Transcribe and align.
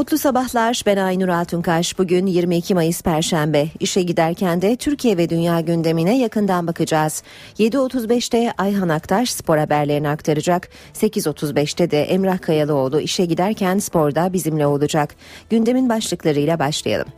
Mutlu 0.00 0.18
sabahlar. 0.18 0.82
Ben 0.86 0.96
Aynur 0.96 1.28
Altunkaş. 1.28 1.98
Bugün 1.98 2.26
22 2.26 2.74
Mayıs 2.74 3.02
Perşembe. 3.02 3.68
İşe 3.80 4.02
giderken 4.02 4.62
de 4.62 4.76
Türkiye 4.76 5.16
ve 5.16 5.28
dünya 5.28 5.60
gündemine 5.60 6.18
yakından 6.18 6.66
bakacağız. 6.66 7.22
7.35'te 7.58 8.52
Ayhan 8.58 8.88
Aktaş 8.88 9.30
spor 9.30 9.58
haberlerini 9.58 10.08
aktaracak. 10.08 10.68
8.35'te 10.94 11.90
de 11.90 12.02
Emrah 12.02 12.40
Kayalıoğlu 12.42 13.00
işe 13.00 13.24
giderken 13.24 13.78
sporda 13.78 14.32
bizimle 14.32 14.66
olacak. 14.66 15.14
Gündemin 15.50 15.88
başlıklarıyla 15.88 16.58
başlayalım. 16.58 17.08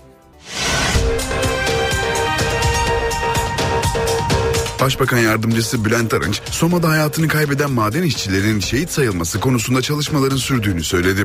Başbakan 4.80 5.18
Yardımcısı 5.18 5.84
Bülent 5.84 6.14
Arınç, 6.14 6.42
Soma'da 6.50 6.88
hayatını 6.88 7.28
kaybeden 7.28 7.70
maden 7.70 8.02
işçilerin 8.02 8.60
şehit 8.60 8.90
sayılması 8.90 9.40
konusunda 9.40 9.82
çalışmaların 9.82 10.36
sürdüğünü 10.36 10.84
söyledi. 10.84 11.24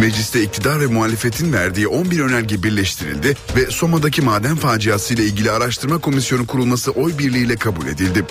Mecliste 0.00 0.42
iktidar 0.42 0.80
ve 0.80 0.86
muhalefetin 0.86 1.52
verdiği 1.52 1.88
11 1.88 2.20
önerge 2.20 2.62
birleştirildi 2.62 3.36
ve 3.56 3.70
Soma'daki 3.70 4.22
maden 4.22 4.56
faciası 4.56 5.14
ile 5.14 5.24
ilgili 5.24 5.50
araştırma 5.50 5.98
komisyonu 5.98 6.46
kurulması 6.46 6.90
oy 6.90 7.18
birliğiyle 7.18 7.56
kabul 7.56 7.86
edildi. 7.86 8.24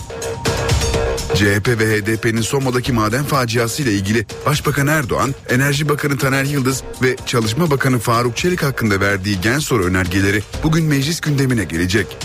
CHP 1.35 1.67
ve 1.67 2.01
HDP'nin 2.01 2.41
Soma'daki 2.41 2.93
maden 2.93 3.23
faciası 3.23 3.83
ile 3.83 3.91
ilgili 3.91 4.25
Başbakan 4.45 4.87
Erdoğan, 4.87 5.35
Enerji 5.49 5.89
Bakanı 5.89 6.17
Taner 6.17 6.43
Yıldız 6.43 6.83
ve 7.01 7.15
Çalışma 7.25 7.71
Bakanı 7.71 7.99
Faruk 7.99 8.37
Çelik 8.37 8.63
hakkında 8.63 8.99
verdiği 8.99 9.41
gen 9.41 9.59
soru 9.59 9.85
önergeleri 9.85 10.43
bugün 10.63 10.85
meclis 10.85 11.21
gündemine 11.21 11.63
gelecek. 11.63 12.17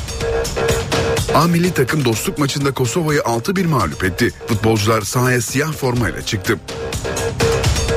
A 1.34 1.46
milli 1.46 1.74
takım 1.74 2.04
dostluk 2.04 2.38
maçında 2.38 2.72
Kosova'yı 2.72 3.20
6-1 3.20 3.66
mağlup 3.66 4.04
etti. 4.04 4.32
Futbolcular 4.48 5.02
sahaya 5.02 5.40
siyah 5.40 5.72
formayla 5.72 6.22
çıktı. 6.22 6.58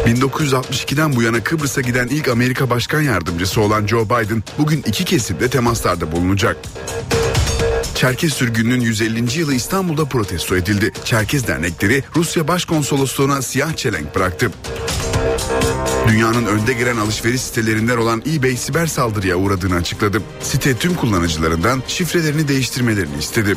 1962'den 0.07 1.15
bu 1.15 1.21
yana 1.21 1.43
Kıbrıs'a 1.43 1.81
giden 1.81 2.07
ilk 2.07 2.27
Amerika 2.27 2.69
Başkan 2.69 3.01
Yardımcısı 3.01 3.61
olan 3.61 3.87
Joe 3.87 4.05
Biden 4.05 4.43
bugün 4.57 4.83
iki 4.87 5.05
kesimde 5.05 5.49
temaslarda 5.49 6.11
bulunacak. 6.11 6.57
Çerkez 7.95 8.33
sürgününün 8.33 8.81
150. 8.81 9.39
yılı 9.39 9.53
İstanbul'da 9.53 10.05
protesto 10.05 10.55
edildi. 10.55 10.91
Çerkez 11.05 11.47
dernekleri 11.47 12.03
Rusya 12.15 12.47
Başkonsolosluğu'na 12.47 13.41
siyah 13.41 13.75
çelenk 13.75 14.15
bıraktı. 14.15 14.51
Dünyanın 16.07 16.45
önde 16.45 16.73
gelen 16.73 16.97
alışveriş 16.97 17.41
sitelerinden 17.41 17.97
olan 17.97 18.23
eBay 18.33 18.57
siber 18.57 18.87
saldırıya 18.87 19.35
uğradığını 19.35 19.75
açıkladı. 19.75 20.21
Site 20.41 20.77
tüm 20.77 20.95
kullanıcılarından 20.95 21.83
şifrelerini 21.87 22.47
değiştirmelerini 22.47 23.17
istedi. 23.19 23.55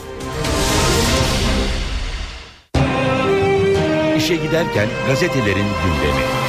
İşe 4.16 4.36
Giderken 4.36 4.88
gazetelerin 5.06 5.66
gündemi 5.66 6.39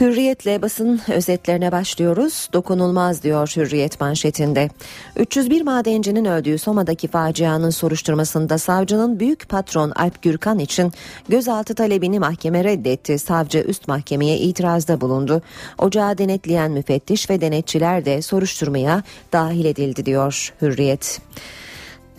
Hürriyetle 0.00 0.62
basın 0.62 1.00
özetlerine 1.08 1.72
başlıyoruz. 1.72 2.48
Dokunulmaz 2.52 3.22
diyor 3.22 3.52
Hürriyet 3.56 4.00
manşetinde. 4.00 4.68
301 5.16 5.62
madencinin 5.62 6.24
öldüğü 6.24 6.58
Soma'daki 6.58 7.08
facianın 7.08 7.70
soruşturmasında 7.70 8.58
savcının 8.58 9.20
büyük 9.20 9.48
patron 9.48 9.90
Alp 9.90 10.22
Gürkan 10.22 10.58
için 10.58 10.92
gözaltı 11.28 11.74
talebini 11.74 12.18
mahkeme 12.18 12.64
reddetti. 12.64 13.18
Savcı 13.18 13.58
üst 13.58 13.88
mahkemeye 13.88 14.38
itirazda 14.38 15.00
bulundu. 15.00 15.42
Ocağı 15.78 16.18
denetleyen 16.18 16.70
müfettiş 16.70 17.30
ve 17.30 17.40
denetçiler 17.40 18.04
de 18.04 18.22
soruşturmaya 18.22 19.02
dahil 19.32 19.64
edildi 19.64 20.06
diyor 20.06 20.52
Hürriyet. 20.62 21.20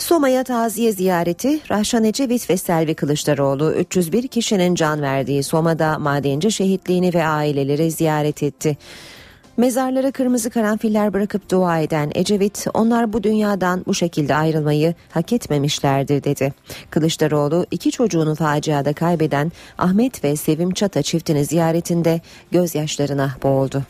Soma'ya 0.02 0.44
taziye 0.44 0.92
ziyareti 0.92 1.60
Rahşan 1.70 2.04
Ecevit 2.04 2.50
ve 2.50 2.58
Selvi 2.58 2.96
Kılıçdaroğlu 2.96 3.74
301 3.74 4.28
kişinin 4.28 4.76
can 4.76 5.02
verdiği 5.02 5.44
Soma'da 5.44 6.00
madenci 6.00 6.52
şehitliğini 6.52 7.14
ve 7.14 7.26
aileleri 7.26 7.92
ziyaret 7.92 8.44
etti. 8.44 8.78
Mezarlara 9.58 10.12
kırmızı 10.12 10.50
karanfiller 10.50 11.14
bırakıp 11.14 11.52
dua 11.52 11.80
eden 11.80 12.12
Ecevit 12.16 12.68
onlar 12.74 13.14
bu 13.14 13.24
dünyadan 13.24 13.84
bu 13.88 13.94
şekilde 13.94 14.36
ayrılmayı 14.36 14.94
hak 15.12 15.34
etmemişlerdir 15.34 16.24
dedi. 16.24 16.54
Kılıçdaroğlu 16.90 17.66
iki 17.72 17.92
çocuğunu 17.92 18.36
faciada 18.36 18.94
kaybeden 18.94 19.52
Ahmet 19.78 20.24
ve 20.24 20.36
Sevim 20.36 20.72
Çata 20.72 21.02
çiftini 21.02 21.46
ziyaretinde 21.46 22.22
gözyaşlarına 22.52 23.36
boğuldu. 23.44 23.84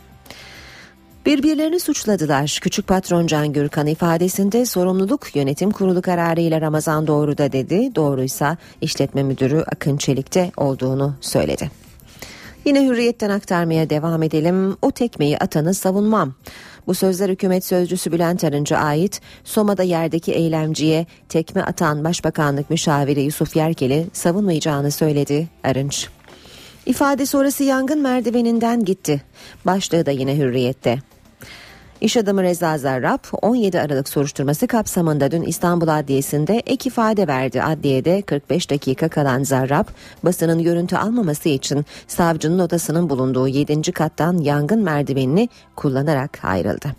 Birbirlerini 1.26 1.80
suçladılar. 1.80 2.60
Küçük 2.62 2.88
patron 2.88 3.28
Can 3.28 3.54
Gürkan 3.54 3.88
ifadesinde 3.88 4.66
sorumluluk 4.66 5.36
yönetim 5.36 5.72
kurulu 5.72 6.02
kararıyla 6.02 6.62
Ramazan 6.62 7.08
doğru 7.08 7.38
da 7.38 7.52
dedi. 7.52 7.96
Doğruysa 7.96 8.58
işletme 8.82 9.24
müdürü 9.24 9.60
Akın 9.60 9.98
Çelik'te 9.98 10.52
olduğunu 10.58 11.16
söyledi. 11.22 11.72
Yine 12.66 12.86
hürriyetten 12.86 13.30
aktarmaya 13.30 13.90
devam 13.90 14.24
edelim. 14.24 14.78
O 14.82 14.92
tekmeyi 14.92 15.38
atanı 15.38 15.74
savunmam. 15.74 16.34
Bu 16.88 16.94
sözler 16.94 17.30
hükümet 17.30 17.66
sözcüsü 17.66 18.12
Bülent 18.12 18.44
Arınç'a 18.44 18.78
ait 18.78 19.22
Soma'da 19.44 19.84
yerdeki 19.84 20.32
eylemciye 20.32 21.06
tekme 21.30 21.62
atan 21.62 22.04
Başbakanlık 22.04 22.70
müşaviri 22.70 23.22
Yusuf 23.22 23.56
Yerkel'i 23.56 24.08
savunmayacağını 24.14 24.92
söyledi 24.92 25.48
Arınç. 25.64 26.08
İfade 26.86 27.26
sonrası 27.26 27.64
yangın 27.64 28.02
merdiveninden 28.02 28.86
gitti. 28.86 29.22
Başlığı 29.66 30.06
da 30.06 30.12
yine 30.12 30.38
hürriyette. 30.38 31.11
İş 32.02 32.18
adamı 32.18 32.44
Reza 32.44 32.78
Zarrab 32.78 33.20
17 33.42 33.82
Aralık 33.82 34.10
soruşturması 34.10 34.68
kapsamında 34.68 35.32
dün 35.32 35.42
İstanbul 35.42 35.88
Adliyesi'nde 35.88 36.62
ek 36.66 36.90
ifade 36.90 37.28
verdi. 37.28 37.64
Adliyede 37.64 38.22
45 38.22 38.70
dakika 38.70 39.10
kalan 39.10 39.44
Zarrab 39.44 39.86
basının 40.24 40.64
görüntü 40.64 40.96
almaması 40.96 41.50
için 41.50 41.86
savcının 42.08 42.60
odasının 42.60 43.10
bulunduğu 43.10 43.48
7. 43.48 43.92
kattan 43.92 44.38
yangın 44.38 44.84
merdivenini 44.84 45.50
kullanarak 45.76 46.40
ayrıldı. 46.44 46.96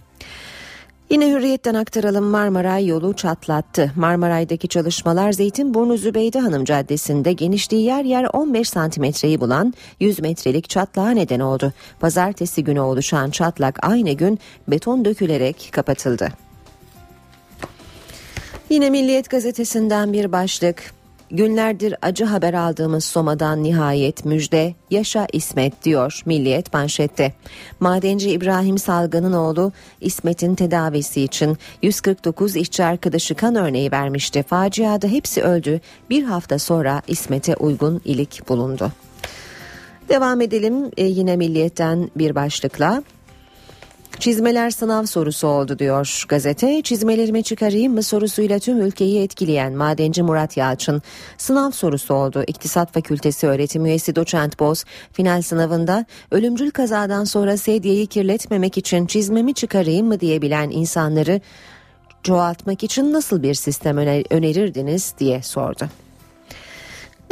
Yine 1.13 1.31
hürriyetten 1.31 1.75
aktaralım 1.75 2.25
Marmaray 2.25 2.87
yolu 2.87 3.17
çatlattı. 3.17 3.93
Marmaray'daki 3.97 4.69
çalışmalar 4.69 5.33
Zeytinburnu 5.33 5.97
Zübeyde 5.97 6.41
Hanım 6.41 6.65
Caddesi'nde 6.65 7.33
genişliği 7.33 7.85
yer 7.85 8.05
yer 8.05 8.27
15 8.33 8.69
santimetreyi 8.69 9.41
bulan 9.41 9.75
100 10.01 10.21
metrelik 10.21 10.69
çatlağa 10.69 11.11
neden 11.11 11.41
oldu. 11.41 11.73
Pazartesi 12.01 12.65
günü 12.65 12.81
oluşan 12.81 13.31
çatlak 13.31 13.79
aynı 13.83 14.13
gün 14.13 14.39
beton 14.69 15.05
dökülerek 15.05 15.69
kapatıldı. 15.73 16.29
Yine 18.71 18.91
Milliyet 18.91 19.31
gazetesinden 19.31 20.13
bir 20.13 20.33
başlık. 20.33 21.02
Günlerdir 21.33 21.95
acı 22.03 22.25
haber 22.25 22.55
aldığımız 22.55 23.05
Soma'dan 23.05 23.63
nihayet 23.63 24.25
müjde 24.25 24.75
yaşa 24.91 25.27
İsmet 25.33 25.85
diyor 25.85 26.23
Milliyet 26.27 26.75
manşette. 26.75 27.33
Madenci 27.81 28.31
İbrahim 28.31 28.79
Salgan'ın 28.79 29.33
oğlu 29.33 29.73
İsmet'in 30.01 30.55
tedavisi 30.55 31.23
için 31.23 31.57
149 31.83 32.57
işçi 32.57 32.85
arkadaşı 32.85 33.35
kan 33.35 33.55
örneği 33.55 33.93
vermişti. 33.93 34.43
Faciada 34.43 35.07
hepsi 35.07 35.43
öldü. 35.43 35.81
Bir 36.11 36.23
hafta 36.23 36.59
sonra 36.59 37.03
İsmet'e 37.09 37.57
uygun 37.57 38.01
ilik 38.05 38.49
bulundu. 38.49 38.93
Devam 40.09 40.41
edelim 40.41 40.91
ee, 40.97 41.05
yine 41.05 41.37
Milliyet'ten 41.37 42.11
bir 42.17 42.35
başlıkla. 42.35 43.03
Çizmeler 44.19 44.71
sınav 44.71 45.05
sorusu 45.05 45.49
oldu 45.49 45.79
diyor 45.79 46.25
gazete. 46.29 46.83
Çizmelerimi 46.83 47.43
çıkarayım 47.43 47.95
mı 47.95 48.03
sorusuyla 48.03 48.59
tüm 48.59 48.81
ülkeyi 48.81 49.23
etkileyen 49.23 49.73
madenci 49.73 50.23
Murat 50.23 50.57
Yalçın 50.57 51.03
sınav 51.39 51.71
sorusu 51.71 52.15
oldu. 52.15 52.45
İktisat 52.47 52.93
Fakültesi 52.93 53.47
öğretim 53.47 53.87
üyesi 53.87 54.17
doçent 54.17 54.61
Boz 54.61 54.85
final 55.13 55.43
sınavında 55.43 56.07
ölümcül 56.31 56.71
kazadan 56.71 57.25
sonra 57.25 57.57
sedyeyi 57.57 58.07
kirletmemek 58.07 58.79
için 58.79 59.07
çizmemi 59.07 59.55
çıkarayım 59.55 60.07
mı 60.07 60.21
diyebilen 60.21 60.71
insanları 60.71 61.41
çoğaltmak 62.23 62.85
için 62.85 63.13
nasıl 63.13 63.43
bir 63.43 63.55
sistem 63.55 63.97
önerirdiniz 64.31 65.15
diye 65.19 65.43
sordu. 65.43 65.89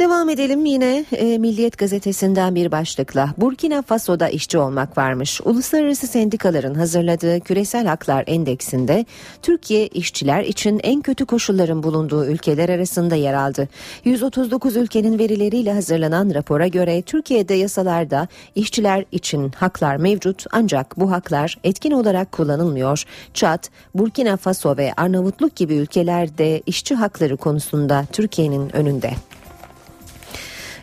Devam 0.01 0.29
edelim 0.29 0.65
yine 0.65 1.05
e, 1.11 1.37
Milliyet 1.37 1.77
gazetesinden 1.77 2.55
bir 2.55 2.71
başlıkla. 2.71 3.33
Burkina 3.37 3.81
Faso'da 3.81 4.29
işçi 4.29 4.57
olmak 4.57 4.97
varmış. 4.97 5.41
Uluslararası 5.45 6.07
sendikaların 6.07 6.73
hazırladığı 6.73 7.39
Küresel 7.39 7.87
Haklar 7.87 8.23
Endeksinde 8.27 9.05
Türkiye 9.41 9.87
işçiler 9.87 10.43
için 10.43 10.79
en 10.83 11.01
kötü 11.01 11.25
koşulların 11.25 11.83
bulunduğu 11.83 12.25
ülkeler 12.25 12.69
arasında 12.69 13.15
yer 13.15 13.33
aldı. 13.33 13.67
139 14.05 14.75
ülkenin 14.75 15.19
verileriyle 15.19 15.73
hazırlanan 15.73 16.33
rapora 16.33 16.67
göre 16.67 17.01
Türkiye'de 17.01 17.53
yasalarda 17.53 18.27
işçiler 18.55 19.05
için 19.11 19.49
haklar 19.49 19.95
mevcut 19.95 20.45
ancak 20.51 20.99
bu 20.99 21.11
haklar 21.11 21.57
etkin 21.63 21.91
olarak 21.91 22.31
kullanılmıyor. 22.31 23.03
Çat, 23.33 23.69
Burkina 23.95 24.37
Faso 24.37 24.77
ve 24.77 24.93
Arnavutluk 24.97 25.55
gibi 25.55 25.75
ülkelerde 25.75 26.61
işçi 26.65 26.95
hakları 26.95 27.37
konusunda 27.37 28.05
Türkiye'nin 28.11 28.75
önünde. 28.75 29.11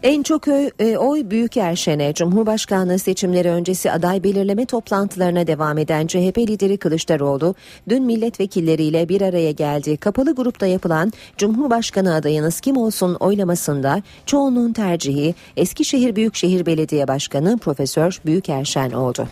En 0.02 0.22
çok 0.22 0.48
oy, 0.48 0.70
e, 0.78 0.96
oy 0.96 1.30
Büyükerşen'e 1.30 2.14
Cumhurbaşkanlığı 2.14 2.98
seçimleri 2.98 3.48
öncesi 3.48 3.92
aday 3.92 4.24
belirleme 4.24 4.66
toplantılarına 4.66 5.46
devam 5.46 5.78
eden 5.78 6.06
CHP 6.06 6.38
lideri 6.38 6.78
Kılıçdaroğlu 6.78 7.54
dün 7.88 8.04
milletvekilleriyle 8.04 9.08
bir 9.08 9.20
araya 9.20 9.50
geldi. 9.50 9.96
Kapalı 9.96 10.34
grupta 10.34 10.66
yapılan 10.66 11.12
Cumhurbaşkanı 11.36 12.14
adayınız 12.14 12.60
kim 12.60 12.76
olsun 12.76 13.14
oylamasında 13.14 14.02
çoğunluğun 14.26 14.72
tercihi 14.72 15.34
Eskişehir 15.56 16.16
Büyükşehir 16.16 16.66
Belediye 16.66 17.08
Başkanı 17.08 17.58
Profesör 17.58 18.20
Büyükerşen 18.26 18.90
oldu. 18.90 19.28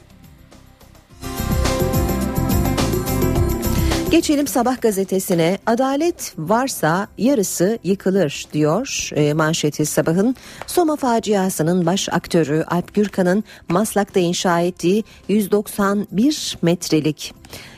Geçelim 4.16 4.46
sabah 4.46 4.80
gazetesine. 4.80 5.58
Adalet 5.66 6.34
varsa 6.38 7.08
yarısı 7.18 7.78
yıkılır 7.84 8.46
diyor 8.52 9.10
e, 9.14 9.32
manşeti 9.32 9.86
sabahın. 9.86 10.36
Soma 10.66 10.96
faciasının 10.96 11.86
baş 11.86 12.08
aktörü 12.08 12.64
Alp 12.68 12.94
Gürkan'ın 12.94 13.44
Maslak'ta 13.68 14.20
inşa 14.20 14.60
ettiği 14.60 15.04
191 15.28 16.58
metrelik 16.62 17.34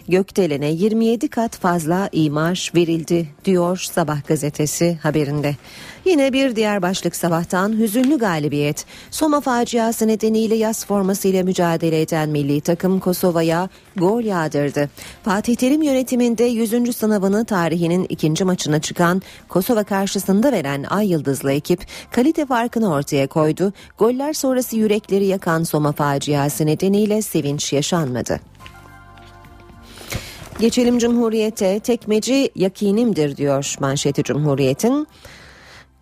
gökdelene 0.09 0.71
27 0.71 1.29
kat 1.29 1.57
fazla 1.57 2.09
imar 2.13 2.73
verildi 2.75 3.29
diyor 3.45 3.79
Sabah 3.93 4.27
gazetesi 4.27 4.99
haberinde. 5.03 5.57
Yine 6.05 6.33
bir 6.33 6.57
diğer 6.57 6.83
başlık 6.83 7.17
sabahtan 7.17 7.79
hüzünlü 7.79 8.19
galibiyet. 8.19 8.85
Soma 9.11 9.41
faciası 9.41 10.09
nedeniyle 10.09 10.55
yaz 10.55 10.87
formasıyla 10.87 11.45
mücadele 11.45 12.01
eden 12.01 12.29
milli 12.29 12.61
takım 12.61 13.01
Kosova'ya 13.01 13.69
gol 13.97 14.23
yağdırdı. 14.23 14.91
Fatih 15.23 15.57
Terim 15.57 15.83
yönetiminde 15.83 16.45
100. 16.45 16.97
sınavını 16.97 17.45
tarihinin 17.45 18.07
ikinci 18.09 18.45
maçına 18.45 18.81
çıkan 18.81 19.23
Kosova 19.49 19.85
karşısında 19.85 20.53
veren 20.53 20.85
Ay 20.91 21.11
Yıldızlı 21.11 21.53
ekip 21.53 21.87
kalite 22.11 22.47
farkını 22.47 22.93
ortaya 22.93 23.27
koydu. 23.27 23.73
Goller 23.99 24.33
sonrası 24.33 24.77
yürekleri 24.77 25.27
yakan 25.27 25.63
Soma 25.63 25.93
faciası 25.93 26.67
nedeniyle 26.67 27.23
sevinç 27.23 27.73
yaşanmadı. 27.73 28.41
Geçelim 30.61 30.99
Cumhuriyet'e 30.99 31.81
tekmeci 31.81 32.51
yakinimdir 32.55 33.37
diyor 33.37 33.75
manşeti 33.81 34.23
Cumhuriyet'in. 34.23 35.09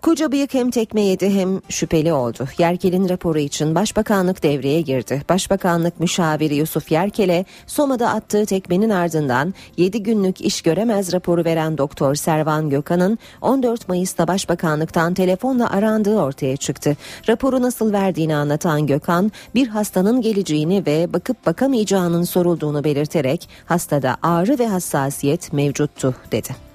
Koca 0.06 0.32
bıyık 0.32 0.54
hem 0.54 0.70
tekme 0.70 1.00
yedi 1.00 1.30
hem 1.30 1.60
şüpheli 1.68 2.12
oldu. 2.12 2.48
Yerkel'in 2.58 3.08
raporu 3.08 3.38
için 3.38 3.74
Başbakanlık 3.74 4.42
devreye 4.42 4.80
girdi. 4.80 5.22
Başbakanlık 5.28 6.00
müşaviri 6.00 6.54
Yusuf 6.54 6.92
Yerkel'e 6.92 7.44
Soma'da 7.66 8.08
attığı 8.08 8.46
tekmenin 8.46 8.90
ardından 8.90 9.54
7 9.76 10.02
günlük 10.02 10.40
iş 10.40 10.62
göremez 10.62 11.12
raporu 11.12 11.44
veren 11.44 11.78
Doktor 11.78 12.14
Servan 12.14 12.70
Gökhan'ın 12.70 13.18
14 13.40 13.88
Mayıs'ta 13.88 14.28
Başbakanlıktan 14.28 15.14
telefonla 15.14 15.70
arandığı 15.70 16.18
ortaya 16.20 16.56
çıktı. 16.56 16.96
Raporu 17.28 17.62
nasıl 17.62 17.92
verdiğini 17.92 18.36
anlatan 18.36 18.86
Gökhan, 18.86 19.32
bir 19.54 19.68
hastanın 19.68 20.20
geleceğini 20.20 20.86
ve 20.86 21.12
bakıp 21.12 21.46
bakamayacağının 21.46 22.22
sorulduğunu 22.22 22.84
belirterek 22.84 23.48
hastada 23.64 24.16
ağrı 24.22 24.58
ve 24.58 24.66
hassasiyet 24.66 25.52
mevcuttu 25.52 26.14
dedi. 26.32 26.65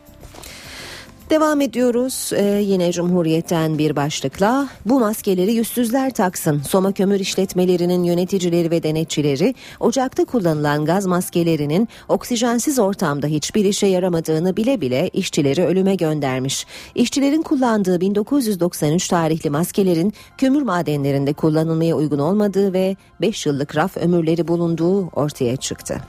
Devam 1.31 1.61
ediyoruz 1.61 2.31
ee, 2.35 2.43
yine 2.43 2.91
Cumhuriyet'ten 2.91 3.77
bir 3.77 3.95
başlıkla 3.95 4.67
bu 4.85 4.99
maskeleri 4.99 5.53
yüzsüzler 5.53 6.13
taksın. 6.13 6.61
Soma 6.67 6.91
kömür 6.91 7.19
işletmelerinin 7.19 8.03
yöneticileri 8.03 8.71
ve 8.71 8.83
denetçileri 8.83 9.55
ocakta 9.79 10.25
kullanılan 10.25 10.85
gaz 10.85 11.05
maskelerinin 11.05 11.87
oksijensiz 12.07 12.79
ortamda 12.79 13.27
hiçbir 13.27 13.65
işe 13.65 13.87
yaramadığını 13.87 14.57
bile 14.57 14.81
bile 14.81 15.09
işçileri 15.13 15.65
ölüme 15.65 15.95
göndermiş. 15.95 16.65
İşçilerin 16.95 17.41
kullandığı 17.41 18.01
1993 18.01 19.07
tarihli 19.07 19.49
maskelerin 19.49 20.13
kömür 20.37 20.61
madenlerinde 20.61 21.33
kullanılmaya 21.33 21.95
uygun 21.95 22.19
olmadığı 22.19 22.73
ve 22.73 22.95
5 23.21 23.45
yıllık 23.45 23.75
raf 23.75 23.97
ömürleri 23.97 24.47
bulunduğu 24.47 25.07
ortaya 25.07 25.55
çıktı. 25.55 26.01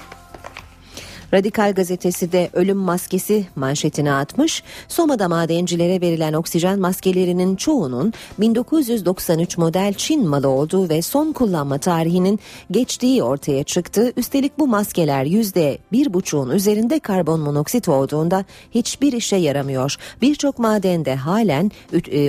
Radikal 1.35 1.73
gazetesi 1.75 2.33
de 2.33 2.51
ölüm 2.53 2.77
maskesi 2.77 3.47
manşetine 3.57 4.13
atmış. 4.13 4.63
Soma'da 4.89 5.29
madencilere 5.29 6.01
verilen 6.01 6.33
oksijen 6.33 6.79
maskelerinin 6.79 7.57
çoğunun 7.57 8.13
1993 8.39 9.59
model 9.59 9.95
Çin 9.95 10.29
malı 10.29 10.49
olduğu 10.49 10.89
ve 10.89 11.03
son 11.03 11.33
kullanma 11.33 11.79
tarihinin 11.79 12.41
geçtiği 12.71 13.23
ortaya 13.23 13.65
çıktı. 13.65 14.13
Üstelik 14.17 14.59
bu 14.59 14.67
maskeler 14.67 15.25
yüzde 15.25 15.79
bir 15.93 16.15
buçuğun 16.15 16.51
üzerinde 16.51 16.99
karbon 16.99 17.41
monoksit 17.41 17.89
olduğunda 17.89 18.45
hiçbir 18.71 19.13
işe 19.13 19.37
yaramıyor. 19.37 19.97
Birçok 20.23 20.59
madende 20.59 21.17
halen 21.17 21.71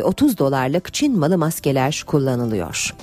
30 0.03 0.38
dolarlık 0.38 0.94
Çin 0.94 1.19
malı 1.19 1.38
maskeler 1.38 2.03
kullanılıyor. 2.07 2.94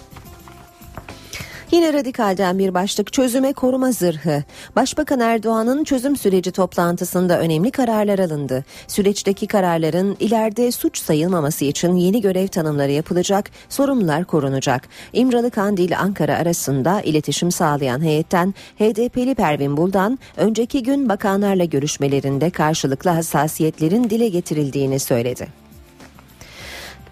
Yine 1.73 1.93
radikalden 1.93 2.59
bir 2.59 2.75
başlık 2.75 3.13
çözüme 3.13 3.53
koruma 3.53 3.93
zırhı. 3.93 4.43
Başbakan 4.77 5.21
Erdoğan'ın 5.21 5.85
çözüm 5.85 6.17
süreci 6.17 6.53
toplantısında 6.53 7.41
önemli 7.41 7.71
kararlar 7.71 8.19
alındı. 8.19 8.65
Süreçteki 8.89 9.47
kararların 9.47 10.17
ileride 10.21 10.73
suç 10.73 10.99
sayılmaması 10.99 11.65
için 11.65 11.95
yeni 11.95 12.21
görev 12.21 12.47
tanımları 12.49 12.91
yapılacak, 12.91 13.51
sorumlular 13.69 14.25
korunacak. 14.25 14.89
İmralı 15.13 15.51
Kandil 15.51 15.99
Ankara 15.99 16.37
arasında 16.37 17.03
iletişim 17.03 17.53
sağlayan 17.53 18.05
heyetten 18.05 18.55
HDP'li 18.79 19.35
Pervin 19.35 19.77
Buldan 19.77 20.19
önceki 20.37 20.83
gün 20.83 21.09
bakanlarla 21.09 21.65
görüşmelerinde 21.65 22.51
karşılıklı 22.51 23.11
hassasiyetlerin 23.11 24.11
dile 24.11 24.29
getirildiğini 24.29 24.99
söyledi. 24.99 25.49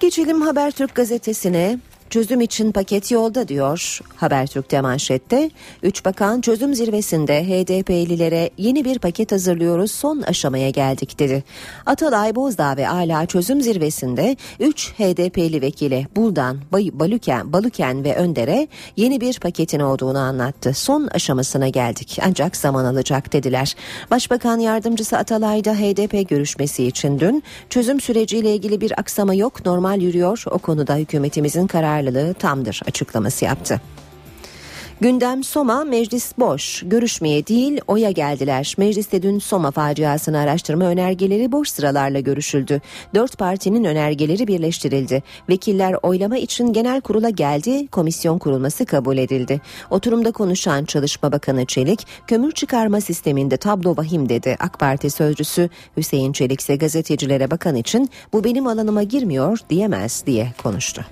Geçelim 0.01 0.43
Habertürk 0.43 0.95
gazetesine. 0.95 1.79
Çözüm 2.11 2.41
için 2.41 2.73
paket 2.73 3.11
yolda 3.11 3.49
diyor 3.49 4.01
Habertürk'te 4.17 4.81
manşette. 4.81 5.51
Üç 5.83 6.05
bakan 6.05 6.41
çözüm 6.41 6.75
zirvesinde 6.75 7.45
HDP'lilere 7.45 8.51
yeni 8.59 8.85
bir 8.85 8.99
paket 8.99 9.33
hazırlıyoruz 9.33 9.91
son 9.91 10.23
aşamaya 10.23 10.71
geldik 10.71 11.19
dedi. 11.19 11.45
Atalay 11.87 12.35
Bozdağ 12.35 12.77
ve 12.77 12.89
Ala 12.89 13.27
çözüm 13.27 13.61
zirvesinde 13.63 14.37
3 14.61 14.93
HDP'li 14.93 15.63
vekili 15.63 16.07
Buldan, 16.17 16.59
Baluken, 16.73 17.53
Baluken 17.53 18.05
ve 18.05 18.17
Önder'e 18.17 18.69
yeni 18.97 19.21
bir 19.21 19.41
paketin 19.41 19.81
olduğunu 19.81 20.19
anlattı. 20.19 20.75
Son 20.75 21.07
aşamasına 21.07 21.69
geldik 21.69 22.19
ancak 22.23 22.57
zaman 22.57 22.85
alacak 22.85 23.33
dediler. 23.33 23.75
Başbakan 24.11 24.59
yardımcısı 24.59 25.19
Atalay'da 25.19 25.75
HDP 25.75 26.29
görüşmesi 26.29 26.85
için 26.85 27.21
dün 27.21 27.43
çözüm 27.71 28.01
süreciyle 28.01 28.55
ilgili 28.55 28.81
bir 28.81 29.01
aksama 29.01 29.35
yok 29.35 29.67
normal 29.67 30.01
yürüyor 30.01 30.45
o 30.51 30.59
konuda 30.59 30.97
hükümetimizin 30.97 31.67
kararı 31.67 31.98
kararlılığı 31.99 32.35
tamdır 32.35 32.81
açıklaması 32.87 33.45
yaptı. 33.45 33.81
Gündem 35.01 35.45
Soma 35.45 35.85
meclis 35.85 36.33
boş. 36.39 36.83
Görüşmeye 36.87 37.47
değil 37.47 37.81
oya 37.87 38.11
geldiler. 38.11 38.75
Mecliste 38.79 39.23
dün 39.23 39.39
Soma 39.39 39.71
faciasını 39.71 40.39
araştırma 40.39 40.85
önergeleri 40.85 41.53
boş 41.53 41.69
sıralarla 41.69 42.21
görüşüldü. 42.21 42.81
Dört 43.15 43.39
partinin 43.39 43.85
önergeleri 43.85 44.47
birleştirildi. 44.47 45.23
Vekiller 45.49 45.97
oylama 46.03 46.39
için 46.39 46.73
genel 46.73 47.01
kurula 47.01 47.31
geldi. 47.31 47.87
Komisyon 47.87 48.39
kurulması 48.39 48.87
kabul 48.87 49.19
edildi. 49.19 49.61
Oturumda 49.91 50.33
konuşan 50.33 50.85
Çalışma 50.85 51.33
Bakanı 51.33 51.67
Çelik, 51.67 52.07
kömür 52.27 52.53
çıkarma 52.53 53.01
sisteminde 53.01 53.57
tablo 53.57 53.97
vahim 53.97 54.29
dedi. 54.29 54.57
AK 54.61 54.79
Parti 54.79 55.11
sözcüsü 55.11 55.69
Hüseyin 55.97 56.33
Çelik 56.33 56.61
ise 56.61 56.77
gazetecilere 56.77 57.51
bakan 57.51 57.77
için 57.77 58.11
bu 58.33 58.45
benim 58.45 58.67
alanıma 58.67 59.03
girmiyor 59.03 59.59
diyemez 59.71 60.23
diye 60.27 60.53
konuştu. 60.63 61.05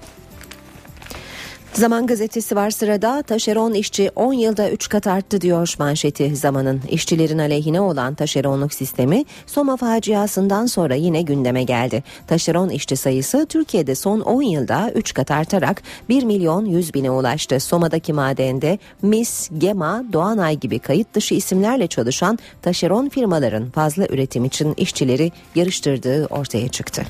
Zaman 1.77 2.07
gazetesi 2.07 2.57
var 2.57 2.71
sırada 2.71 3.23
taşeron 3.23 3.75
işçi 3.75 4.11
10 4.17 4.33
yılda 4.33 4.71
3 4.71 4.89
kat 4.89 5.07
arttı 5.07 5.41
diyor 5.41 5.75
manşeti 5.79 6.37
zamanın. 6.37 6.81
İşçilerin 6.91 7.39
aleyhine 7.39 7.81
olan 7.81 8.15
taşeronluk 8.15 8.75
sistemi 8.75 9.25
Soma 9.47 9.77
faciasından 9.77 10.67
sonra 10.67 10.95
yine 10.95 11.23
gündeme 11.23 11.63
geldi. 11.63 12.05
Taşeron 12.27 12.69
işçi 12.69 12.97
sayısı 12.97 13.47
Türkiye'de 13.47 13.95
son 13.95 14.21
10 14.21 14.43
yılda 14.43 14.91
3 14.95 15.15
kat 15.15 15.31
artarak 15.31 15.83
1 16.09 16.23
milyon 16.23 16.65
100 16.65 16.95
bine 16.95 17.11
ulaştı. 17.11 17.61
Soma'daki 17.61 18.13
madende 18.13 18.79
MIS, 19.03 19.51
GEMA, 19.59 20.05
Doğanay 20.13 20.57
gibi 20.57 20.79
kayıt 20.79 21.15
dışı 21.15 21.35
isimlerle 21.35 21.87
çalışan 21.87 22.39
taşeron 22.63 23.09
firmaların 23.09 23.71
fazla 23.71 24.07
üretim 24.07 24.45
için 24.45 24.75
işçileri 24.77 25.33
yarıştırdığı 25.55 26.27
ortaya 26.27 26.69
çıktı. 26.69 27.03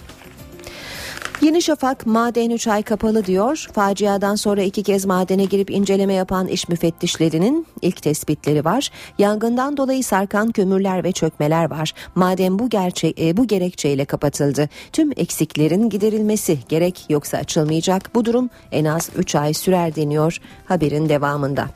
Yeni 1.40 1.62
Şafak 1.62 2.06
maden 2.06 2.50
3 2.50 2.68
ay 2.68 2.82
kapalı 2.82 3.24
diyor. 3.24 3.66
Faciadan 3.72 4.34
sonra 4.34 4.62
iki 4.62 4.82
kez 4.82 5.04
madene 5.04 5.44
girip 5.44 5.70
inceleme 5.70 6.14
yapan 6.14 6.48
iş 6.48 6.68
müfettişlerinin 6.68 7.66
ilk 7.82 8.02
tespitleri 8.02 8.64
var. 8.64 8.90
Yangından 9.18 9.76
dolayı 9.76 10.04
sarkan 10.04 10.52
kömürler 10.52 11.04
ve 11.04 11.12
çökmeler 11.12 11.70
var. 11.70 11.92
Maden 12.14 12.58
bu 12.58 12.68
gerçek 12.68 13.20
e, 13.20 13.36
bu 13.36 13.46
gerekçeyle 13.46 14.04
kapatıldı. 14.04 14.68
Tüm 14.92 15.12
eksiklerin 15.16 15.90
giderilmesi 15.90 16.58
gerek 16.68 17.04
yoksa 17.08 17.38
açılmayacak. 17.38 18.14
Bu 18.14 18.24
durum 18.24 18.50
en 18.72 18.84
az 18.84 19.10
3 19.16 19.34
ay 19.34 19.54
sürer 19.54 19.96
deniyor 19.96 20.38
haberin 20.66 21.08
devamında. 21.08 21.66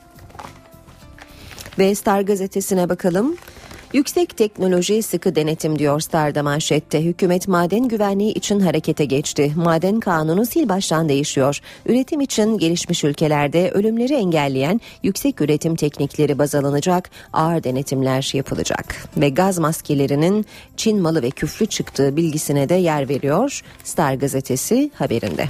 Ve 1.79 1.95
Star 1.95 2.21
gazetesine 2.21 2.89
bakalım. 2.89 3.35
Yüksek 3.93 4.37
teknoloji 4.37 5.03
sıkı 5.03 5.35
denetim 5.35 5.79
diyor 5.79 5.99
Star'da 5.99 6.43
manşette. 6.43 7.03
Hükümet 7.03 7.47
maden 7.47 7.87
güvenliği 7.87 8.33
için 8.33 8.59
harekete 8.59 9.05
geçti. 9.05 9.53
Maden 9.55 9.99
kanunu 9.99 10.45
sil 10.51 10.65
baştan 10.69 11.09
değişiyor. 11.09 11.59
Üretim 11.85 12.21
için 12.21 12.57
gelişmiş 12.57 13.03
ülkelerde 13.03 13.71
ölümleri 13.71 14.13
engelleyen 14.13 14.81
yüksek 15.03 15.41
üretim 15.41 15.75
teknikleri 15.75 16.39
baz 16.39 16.55
alınacak. 16.55 17.09
Ağır 17.33 17.63
denetimler 17.63 18.31
yapılacak. 18.33 18.95
Ve 19.17 19.29
gaz 19.29 19.59
maskelerinin 19.59 20.45
Çin 20.77 21.01
malı 21.01 21.21
ve 21.21 21.29
küflü 21.29 21.65
çıktığı 21.65 22.15
bilgisine 22.15 22.69
de 22.69 22.75
yer 22.75 23.09
veriyor. 23.09 23.61
Star 23.83 24.13
gazetesi 24.13 24.91
haberinde. 24.95 25.45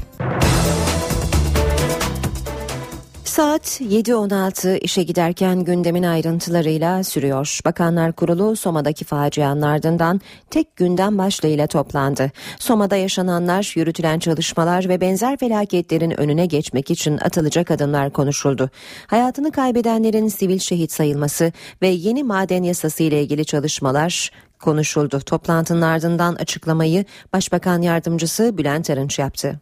Saat 3.42 3.82
7.16 3.82 4.78
işe 4.78 5.04
giderken 5.04 5.64
gündemin 5.64 6.04
ayrıntılarıyla 6.04 7.04
sürüyor. 7.04 7.60
Bakanlar 7.66 8.14
Kurulu 8.14 8.56
Soma'daki 8.56 9.06
facianın 9.06 9.62
ardından 9.62 10.22
tek 10.50 10.76
gündem 10.76 11.18
başlığıyla 11.18 11.68
toplandı. 11.68 12.32
Soma'da 12.60 12.96
yaşananlar, 12.96 13.74
yürütülen 13.76 14.20
çalışmalar 14.20 14.90
ve 14.90 15.02
benzer 15.02 15.38
felaketlerin 15.38 16.20
önüne 16.20 16.46
geçmek 16.46 16.92
için 16.92 17.18
atılacak 17.18 17.72
adımlar 17.72 18.14
konuşuldu. 18.14 18.70
Hayatını 19.08 19.52
kaybedenlerin 19.52 20.28
sivil 20.28 20.60
şehit 20.60 20.92
sayılması 20.92 21.52
ve 21.82 21.88
yeni 21.88 22.24
maden 22.24 22.64
yasası 22.64 23.04
ile 23.04 23.22
ilgili 23.22 23.46
çalışmalar 23.46 24.32
konuşuldu. 24.60 25.20
Toplantının 25.20 25.82
ardından 25.82 26.36
açıklamayı 26.36 27.06
Başbakan 27.34 27.82
Yardımcısı 27.82 28.58
Bülent 28.58 28.90
Arınç 28.90 29.20
yaptı. 29.20 29.60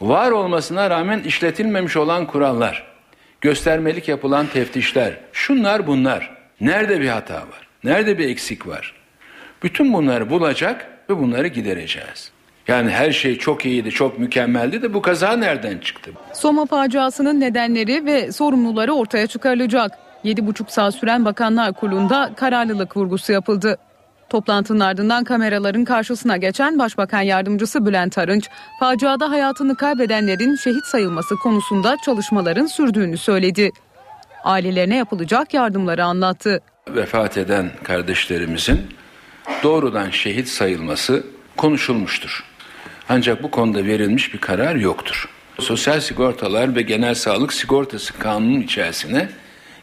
Var 0.00 0.30
olmasına 0.30 0.90
rağmen 0.90 1.20
işletilmemiş 1.22 1.96
olan 1.96 2.26
kurallar, 2.26 2.93
göstermelik 3.44 4.08
yapılan 4.08 4.46
teftişler, 4.46 5.12
şunlar 5.32 5.86
bunlar. 5.86 6.36
Nerede 6.60 7.00
bir 7.00 7.08
hata 7.08 7.34
var? 7.34 7.68
Nerede 7.84 8.18
bir 8.18 8.28
eksik 8.28 8.66
var? 8.66 8.94
Bütün 9.62 9.92
bunları 9.92 10.30
bulacak 10.30 10.86
ve 11.10 11.18
bunları 11.18 11.48
gidereceğiz. 11.48 12.30
Yani 12.68 12.90
her 12.90 13.12
şey 13.12 13.38
çok 13.38 13.66
iyiydi, 13.66 13.90
çok 13.90 14.18
mükemmeldi 14.18 14.82
de 14.82 14.94
bu 14.94 15.02
kaza 15.02 15.36
nereden 15.36 15.78
çıktı? 15.78 16.10
Soma 16.32 16.66
faciasının 16.66 17.40
nedenleri 17.40 18.06
ve 18.06 18.32
sorumluları 18.32 18.92
ortaya 18.92 19.26
çıkarılacak. 19.26 19.92
7,5 20.24 20.64
saat 20.68 20.94
süren 20.94 21.24
Bakanlar 21.24 21.72
Kurulu'nda 21.72 22.32
kararlılık 22.36 22.96
vurgusu 22.96 23.32
yapıldı. 23.32 23.78
Toplantının 24.30 24.80
ardından 24.80 25.24
kameraların 25.24 25.84
karşısına 25.84 26.36
geçen 26.36 26.78
Başbakan 26.78 27.20
Yardımcısı 27.20 27.86
Bülent 27.86 28.18
Arınç, 28.18 28.48
faciada 28.80 29.30
hayatını 29.30 29.76
kaybedenlerin 29.76 30.56
şehit 30.56 30.84
sayılması 30.84 31.36
konusunda 31.36 31.96
çalışmaların 32.04 32.66
sürdüğünü 32.66 33.18
söyledi. 33.18 33.70
Ailelerine 34.44 34.96
yapılacak 34.96 35.54
yardımları 35.54 36.04
anlattı. 36.04 36.60
Vefat 36.88 37.38
eden 37.38 37.70
kardeşlerimizin 37.82 38.80
doğrudan 39.62 40.10
şehit 40.10 40.48
sayılması 40.48 41.26
konuşulmuştur. 41.56 42.44
Ancak 43.08 43.42
bu 43.42 43.50
konuda 43.50 43.84
verilmiş 43.84 44.34
bir 44.34 44.38
karar 44.38 44.76
yoktur. 44.76 45.28
Sosyal 45.60 46.00
sigortalar 46.00 46.76
ve 46.76 46.82
genel 46.82 47.14
sağlık 47.14 47.52
sigortası 47.52 48.18
kanunun 48.18 48.60
içerisine 48.60 49.28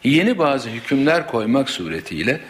yeni 0.04 0.38
bazı 0.38 0.68
hükümler 0.68 1.26
koymak 1.26 1.70
suretiyle 1.70 2.40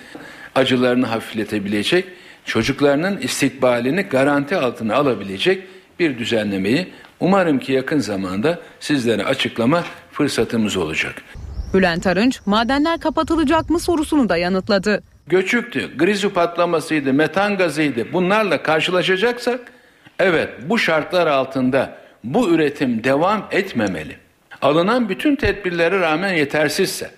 acılarını 0.54 1.06
hafifletebilecek, 1.06 2.04
çocuklarının 2.44 3.16
istikbalini 3.16 4.02
garanti 4.02 4.56
altına 4.56 4.94
alabilecek 4.94 5.62
bir 5.98 6.18
düzenlemeyi 6.18 6.92
umarım 7.20 7.58
ki 7.58 7.72
yakın 7.72 7.98
zamanda 7.98 8.60
sizlere 8.80 9.24
açıklama 9.24 9.84
fırsatımız 10.12 10.76
olacak. 10.76 11.14
Bülent 11.74 12.06
Arınç, 12.06 12.40
madenler 12.46 13.00
kapatılacak 13.00 13.70
mı 13.70 13.80
sorusunu 13.80 14.28
da 14.28 14.36
yanıtladı. 14.36 15.02
Göçüktü, 15.26 15.96
grizu 15.98 16.32
patlamasıydı, 16.32 17.12
metan 17.12 17.56
gazıydı. 17.56 18.12
Bunlarla 18.12 18.62
karşılaşacaksak 18.62 19.60
evet 20.18 20.48
bu 20.66 20.78
şartlar 20.78 21.26
altında 21.26 21.96
bu 22.24 22.50
üretim 22.50 23.04
devam 23.04 23.46
etmemeli. 23.50 24.16
Alınan 24.62 25.08
bütün 25.08 25.36
tedbirlere 25.36 26.00
rağmen 26.00 26.34
yetersizse, 26.34 27.10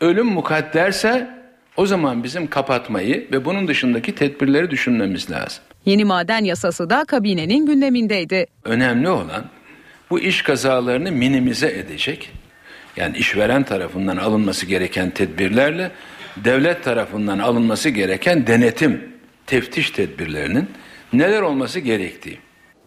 ölüm 0.00 0.26
mukadderse 0.26 1.39
o 1.80 1.86
zaman 1.86 2.24
bizim 2.24 2.46
kapatmayı 2.46 3.28
ve 3.32 3.44
bunun 3.44 3.68
dışındaki 3.68 4.14
tedbirleri 4.14 4.70
düşünmemiz 4.70 5.30
lazım. 5.30 5.62
Yeni 5.86 6.04
maden 6.04 6.44
yasası 6.44 6.90
da 6.90 7.04
kabinenin 7.04 7.66
gündemindeydi. 7.66 8.46
Önemli 8.64 9.08
olan 9.08 9.44
bu 10.10 10.20
iş 10.20 10.42
kazalarını 10.42 11.12
minimize 11.12 11.68
edecek. 11.68 12.32
Yani 12.96 13.16
işveren 13.16 13.62
tarafından 13.62 14.16
alınması 14.16 14.66
gereken 14.66 15.10
tedbirlerle 15.10 15.90
devlet 16.36 16.84
tarafından 16.84 17.38
alınması 17.38 17.88
gereken 17.88 18.46
denetim, 18.46 19.12
teftiş 19.46 19.90
tedbirlerinin 19.90 20.68
neler 21.12 21.42
olması 21.42 21.80
gerektiği. 21.80 22.38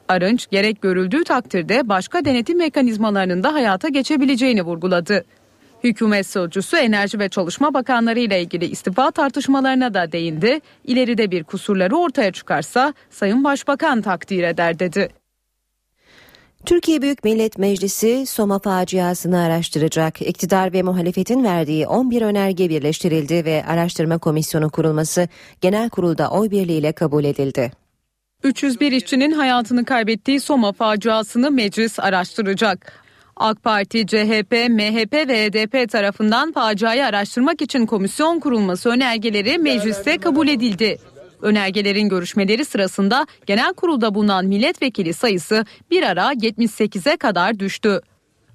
Arınç 0.07 0.47
gerek 0.51 0.81
görüldüğü 0.81 1.23
takdirde 1.23 1.89
başka 1.89 2.25
denetim 2.25 2.57
mekanizmalarının 2.57 3.43
da 3.43 3.53
hayata 3.53 3.89
geçebileceğini 3.89 4.61
vurguladı. 4.61 5.25
Hükümet 5.83 6.27
sözcüsü 6.27 6.77
Enerji 6.77 7.19
ve 7.19 7.29
Çalışma 7.29 7.73
Bakanları 7.73 8.19
ile 8.19 8.41
ilgili 8.41 8.65
istifa 8.65 9.11
tartışmalarına 9.11 9.93
da 9.93 10.11
değindi. 10.11 10.59
İleride 10.83 11.31
bir 11.31 11.43
kusurları 11.43 11.97
ortaya 11.97 12.31
çıkarsa 12.31 12.93
Sayın 13.09 13.43
Başbakan 13.43 14.01
takdir 14.01 14.43
eder 14.43 14.79
dedi. 14.79 15.09
Türkiye 16.65 17.01
Büyük 17.01 17.23
Millet 17.23 17.57
Meclisi 17.57 18.25
Soma 18.25 18.59
faciasını 18.59 19.39
araştıracak. 19.39 20.21
İktidar 20.21 20.73
ve 20.73 20.81
muhalefetin 20.81 21.43
verdiği 21.43 21.87
11 21.87 22.21
önerge 22.21 22.69
birleştirildi 22.69 23.45
ve 23.45 23.63
araştırma 23.67 24.17
komisyonu 24.17 24.69
kurulması 24.69 25.27
genel 25.61 25.89
kurulda 25.89 26.29
oy 26.29 26.51
birliğiyle 26.51 26.91
kabul 26.91 27.23
edildi. 27.23 27.71
301 28.43 28.91
işçinin 28.91 29.31
hayatını 29.31 29.85
kaybettiği 29.85 30.39
Soma 30.39 30.71
faciasını 30.71 31.51
meclis 31.51 31.99
araştıracak. 31.99 33.02
AK 33.35 33.63
Parti, 33.63 34.07
CHP, 34.07 34.51
MHP 34.69 35.13
ve 35.13 35.47
HDP 35.47 35.91
tarafından 35.91 36.51
faciayı 36.51 37.05
araştırmak 37.05 37.61
için 37.61 37.85
komisyon 37.85 38.39
kurulması 38.39 38.89
önergeleri 38.89 39.57
mecliste 39.57 40.17
kabul 40.17 40.47
edildi. 40.47 40.97
Önergelerin 41.41 42.09
görüşmeleri 42.09 42.65
sırasında 42.65 43.27
genel 43.45 43.73
kurulda 43.73 44.15
bulunan 44.15 44.45
milletvekili 44.45 45.13
sayısı 45.13 45.65
bir 45.91 46.03
ara 46.03 46.33
78'e 46.33 47.17
kadar 47.17 47.59
düştü. 47.59 48.01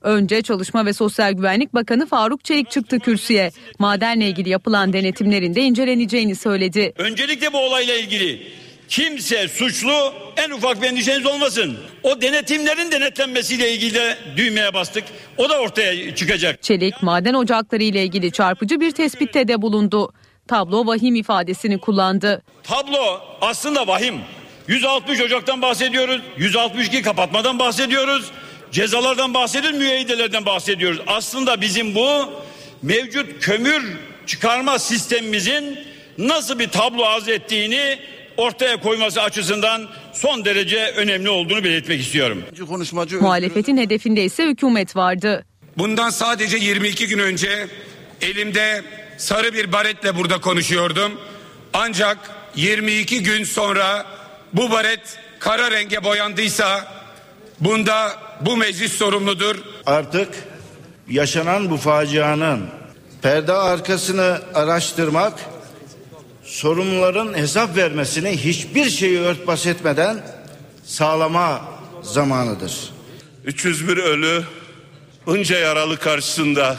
Önce 0.02 0.42
Çalışma 0.42 0.86
ve 0.86 0.92
Sosyal 0.92 1.32
Güvenlik 1.32 1.74
Bakanı 1.74 2.06
Faruk 2.06 2.44
Çelik 2.44 2.70
çıktı 2.70 2.98
kürsüye. 2.98 3.50
Madenle 3.78 4.28
ilgili 4.28 4.48
yapılan 4.48 4.92
denetimlerin 4.92 5.54
de 5.54 5.60
inceleneceğini 5.62 6.34
söyledi. 6.34 6.92
Öncelikle 6.98 7.52
bu 7.52 7.58
olayla 7.58 7.94
ilgili 7.94 8.42
kimse 8.88 9.48
suçlu 9.48 10.12
en 10.36 10.50
ufak 10.50 10.82
bir 10.82 10.86
endişeniz 10.86 11.26
olmasın. 11.26 11.78
O 12.02 12.20
denetimlerin 12.20 12.92
denetlenmesiyle 12.92 13.72
ilgili 13.72 13.94
de 13.94 14.16
düğmeye 14.36 14.74
bastık. 14.74 15.04
O 15.36 15.48
da 15.48 15.60
ortaya 15.60 16.14
çıkacak. 16.14 16.62
Çelik 16.62 17.02
maden 17.02 17.34
ocakları 17.34 17.82
ile 17.82 18.02
ilgili 18.02 18.32
çarpıcı 18.32 18.80
bir 18.80 18.90
tespitte 18.90 19.48
de 19.48 19.62
bulundu. 19.62 20.12
Tablo 20.48 20.86
vahim 20.86 21.14
ifadesini 21.14 21.78
kullandı. 21.78 22.42
Tablo 22.62 23.20
aslında 23.40 23.86
vahim. 23.86 24.20
160 24.68 25.20
Ocak'tan 25.20 25.62
bahsediyoruz. 25.62 26.20
162 26.38 27.02
kapatmadan 27.02 27.58
bahsediyoruz. 27.58 28.30
Cezalardan 28.72 29.34
bahsediyoruz, 29.34 29.78
müeyyidelerden 29.78 30.46
bahsediyoruz. 30.46 31.00
Aslında 31.06 31.60
bizim 31.60 31.94
bu 31.94 32.08
mevcut 32.82 33.40
kömür 33.40 33.96
çıkarma 34.26 34.78
sistemimizin 34.78 35.78
nasıl 36.18 36.58
bir 36.58 36.68
tablo 36.68 37.04
arz 37.04 37.28
ettiğini 37.28 37.98
ortaya 38.38 38.80
koyması 38.80 39.22
açısından 39.22 39.88
son 40.12 40.44
derece 40.44 40.92
önemli 40.96 41.30
olduğunu 41.30 41.64
belirtmek 41.64 42.00
istiyorum. 42.00 42.42
Konuşmacı 42.68 43.20
Muhalefetin 43.20 43.76
hedefinde 43.76 44.24
ise 44.24 44.46
hükümet 44.46 44.96
vardı. 44.96 45.44
Bundan 45.78 46.10
sadece 46.10 46.56
22 46.56 47.06
gün 47.06 47.18
önce 47.18 47.66
elimde 48.22 48.82
sarı 49.16 49.52
bir 49.54 49.72
baretle 49.72 50.16
burada 50.16 50.40
konuşuyordum. 50.40 51.12
Ancak 51.74 52.18
22 52.56 53.22
gün 53.22 53.44
sonra 53.44 54.06
bu 54.52 54.70
baret 54.70 55.18
kara 55.38 55.70
renge 55.70 56.04
boyandıysa 56.04 56.86
bunda 57.60 58.12
bu 58.40 58.56
meclis 58.56 58.92
sorumludur. 58.92 59.56
artık 59.86 60.28
yaşanan 61.08 61.70
bu 61.70 61.76
facianın 61.76 62.66
perde 63.22 63.52
arkasını 63.52 64.38
araştırmak, 64.54 65.32
sorumluların 66.48 67.34
hesap 67.34 67.76
vermesini 67.76 68.30
hiçbir 68.30 68.90
şeyi 68.90 69.18
örtbas 69.18 69.66
etmeden 69.66 70.20
sağlama 70.84 71.60
zamanıdır. 72.02 72.90
301 73.44 73.96
ölü 73.96 74.42
bunca 75.26 75.58
yaralı 75.58 75.96
karşısında 75.96 76.76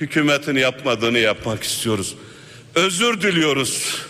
hükümetin 0.00 0.56
yapmadığını 0.56 1.18
yapmak 1.18 1.62
istiyoruz. 1.62 2.14
Özür 2.74 3.20
diliyoruz. 3.20 4.02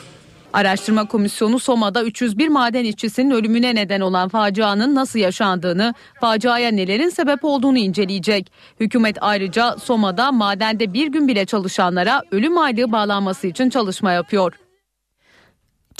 Araştırma 0.53 1.09
Komisyonu 1.09 1.59
Soma'da 1.59 2.03
301 2.03 2.49
maden 2.49 2.85
işçisinin 2.85 3.31
ölümüne 3.31 3.75
neden 3.75 4.01
olan 4.01 4.29
facianın 4.29 4.95
nasıl 4.95 5.19
yaşandığını, 5.19 5.95
faciaya 6.21 6.71
nelerin 6.71 7.09
sebep 7.09 7.45
olduğunu 7.45 7.79
inceleyecek. 7.79 8.53
Hükümet 8.81 9.17
ayrıca 9.21 9.77
Soma'da 9.79 10.33
madende 10.33 10.93
bir 10.93 11.07
gün 11.07 11.29
bile 11.29 11.45
çalışanlara 11.45 12.23
ölüm 12.31 12.59
aylığı 12.59 12.93
bağlanması 12.93 13.47
için 13.47 13.71
çalışma 13.71 14.13
yapıyor. 14.13 14.62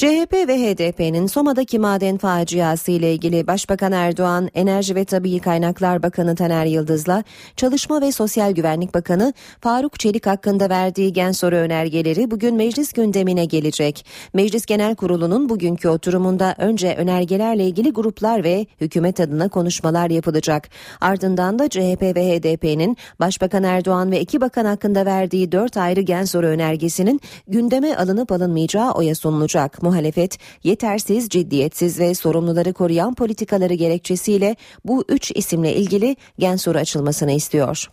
CHP 0.02 0.32
ve 0.49 0.59
HDP'nin 0.59 1.26
Soma'daki 1.26 1.78
maden 1.78 2.18
faciası 2.18 2.90
ile 2.90 3.12
ilgili 3.14 3.47
Başbakan 3.47 3.92
Erdoğan, 3.92 4.49
Enerji 4.54 4.94
ve 4.94 5.04
Tabii 5.04 5.38
Kaynaklar 5.38 6.02
Bakanı 6.02 6.37
Taner 6.37 6.66
Yıldız'la 6.66 7.25
Çalışma 7.56 8.00
ve 8.00 8.12
Sosyal 8.12 8.52
Güvenlik 8.52 8.94
Bakanı 8.94 9.32
Faruk 9.61 10.00
Çelik 10.00 10.26
hakkında 10.26 10.68
verdiği 10.68 11.12
gen 11.12 11.32
soru 11.32 11.56
önergeleri 11.56 12.30
bugün 12.30 12.54
meclis 12.54 12.92
gündemine 12.92 13.44
gelecek. 13.44 14.06
Meclis 14.35 14.66
Genel 14.66 14.94
Kurulu'nun 14.94 15.49
bugünkü 15.49 15.88
oturumunda 15.88 16.54
önce 16.59 16.94
önergelerle 16.97 17.64
ilgili 17.66 17.90
gruplar 17.92 18.44
ve 18.44 18.66
hükümet 18.80 19.21
adına 19.21 19.49
konuşmalar 19.49 20.11
yapılacak. 20.11 20.68
Ardından 21.00 21.59
da 21.59 21.68
CHP 21.68 22.02
ve 22.02 22.38
HDP'nin 22.38 22.97
Başbakan 23.21 23.62
Erdoğan 23.62 24.11
ve 24.11 24.21
iki 24.21 24.40
bakan 24.40 24.64
hakkında 24.64 25.06
verdiği 25.06 25.52
dört 25.52 25.76
ayrı 25.76 26.00
gen 26.00 26.25
soru 26.25 26.47
önergesinin 26.47 27.21
gündeme 27.49 27.94
alınıp 27.94 28.32
alınmayacağı 28.32 28.92
oya 28.92 29.14
sunulacak 29.14 29.82
muhalefet 29.93 30.39
yetersiz, 30.65 31.29
ciddiyetsiz 31.29 32.01
ve 32.01 32.15
sorumluları 32.15 32.73
koruyan 32.73 33.15
politikaları 33.15 33.75
gerekçesiyle 33.75 34.57
bu 34.85 35.05
üç 35.09 35.33
isimle 35.35 35.75
ilgili 35.77 36.17
gen 36.39 36.57
soru 36.57 36.79
açılmasını 36.79 37.33
istiyor. 37.33 37.91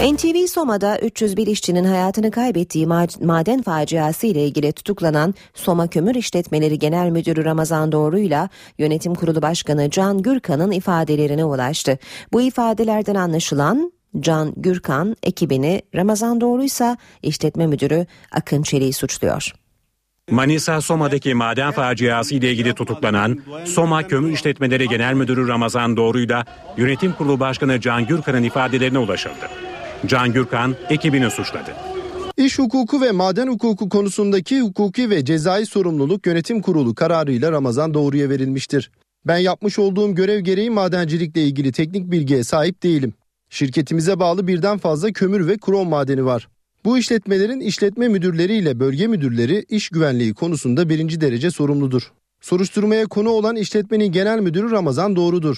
NTV 0.00 0.46
Soma'da 0.46 0.98
301 0.98 1.46
işçinin 1.46 1.84
hayatını 1.84 2.30
kaybettiği 2.30 2.86
maden 3.20 3.62
faciası 3.62 4.26
ile 4.26 4.44
ilgili 4.44 4.72
tutuklanan 4.72 5.34
Soma 5.54 5.86
Kömür 5.86 6.14
İşletmeleri 6.14 6.78
Genel 6.78 7.10
Müdürü 7.10 7.44
Ramazan 7.44 7.92
Doğru'yla 7.92 8.48
Yönetim 8.78 9.14
Kurulu 9.14 9.42
Başkanı 9.42 9.90
Can 9.90 10.22
Gürkan'ın 10.22 10.70
ifadelerine 10.70 11.44
ulaştı. 11.44 11.98
Bu 12.32 12.42
ifadelerden 12.42 13.14
anlaşılan 13.14 13.92
Can 14.20 14.52
Gürkan 14.56 15.16
ekibini 15.22 15.82
Ramazan 15.94 16.40
Doğru 16.40 16.64
ise 16.64 16.96
işletme 17.22 17.66
müdürü 17.66 18.06
Akın 18.32 18.62
Çelik'i 18.62 18.92
suçluyor. 18.92 19.52
Manisa 20.30 20.80
Soma'daki 20.80 21.34
maden 21.34 21.72
faciası 21.72 22.34
ile 22.34 22.50
ilgili 22.50 22.74
tutuklanan 22.74 23.38
Soma 23.64 24.06
Kömür 24.06 24.32
İşletmeleri 24.32 24.88
Genel 24.88 25.14
Müdürü 25.14 25.48
Ramazan 25.48 25.96
Doğru'yla 25.96 26.44
Yönetim 26.76 27.12
Kurulu 27.12 27.40
Başkanı 27.40 27.80
Can 27.80 28.06
Gürkan'ın 28.06 28.42
ifadelerine 28.42 28.98
ulaşıldı. 28.98 29.48
Can 30.06 30.32
Gürkan 30.32 30.76
ekibini 30.90 31.30
suçladı. 31.30 31.70
İş 32.36 32.58
hukuku 32.58 33.00
ve 33.00 33.10
maden 33.12 33.46
hukuku 33.46 33.88
konusundaki 33.88 34.60
hukuki 34.60 35.10
ve 35.10 35.24
cezai 35.24 35.66
sorumluluk 35.66 36.26
yönetim 36.26 36.62
kurulu 36.62 36.94
kararıyla 36.94 37.52
Ramazan 37.52 37.94
Doğru'ya 37.94 38.28
verilmiştir. 38.28 38.90
Ben 39.26 39.38
yapmış 39.38 39.78
olduğum 39.78 40.14
görev 40.14 40.40
gereği 40.40 40.70
madencilikle 40.70 41.42
ilgili 41.42 41.72
teknik 41.72 42.10
bilgiye 42.10 42.44
sahip 42.44 42.82
değilim. 42.82 43.14
Şirketimize 43.50 44.20
bağlı 44.20 44.46
birden 44.46 44.78
fazla 44.78 45.12
kömür 45.12 45.48
ve 45.48 45.58
krom 45.58 45.88
madeni 45.88 46.24
var. 46.24 46.48
Bu 46.84 46.98
işletmelerin 46.98 47.60
işletme 47.60 48.08
müdürleri 48.08 48.54
ile 48.56 48.80
bölge 48.80 49.06
müdürleri 49.06 49.64
iş 49.68 49.88
güvenliği 49.88 50.34
konusunda 50.34 50.88
birinci 50.88 51.20
derece 51.20 51.50
sorumludur. 51.50 52.12
Soruşturmaya 52.40 53.06
konu 53.06 53.30
olan 53.30 53.56
işletmenin 53.56 54.12
genel 54.12 54.38
müdürü 54.38 54.70
Ramazan 54.70 55.16
Doğrudur. 55.16 55.56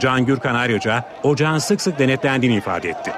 Can 0.00 0.26
Gürkan 0.26 0.54
ayrıca 0.54 1.04
ocağın 1.22 1.58
sık 1.58 1.80
sık 1.80 1.98
denetlendiğini 1.98 2.56
ifade 2.56 2.88
etti. 2.88 3.12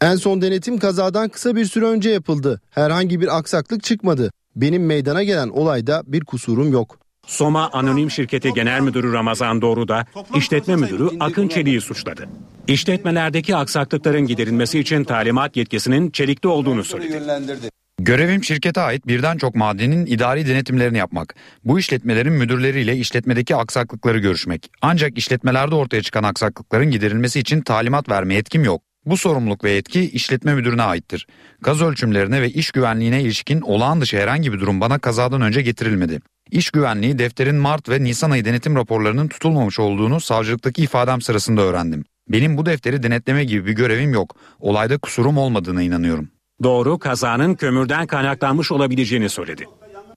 En 0.00 0.16
son 0.16 0.42
denetim 0.42 0.78
kazadan 0.78 1.28
kısa 1.28 1.56
bir 1.56 1.64
süre 1.64 1.84
önce 1.84 2.10
yapıldı. 2.10 2.60
Herhangi 2.70 3.20
bir 3.20 3.38
aksaklık 3.38 3.82
çıkmadı. 3.82 4.30
Benim 4.56 4.86
meydana 4.86 5.22
gelen 5.22 5.48
olayda 5.48 6.02
bir 6.06 6.24
kusurum 6.24 6.72
yok. 6.72 6.98
Soma 7.28 7.70
Anonim 7.72 8.10
Şirketi 8.10 8.52
Genel 8.52 8.80
Müdürü 8.80 9.12
Ramazan 9.12 9.62
Doğru 9.62 9.88
da 9.88 10.06
işletme 10.34 10.76
müdürü 10.76 11.08
Akın 11.20 11.48
Çelik'i 11.48 11.80
suçladı. 11.80 12.28
İşletmelerdeki 12.68 13.56
aksaklıkların 13.56 14.26
giderilmesi 14.26 14.78
için 14.78 15.04
talimat 15.04 15.56
yetkisinin 15.56 16.10
Çelik'te 16.10 16.48
olduğunu 16.48 16.84
söyledi. 16.84 17.70
Görevim 17.98 18.44
şirkete 18.44 18.80
ait 18.80 19.06
birden 19.06 19.36
çok 19.36 19.54
madenin 19.54 20.06
idari 20.06 20.46
denetimlerini 20.46 20.98
yapmak. 20.98 21.34
Bu 21.64 21.78
işletmelerin 21.78 22.32
müdürleriyle 22.32 22.96
işletmedeki 22.96 23.56
aksaklıkları 23.56 24.18
görüşmek. 24.18 24.70
Ancak 24.82 25.18
işletmelerde 25.18 25.74
ortaya 25.74 26.02
çıkan 26.02 26.22
aksaklıkların 26.22 26.90
giderilmesi 26.90 27.40
için 27.40 27.60
talimat 27.60 28.08
verme 28.08 28.34
yetkim 28.34 28.64
yok. 28.64 28.82
Bu 29.06 29.16
sorumluluk 29.16 29.64
ve 29.64 29.70
yetki 29.70 30.10
işletme 30.10 30.54
müdürüne 30.54 30.82
aittir. 30.82 31.26
Gaz 31.60 31.82
ölçümlerine 31.82 32.42
ve 32.42 32.50
iş 32.50 32.70
güvenliğine 32.70 33.22
ilişkin 33.22 33.60
olağan 33.60 34.00
dışı 34.00 34.16
herhangi 34.16 34.52
bir 34.52 34.60
durum 34.60 34.80
bana 34.80 34.98
kazadan 34.98 35.40
önce 35.40 35.62
getirilmedi. 35.62 36.20
İş 36.50 36.70
güvenliği 36.70 37.18
defterin 37.18 37.56
Mart 37.56 37.88
ve 37.88 38.04
Nisan 38.04 38.30
ayı 38.30 38.44
denetim 38.44 38.76
raporlarının 38.76 39.28
tutulmamış 39.28 39.78
olduğunu 39.78 40.20
savcılıktaki 40.20 40.82
ifadem 40.82 41.20
sırasında 41.20 41.60
öğrendim. 41.62 42.04
Benim 42.28 42.56
bu 42.56 42.66
defteri 42.66 43.02
denetleme 43.02 43.44
gibi 43.44 43.66
bir 43.66 43.72
görevim 43.72 44.12
yok. 44.12 44.36
Olayda 44.60 44.98
kusurum 44.98 45.38
olmadığına 45.38 45.82
inanıyorum. 45.82 46.28
Doğru 46.62 46.98
kazanın 46.98 47.54
kömürden 47.54 48.06
kaynaklanmış 48.06 48.72
olabileceğini 48.72 49.28
söyledi. 49.28 49.64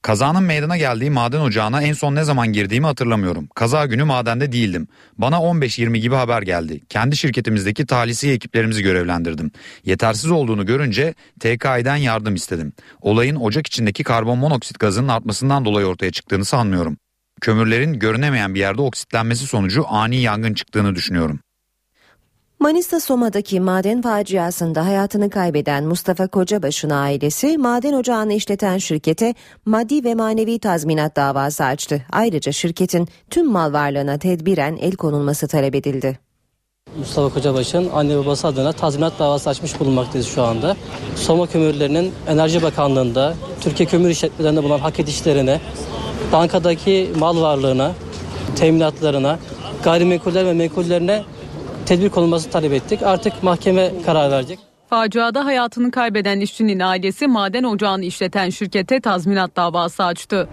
Kazanın 0.01 0.43
meydana 0.43 0.77
geldiği 0.77 1.09
maden 1.09 1.39
ocağına 1.39 1.81
en 1.81 1.93
son 1.93 2.15
ne 2.15 2.23
zaman 2.23 2.53
girdiğimi 2.53 2.85
hatırlamıyorum. 2.85 3.47
Kaza 3.55 3.85
günü 3.85 4.03
madende 4.03 4.51
değildim. 4.51 4.87
Bana 5.17 5.35
15-20 5.35 5.97
gibi 5.97 6.15
haber 6.15 6.41
geldi. 6.41 6.81
Kendi 6.89 7.17
şirketimizdeki 7.17 7.85
talihsiz 7.85 8.29
ekiplerimizi 8.29 8.83
görevlendirdim. 8.83 9.51
Yetersiz 9.85 10.31
olduğunu 10.31 10.65
görünce 10.65 11.13
TKİ'den 11.39 11.95
yardım 11.95 12.35
istedim. 12.35 12.73
Olayın 13.01 13.35
ocak 13.35 13.67
içindeki 13.67 14.03
karbon 14.03 14.37
monoksit 14.37 14.79
gazının 14.79 15.07
artmasından 15.07 15.65
dolayı 15.65 15.87
ortaya 15.87 16.11
çıktığını 16.11 16.45
sanmıyorum. 16.45 16.97
Kömürlerin 17.41 17.99
görünemeyen 17.99 18.55
bir 18.55 18.59
yerde 18.59 18.81
oksitlenmesi 18.81 19.47
sonucu 19.47 19.85
ani 19.87 20.15
yangın 20.15 20.53
çıktığını 20.53 20.95
düşünüyorum. 20.95 21.39
Manisa 22.62 23.00
Soma'daki 23.00 23.60
maden 23.60 24.02
faciasında 24.02 24.86
hayatını 24.86 25.30
kaybeden 25.30 25.84
Mustafa 25.84 26.28
Kocabaş'ın 26.28 26.89
ailesi 26.89 27.58
maden 27.58 27.93
ocağını 27.93 28.34
işleten 28.34 28.78
şirkete 28.78 29.34
maddi 29.65 30.04
ve 30.04 30.15
manevi 30.15 30.60
tazminat 30.60 31.15
davası 31.15 31.63
açtı. 31.63 32.02
Ayrıca 32.12 32.52
şirketin 32.52 33.08
tüm 33.30 33.52
mal 33.52 33.74
varlığına 33.74 34.17
tedbiren 34.17 34.78
el 34.82 34.91
konulması 34.91 35.47
talep 35.47 35.76
edildi. 35.76 36.19
Mustafa 36.97 37.34
Kocabaş'ın 37.34 37.89
anne 37.89 38.17
babası 38.17 38.47
adına 38.47 38.71
tazminat 38.71 39.19
davası 39.19 39.50
açmış 39.50 39.80
bulunmaktayız 39.80 40.28
şu 40.28 40.43
anda. 40.43 40.76
Soma 41.15 41.47
Kömürlerinin 41.47 42.12
Enerji 42.28 42.62
Bakanlığı'nda, 42.62 43.34
Türkiye 43.62 43.89
Kömür 43.89 44.10
İşletmelerinde 44.10 44.63
bulunan 44.63 44.80
hak 44.80 45.00
edişlerine, 45.00 45.62
bankadaki 46.32 47.12
mal 47.19 47.41
varlığına, 47.41 47.91
teminatlarına, 48.56 49.39
gayrimenkuller 49.84 50.45
ve 50.45 50.54
menkullerine 50.54 51.24
tedbir 51.86 52.10
konulması 52.10 52.50
talep 52.50 52.74
ettik. 52.74 53.04
Artık 53.04 53.44
mahkeme 53.44 53.91
karar 54.06 54.32
verecek. 54.32 54.60
Faciada 54.89 55.46
hayatını 55.46 55.91
kaybeden 55.91 56.39
işçinin 56.39 56.80
ailesi 56.80 57.28
maden 57.28 57.63
ocağını 57.63 58.06
işleten 58.06 58.50
şirkete 58.50 59.00
tazminat 59.00 59.56
davası 59.56 60.04
açtı. 60.04 60.50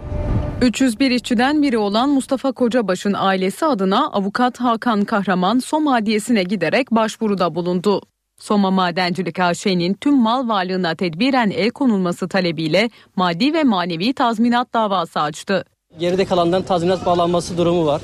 301 0.61 1.11
işçiden 1.11 1.61
biri 1.61 1.77
olan 1.77 2.09
Mustafa 2.09 2.51
Kocabaş'ın 2.51 3.13
ailesi 3.17 3.65
adına 3.65 4.07
avukat 4.07 4.59
Hakan 4.59 5.05
Kahraman 5.05 5.59
Soma 5.59 5.95
Adliyesi'ne 5.95 6.43
giderek 6.43 6.91
başvuruda 6.91 7.55
bulundu. 7.55 8.01
Soma 8.39 8.71
Madencilik 8.71 9.39
AŞ'nin 9.39 9.93
tüm 9.93 10.17
mal 10.17 10.47
varlığına 10.47 10.95
tedbiren 10.95 11.49
el 11.49 11.69
konulması 11.69 12.27
talebiyle 12.27 12.89
maddi 13.15 13.53
ve 13.53 13.63
manevi 13.63 14.13
tazminat 14.13 14.73
davası 14.73 15.19
açtı. 15.19 15.65
Geride 15.97 16.25
kalanların 16.25 16.63
tazminat 16.63 17.05
bağlanması 17.05 17.57
durumu 17.57 17.85
var. 17.85 18.01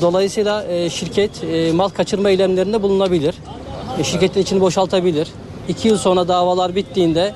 Dolayısıyla 0.00 0.64
e, 0.64 0.90
şirket 0.90 1.44
e, 1.44 1.72
mal 1.72 1.88
kaçırma 1.88 2.30
eylemlerinde 2.30 2.82
bulunabilir. 2.82 3.34
E, 3.98 4.04
şirketin 4.04 4.40
içini 4.40 4.60
boşaltabilir. 4.60 5.28
İki 5.68 5.88
yıl 5.88 5.96
sonra 5.96 6.28
davalar 6.28 6.74
bittiğinde 6.74 7.34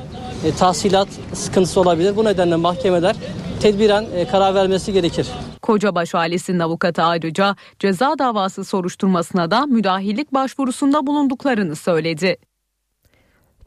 tahsilat 0.58 1.08
sıkıntısı 1.32 1.80
olabilir. 1.80 2.16
Bu 2.16 2.24
nedenle 2.24 2.56
mahkemeler 2.56 3.16
tedbiren 3.60 4.06
karar 4.30 4.54
vermesi 4.54 4.92
gerekir. 4.92 5.28
Kocabaş 5.62 6.14
ailesinin 6.14 6.58
avukatı 6.58 7.02
ayrıca 7.02 7.56
ceza 7.78 8.18
davası 8.18 8.64
soruşturmasına 8.64 9.50
da 9.50 9.66
müdahillik 9.66 10.34
başvurusunda 10.34 11.06
bulunduklarını 11.06 11.76
söyledi. 11.76 12.36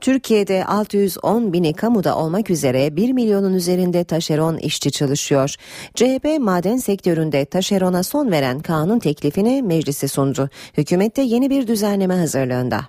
Türkiye'de 0.02 0.66
610 0.66 1.54
bini 1.54 1.74
kamuda 1.74 2.18
olmak 2.18 2.50
üzere 2.50 2.96
1 2.96 3.14
milyonun 3.14 3.54
üzerinde 3.54 4.04
taşeron 4.04 4.58
işçi 4.58 4.92
çalışıyor. 4.92 5.56
CHP 5.96 6.40
maden 6.40 6.78
sektöründe 6.78 7.46
taşerona 7.46 8.04
son 8.04 8.32
veren 8.32 8.60
kanun 8.60 9.00
teklifini 9.00 9.64
meclise 9.64 10.08
sundu. 10.08 10.50
Hükümette 10.78 11.22
yeni 11.22 11.50
bir 11.50 11.68
düzenleme 11.68 12.16
hazırlığında. 12.16 12.86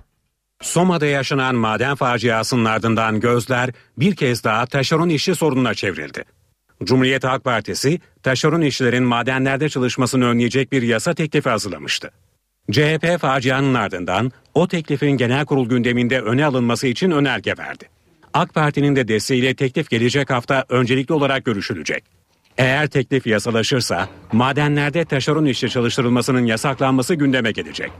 Soma'da 0.62 1.06
yaşanan 1.06 1.54
maden 1.54 1.94
faciasının 1.94 2.64
ardından 2.64 3.20
gözler 3.20 3.70
bir 3.98 4.16
kez 4.16 4.44
daha 4.44 4.66
taşeron 4.66 5.08
işçi 5.08 5.34
sorununa 5.34 5.74
çevrildi. 5.74 6.24
Cumhuriyet 6.84 7.24
Halk 7.24 7.44
Partisi, 7.44 8.00
taşeron 8.22 8.60
işçilerin 8.60 9.04
madenlerde 9.04 9.68
çalışmasını 9.68 10.24
önleyecek 10.24 10.72
bir 10.72 10.82
yasa 10.82 11.14
teklifi 11.14 11.48
hazırlamıştı. 11.48 12.10
CHP 12.72 13.20
facianın 13.20 13.74
ardından 13.74 14.32
o 14.54 14.68
teklifin 14.68 15.10
genel 15.10 15.46
kurul 15.46 15.68
gündeminde 15.68 16.20
öne 16.20 16.46
alınması 16.46 16.86
için 16.86 17.10
önerge 17.10 17.54
verdi. 17.58 17.84
AK 18.34 18.54
Parti'nin 18.54 18.96
de 18.96 19.08
desteğiyle 19.08 19.54
teklif 19.54 19.90
gelecek 19.90 20.30
hafta 20.30 20.64
öncelikli 20.68 21.12
olarak 21.12 21.44
görüşülecek. 21.44 22.04
Eğer 22.58 22.86
teklif 22.86 23.26
yasalaşırsa 23.26 24.08
madenlerde 24.32 25.04
taşeron 25.04 25.44
işçi 25.44 25.70
çalıştırılmasının 25.70 26.46
yasaklanması 26.46 27.14
gündeme 27.14 27.52
gelecek. 27.52 27.90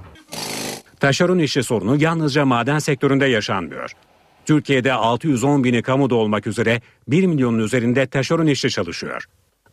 Taşeron 1.01 1.39
işçi 1.39 1.63
sorunu 1.63 2.03
yalnızca 2.03 2.45
maden 2.45 2.79
sektöründe 2.79 3.27
yaşanmıyor. 3.27 3.93
Türkiye'de 4.47 4.93
610 4.93 5.65
bini 5.65 5.83
kamuda 5.83 6.15
olmak 6.15 6.47
üzere 6.47 6.81
1 7.09 7.27
milyonun 7.27 7.59
üzerinde 7.59 8.07
taşeron 8.07 8.47
işçi 8.47 8.71
çalışıyor. 8.71 9.25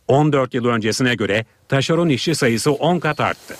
14 0.08 0.54
yıl 0.54 0.64
öncesine 0.64 1.14
göre 1.14 1.44
taşeron 1.68 2.08
işçi 2.08 2.34
sayısı 2.34 2.72
10 2.72 2.98
kat 2.98 3.20
arttı. 3.20 3.56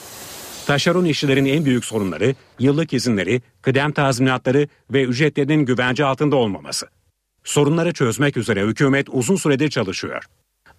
Taşeron 0.66 1.04
işçilerin 1.04 1.44
en 1.44 1.64
büyük 1.64 1.84
sorunları 1.84 2.34
yıllık 2.58 2.92
izinleri, 2.92 3.42
kıdem 3.62 3.92
tazminatları 3.92 4.68
ve 4.90 5.02
ücretlerinin 5.02 5.64
güvence 5.64 6.04
altında 6.04 6.36
olmaması. 6.36 6.86
Sorunları 7.44 7.92
çözmek 7.92 8.36
üzere 8.36 8.62
hükümet 8.62 9.06
uzun 9.10 9.36
süredir 9.36 9.70
çalışıyor. 9.70 10.24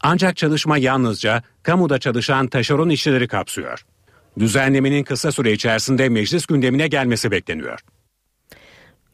Ancak 0.01 0.37
çalışma 0.37 0.77
yalnızca 0.77 1.43
kamuda 1.63 1.99
çalışan 1.99 2.47
taşeron 2.47 2.89
işçileri 2.89 3.27
kapsıyor. 3.27 3.85
Düzenlemenin 4.39 5.03
kısa 5.03 5.31
süre 5.31 5.51
içerisinde 5.51 6.09
meclis 6.09 6.45
gündemine 6.45 6.87
gelmesi 6.87 7.31
bekleniyor. 7.31 7.79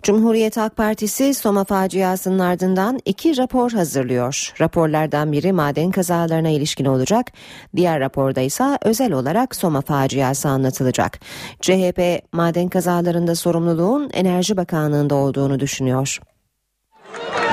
Cumhuriyet 0.04 0.58
Halk 0.58 0.76
Partisi 0.78 1.34
Soma 1.34 1.64
faciasının 1.64 2.40
ardından 2.40 3.00
iki 3.06 3.38
rapor 3.38 3.72
hazırlıyor. 3.72 4.54
Raporlardan 4.62 5.32
biri 5.32 5.52
maden 5.52 5.92
kazalarına 5.92 6.50
ilişkin 6.50 6.86
olacak. 6.86 7.28
Diğer 7.76 8.00
raporda 8.00 8.42
ise 8.42 8.78
özel 8.82 9.12
olarak 9.12 9.56
Soma 9.56 9.82
faciası 9.82 10.50
anlatılacak. 10.50 11.20
CHP 11.62 12.22
maden 12.32 12.70
kazalarında 12.70 13.36
sorumluluğun 13.36 14.10
Enerji 14.14 14.58
Bakanlığı'nda 14.58 15.16
olduğunu 15.16 15.60
düşünüyor. 15.60 16.20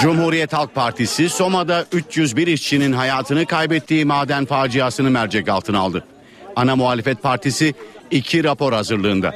Cumhuriyet 0.01 0.53
Halk 0.53 0.75
Partisi 0.75 1.29
Soma'da 1.29 1.85
301 1.93 2.47
işçinin 2.47 2.93
hayatını 2.93 3.47
kaybettiği 3.47 4.05
maden 4.05 4.45
faciasını 4.45 5.11
mercek 5.11 5.49
altına 5.49 5.79
aldı. 5.79 6.05
Ana 6.57 6.77
muhalefet 6.77 7.23
partisi 7.23 7.75
iki 8.11 8.45
rapor 8.45 8.73
hazırlığında. 8.73 9.35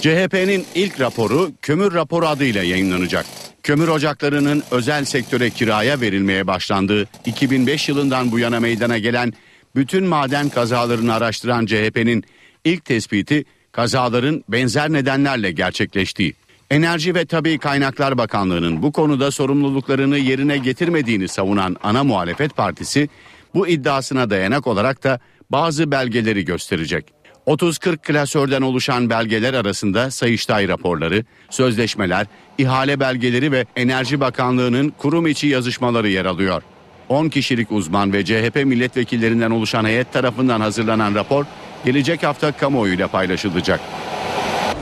CHP'nin 0.00 0.66
ilk 0.74 1.00
raporu 1.00 1.52
kömür 1.62 1.94
raporu 1.94 2.26
adıyla 2.26 2.62
yayınlanacak. 2.62 3.26
Kömür 3.62 3.88
ocaklarının 3.88 4.62
özel 4.70 5.04
sektöre 5.04 5.50
kiraya 5.50 6.00
verilmeye 6.00 6.46
başlandığı 6.46 7.08
2005 7.26 7.88
yılından 7.88 8.32
bu 8.32 8.38
yana 8.38 8.60
meydana 8.60 8.98
gelen 8.98 9.32
bütün 9.76 10.04
maden 10.04 10.48
kazalarını 10.48 11.14
araştıran 11.14 11.66
CHP'nin 11.66 12.24
ilk 12.64 12.84
tespiti 12.84 13.44
kazaların 13.72 14.44
benzer 14.48 14.92
nedenlerle 14.92 15.50
gerçekleştiği. 15.50 16.34
Enerji 16.70 17.14
ve 17.14 17.26
Tabi 17.26 17.58
Kaynaklar 17.58 18.18
Bakanlığı'nın 18.18 18.82
bu 18.82 18.92
konuda 18.92 19.30
sorumluluklarını 19.30 20.18
yerine 20.18 20.58
getirmediğini 20.58 21.28
savunan 21.28 21.76
ana 21.82 22.04
muhalefet 22.04 22.56
partisi 22.56 23.08
bu 23.54 23.68
iddiasına 23.68 24.30
dayanak 24.30 24.66
olarak 24.66 25.04
da 25.04 25.20
bazı 25.50 25.90
belgeleri 25.90 26.44
gösterecek. 26.44 27.21
30-40 27.46 27.96
klasörden 27.96 28.62
oluşan 28.62 29.10
belgeler 29.10 29.54
arasında 29.54 30.10
Sayıştay 30.10 30.68
raporları, 30.68 31.24
sözleşmeler, 31.50 32.26
ihale 32.58 33.00
belgeleri 33.00 33.52
ve 33.52 33.66
Enerji 33.76 34.20
Bakanlığı'nın 34.20 34.92
kurum 34.98 35.26
içi 35.26 35.46
yazışmaları 35.46 36.08
yer 36.08 36.24
alıyor. 36.24 36.62
10 37.08 37.28
kişilik 37.28 37.72
uzman 37.72 38.12
ve 38.12 38.24
CHP 38.24 38.64
milletvekillerinden 38.64 39.50
oluşan 39.50 39.84
heyet 39.84 40.12
tarafından 40.12 40.60
hazırlanan 40.60 41.14
rapor 41.14 41.44
gelecek 41.84 42.22
hafta 42.22 42.52
kamuoyuyla 42.52 43.08
paylaşılacak. 43.08 43.80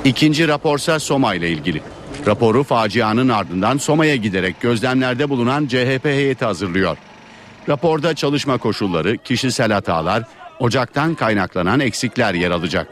İkinci 0.05 0.49
raporsa 0.49 0.99
Soma 0.99 1.35
ile 1.35 1.51
ilgili. 1.51 1.83
Raporu 2.27 2.64
facianın 2.64 3.29
ardından 3.29 3.79
Soma'ya 3.79 4.16
giderek 4.16 4.61
gözlemlerde 4.61 5.29
bulunan 5.29 5.66
CHP 5.66 6.05
heyeti 6.05 6.44
hazırlıyor. 6.44 6.96
Raporda 7.68 8.14
çalışma 8.14 8.59
koşulları, 8.59 9.18
kişisel 9.18 9.73
hatalar, 9.73 10.25
ocaktan 10.61 11.14
kaynaklanan 11.14 11.81
eksikler 11.81 12.35
yer 12.35 12.51
alacak. 12.51 12.88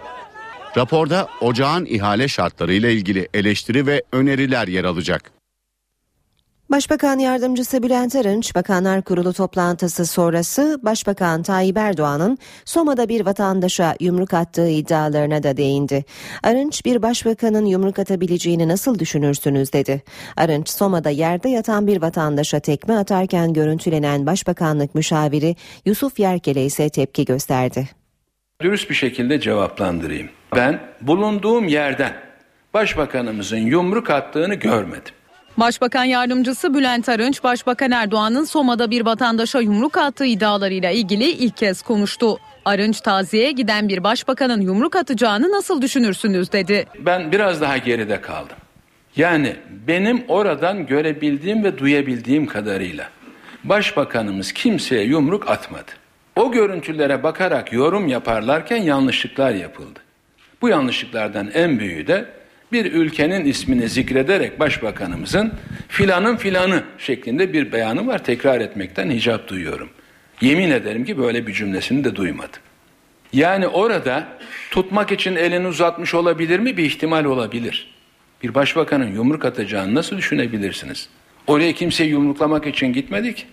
Raporda 0.77 1.29
ocağın 1.41 1.85
ihale 1.85 2.29
şartları 2.29 2.73
ile 2.73 2.93
ilgili 2.93 3.29
eleştiri 3.35 3.87
ve 3.87 4.03
öneriler 4.13 4.69
yer 4.69 4.85
alacak. 4.85 5.38
Başbakan 6.71 7.19
Yardımcısı 7.19 7.83
Bülent 7.83 8.17
Arınç, 8.17 8.55
Bakanlar 8.55 9.03
Kurulu 9.03 9.33
toplantısı 9.33 10.07
sonrası 10.07 10.81
Başbakan 10.83 11.43
Tayyip 11.43 11.77
Erdoğan'ın 11.77 12.39
Soma'da 12.65 13.09
bir 13.09 13.27
vatandaşa 13.27 13.95
yumruk 14.01 14.35
attığı 14.35 14.69
iddialarına 14.69 15.43
da 15.43 15.57
değindi. 15.57 16.05
Arınç, 16.43 16.85
bir 16.85 17.03
başbakanın 17.03 17.65
yumruk 17.65 17.99
atabileceğini 17.99 18.69
nasıl 18.69 18.99
düşünürsünüz 18.99 19.73
dedi. 19.73 20.03
Arınç, 20.37 20.69
Soma'da 20.69 21.11
yerde 21.11 21.49
yatan 21.49 21.87
bir 21.87 22.03
vatandaşa 22.03 22.61
tekme 22.61 22.95
atarken 22.95 23.53
görüntülenen 23.53 24.27
Başbakanlık 24.27 24.95
müşaviri 24.95 25.57
Yusuf 25.85 26.19
Yerkel'e 26.19 26.65
ise 26.65 26.89
tepki 26.89 27.25
gösterdi. 27.25 27.89
Dürüst 28.63 28.91
bir 28.91 28.95
şekilde 28.95 29.41
cevaplandırayım. 29.41 30.29
Ben 30.57 30.81
bulunduğum 31.01 31.69
yerden 31.69 32.13
Başbakanımızın 32.75 33.57
yumruk 33.57 34.11
attığını 34.11 34.55
görmedim. 34.55 35.15
Başbakan 35.59 36.05
Yardımcısı 36.05 36.75
Bülent 36.75 37.09
Arınç, 37.09 37.45
Başbakan 37.45 37.91
Erdoğan'ın 37.91 38.45
Soma'da 38.45 38.91
bir 38.91 39.05
vatandaşa 39.07 39.61
yumruk 39.61 39.97
attığı 39.97 40.25
iddialarıyla 40.25 40.91
ilgili 40.91 41.25
ilk 41.25 41.57
kez 41.57 41.83
konuştu. 41.83 42.39
Arınç 42.65 43.01
taziyeye 43.01 43.53
giden 43.53 43.89
bir 43.89 44.05
başbakanın 44.05 44.61
yumruk 44.61 44.97
atacağını 44.97 45.51
nasıl 45.51 45.83
düşünürsünüz 45.83 46.53
dedi. 46.53 46.87
Ben 46.99 47.33
biraz 47.33 47.61
daha 47.61 47.79
geride 47.79 48.21
kaldım. 48.21 48.57
Yani 49.17 49.57
benim 49.87 50.25
oradan 50.29 50.87
görebildiğim 50.87 51.65
ve 51.65 51.79
duyabildiğim 51.79 52.47
kadarıyla 52.47 53.09
başbakanımız 53.65 54.53
kimseye 54.53 55.05
yumruk 55.05 55.51
atmadı. 55.51 55.91
O 56.37 56.53
görüntülere 56.53 57.23
bakarak 57.23 57.73
yorum 57.73 58.09
yaparlarken 58.09 58.83
yanlışlıklar 58.83 59.51
yapıldı. 59.51 60.01
Bu 60.63 60.69
yanlışlıklardan 60.69 61.51
en 61.55 61.79
büyüğü 61.79 62.07
de 62.07 62.38
bir 62.73 62.93
ülkenin 62.93 63.45
ismini 63.45 63.89
zikrederek 63.89 64.61
başbakanımızın 64.61 65.53
filanın 65.89 66.37
filanı 66.37 66.83
şeklinde 66.99 67.53
bir 67.53 67.73
beyanı 67.73 68.07
var. 68.07 68.25
Tekrar 68.25 68.61
etmekten 68.61 69.11
hicap 69.11 69.49
duyuyorum. 69.49 69.89
Yemin 70.41 70.71
ederim 70.71 71.05
ki 71.05 71.19
böyle 71.19 71.47
bir 71.47 71.53
cümlesini 71.53 72.05
de 72.05 72.17
duymadım. 72.17 72.61
Yani 73.33 73.67
orada 73.67 74.29
tutmak 74.71 75.13
için 75.13 75.37
elini 75.37 75.67
uzatmış 75.67 76.15
olabilir 76.15 76.59
mi? 76.59 76.77
Bir 76.77 76.85
ihtimal 76.85 77.25
olabilir. 77.25 77.95
Bir 78.43 78.55
başbakanın 78.55 79.15
yumruk 79.15 79.45
atacağını 79.45 79.95
nasıl 79.95 80.17
düşünebilirsiniz? 80.17 81.09
Oraya 81.47 81.73
kimse 81.73 82.05
yumruklamak 82.05 82.67
için 82.67 82.93
gitmedik. 82.93 83.47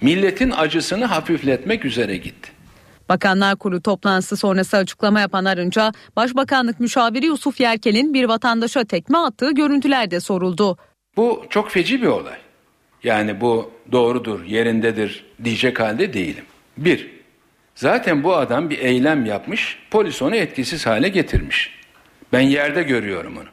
Milletin 0.00 0.50
acısını 0.50 1.04
hafifletmek 1.04 1.84
üzere 1.84 2.16
gitti. 2.16 2.55
Bakanlar 3.08 3.56
Kurulu 3.56 3.80
toplantısı 3.80 4.36
sonrası 4.36 4.76
açıklama 4.76 5.20
yapan 5.20 5.44
Arınç'a 5.44 5.92
Başbakanlık 6.16 6.80
müşaviri 6.80 7.26
Yusuf 7.26 7.60
Yerkel'in 7.60 8.14
bir 8.14 8.24
vatandaşa 8.24 8.84
tekme 8.84 9.18
attığı 9.18 9.54
görüntülerde 9.54 10.20
soruldu. 10.20 10.78
Bu 11.16 11.44
çok 11.50 11.70
feci 11.70 12.02
bir 12.02 12.06
olay. 12.06 12.38
Yani 13.02 13.40
bu 13.40 13.70
doğrudur, 13.92 14.44
yerindedir 14.44 15.24
diyecek 15.44 15.80
halde 15.80 16.12
değilim. 16.12 16.44
Bir, 16.76 17.10
zaten 17.74 18.24
bu 18.24 18.36
adam 18.36 18.70
bir 18.70 18.78
eylem 18.78 19.26
yapmış, 19.26 19.78
polis 19.90 20.22
onu 20.22 20.36
etkisiz 20.36 20.86
hale 20.86 21.08
getirmiş. 21.08 21.76
Ben 22.32 22.40
yerde 22.40 22.82
görüyorum 22.82 23.36
onu. 23.36 23.48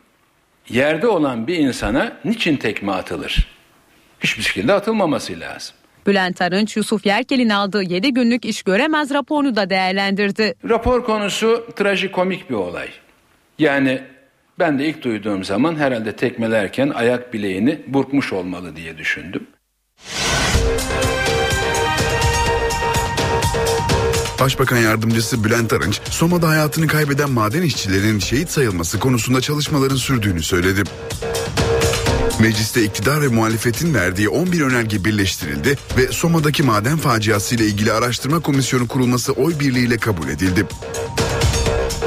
Yerde 0.70 1.08
olan 1.08 1.48
bir 1.48 1.58
insana 1.58 2.18
niçin 2.26 2.58
tekme 2.58 2.92
atılır? 2.92 3.48
Hiçbir 4.20 4.44
şekilde 4.44 4.74
atılmaması 4.74 5.40
lazım. 5.40 5.76
Bülent 6.08 6.42
Arınç, 6.42 6.78
Yusuf 6.78 7.06
Yerkel'in 7.06 7.50
aldığı 7.50 7.84
7 7.84 8.14
günlük 8.14 8.46
iş 8.46 8.64
göremez 8.64 9.12
raporunu 9.12 9.56
da 9.56 9.70
değerlendirdi. 9.70 10.56
Rapor 10.70 11.04
konusu 11.04 11.68
trajikomik 11.76 12.50
bir 12.50 12.56
olay. 12.56 12.90
Yani 13.60 14.02
ben 14.60 14.80
de 14.80 14.86
ilk 14.86 15.04
duyduğum 15.04 15.44
zaman 15.44 15.76
herhalde 15.76 16.16
tekmelerken 16.16 16.90
ayak 16.90 17.34
bileğini 17.34 17.80
burkmuş 17.88 18.34
olmalı 18.34 18.76
diye 18.76 18.98
düşündüm. 18.98 19.48
Başbakan 24.40 24.78
Yardımcısı 24.78 25.44
Bülent 25.44 25.74
Arınç, 25.74 26.02
Soma'da 26.10 26.50
hayatını 26.50 26.88
kaybeden 26.88 27.30
maden 27.30 27.62
işçilerin 27.62 28.20
şehit 28.20 28.50
sayılması 28.50 29.00
konusunda 29.00 29.42
çalışmaların 29.42 29.96
sürdüğünü 29.96 30.44
söyledi. 30.44 30.84
Mecliste 32.40 32.84
iktidar 32.84 33.22
ve 33.22 33.28
muhalefetin 33.28 33.94
verdiği 33.94 34.30
11 34.30 34.62
önerge 34.62 35.06
birleştirildi 35.06 35.78
ve 35.98 36.08
Soma'daki 36.08 36.64
maden 36.64 36.98
faciası 36.98 37.56
ile 37.56 37.66
ilgili 37.66 37.94
araştırma 37.94 38.40
komisyonu 38.40 38.88
kurulması 38.88 39.32
oy 39.32 39.60
birliğiyle 39.60 39.98
kabul 39.98 40.30
edildi. 40.30 40.66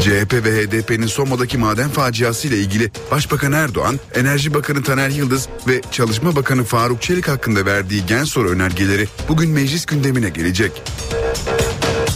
CHP 0.01 0.33
ve 0.33 0.63
HDP'nin 0.63 1.07
Soma'daki 1.07 1.59
maden 1.59 1.89
faciası 1.89 2.49
ile 2.49 2.59
ilgili 2.59 2.91
Başbakan 3.11 3.53
Erdoğan, 3.53 4.01
Enerji 4.15 4.55
Bakanı 4.55 4.83
Taner 4.83 5.09
Yıldız 5.11 5.49
ve 5.69 5.81
Çalışma 5.91 6.37
Bakanı 6.37 6.65
Faruk 6.65 7.03
Çelik 7.03 7.29
hakkında 7.29 7.67
verdiği 7.67 8.07
gen 8.07 8.25
soru 8.25 8.49
önergeleri 8.51 9.09
bugün 9.29 9.51
meclis 9.51 9.87
gündemine 9.87 10.29
gelecek. 10.29 10.83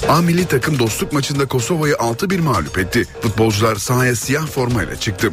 A 0.09 0.20
milli 0.20 0.46
takım 0.46 0.79
dostluk 0.79 1.12
maçında 1.12 1.46
Kosova'yı 1.46 1.94
6-1 1.94 2.40
mağlup 2.40 2.79
etti. 2.79 3.07
Futbolcular 3.23 3.77
sahaya 3.77 4.16
siyah 4.16 4.46
formayla 4.46 4.96
çıktı. 4.96 5.33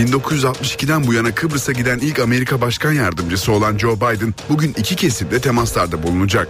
1962'den 0.00 1.06
bu 1.06 1.14
yana 1.14 1.34
Kıbrıs'a 1.34 1.72
giden 1.72 1.98
ilk 1.98 2.18
Amerika 2.18 2.60
Başkan 2.60 2.92
Yardımcısı 2.92 3.52
olan 3.52 3.78
Joe 3.78 3.96
Biden 3.96 4.34
bugün 4.48 4.74
iki 4.78 4.96
kesimde 4.96 5.40
temaslarda 5.40 6.02
bulunacak. 6.02 6.48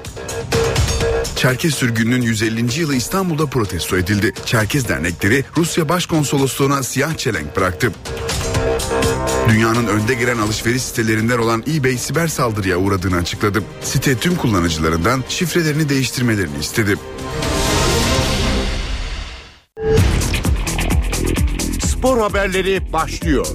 Çerkez 1.37 1.75
sürgününün 1.75 2.23
150. 2.23 2.81
yılı 2.81 2.95
İstanbul'da 2.95 3.47
protesto 3.47 3.97
edildi. 3.97 4.33
Çerkez 4.47 4.89
dernekleri 4.89 5.45
Rusya 5.57 5.89
Başkonsolosluğu'na 5.89 6.83
siyah 6.83 7.17
çelenk 7.17 7.57
bıraktı. 7.57 7.93
Dünyanın 9.49 9.87
önde 9.87 10.15
gelen 10.15 10.39
alışveriş 10.39 10.83
sitelerinden 10.83 11.39
olan 11.39 11.65
eBay 11.75 11.99
siber 11.99 12.29
saldırıya 12.29 12.77
uğradığını 12.77 13.17
açıkladı. 13.17 13.63
Site 13.83 14.19
tüm 14.19 14.37
kullanıcılarından 14.37 15.25
şifrelerini 15.29 15.89
değiştirmelerini 15.89 16.59
istedi. 16.61 16.97
Spor 22.01 22.19
haberleri 22.19 22.93
başlıyor. 22.93 23.47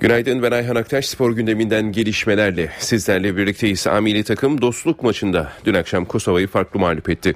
Günaydın 0.00 0.42
ben 0.42 0.50
Ayhan 0.50 0.76
Aktaş 0.76 1.06
spor 1.06 1.32
gündeminden 1.32 1.92
gelişmelerle 1.92 2.70
sizlerle 2.78 3.36
birlikteyiz. 3.36 3.86
Amili 3.86 4.24
takım 4.24 4.60
dostluk 4.60 5.02
maçında 5.02 5.52
dün 5.64 5.74
akşam 5.74 6.04
Kosova'yı 6.04 6.48
farklı 6.48 6.80
mağlup 6.80 7.08
etti. 7.08 7.34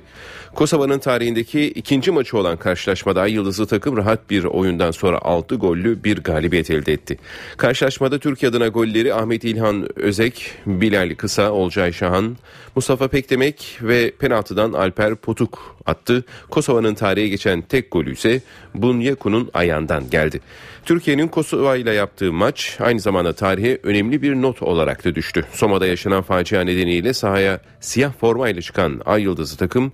Kosova'nın 0.55 0.99
tarihindeki 0.99 1.67
ikinci 1.67 2.11
maçı 2.11 2.39
olan 2.39 2.57
karşılaşmada 2.57 3.27
Yıldızlı 3.27 3.67
takım 3.67 3.97
rahat 3.97 4.31
bir 4.31 4.45
oyundan 4.45 4.91
sonra 4.91 5.19
6 5.23 5.55
gollü 5.55 6.05
bir 6.05 6.19
galibiyet 6.19 6.71
elde 6.71 6.93
etti. 6.93 7.19
Karşılaşmada 7.57 8.19
Türkiye 8.19 8.51
adına 8.51 8.69
golleri 8.69 9.15
Ahmet 9.15 9.45
İlhan 9.45 9.89
Özek, 9.99 10.53
Bilal 10.67 11.15
Kısa, 11.15 11.51
Olcay 11.51 11.93
Şahan, 11.93 12.37
Mustafa 12.77 13.09
Pekdemek 13.09 13.79
ve 13.83 14.11
penaltıdan 14.11 14.73
Alper 14.73 15.15
Potuk 15.15 15.77
attı. 15.87 16.25
Kosova'nın 16.51 16.95
tarihe 16.95 17.29
geçen 17.29 17.63
tek 17.63 17.91
golü 17.91 18.13
ise 18.13 18.41
Bunyaku'nun 18.75 19.51
ayağından 19.55 20.11
geldi. 20.11 20.41
Türkiye'nin 20.85 21.29
Kosova 21.29 21.77
ile 21.77 21.95
yaptığı 21.95 22.33
maç 22.33 22.77
aynı 22.81 23.01
zamanda 23.01 23.33
tarihe 23.33 23.79
önemli 23.83 24.23
bir 24.23 24.35
not 24.35 24.63
olarak 24.63 25.05
da 25.05 25.15
düştü. 25.15 25.45
Soma'da 25.53 25.87
yaşanan 25.87 26.23
facia 26.23 26.61
nedeniyle 26.61 27.13
sahaya 27.13 27.61
siyah 27.81 28.13
formayla 28.13 28.63
çıkan 28.63 29.01
Ay 29.05 29.23
Yıldızı 29.23 29.57
takım 29.57 29.93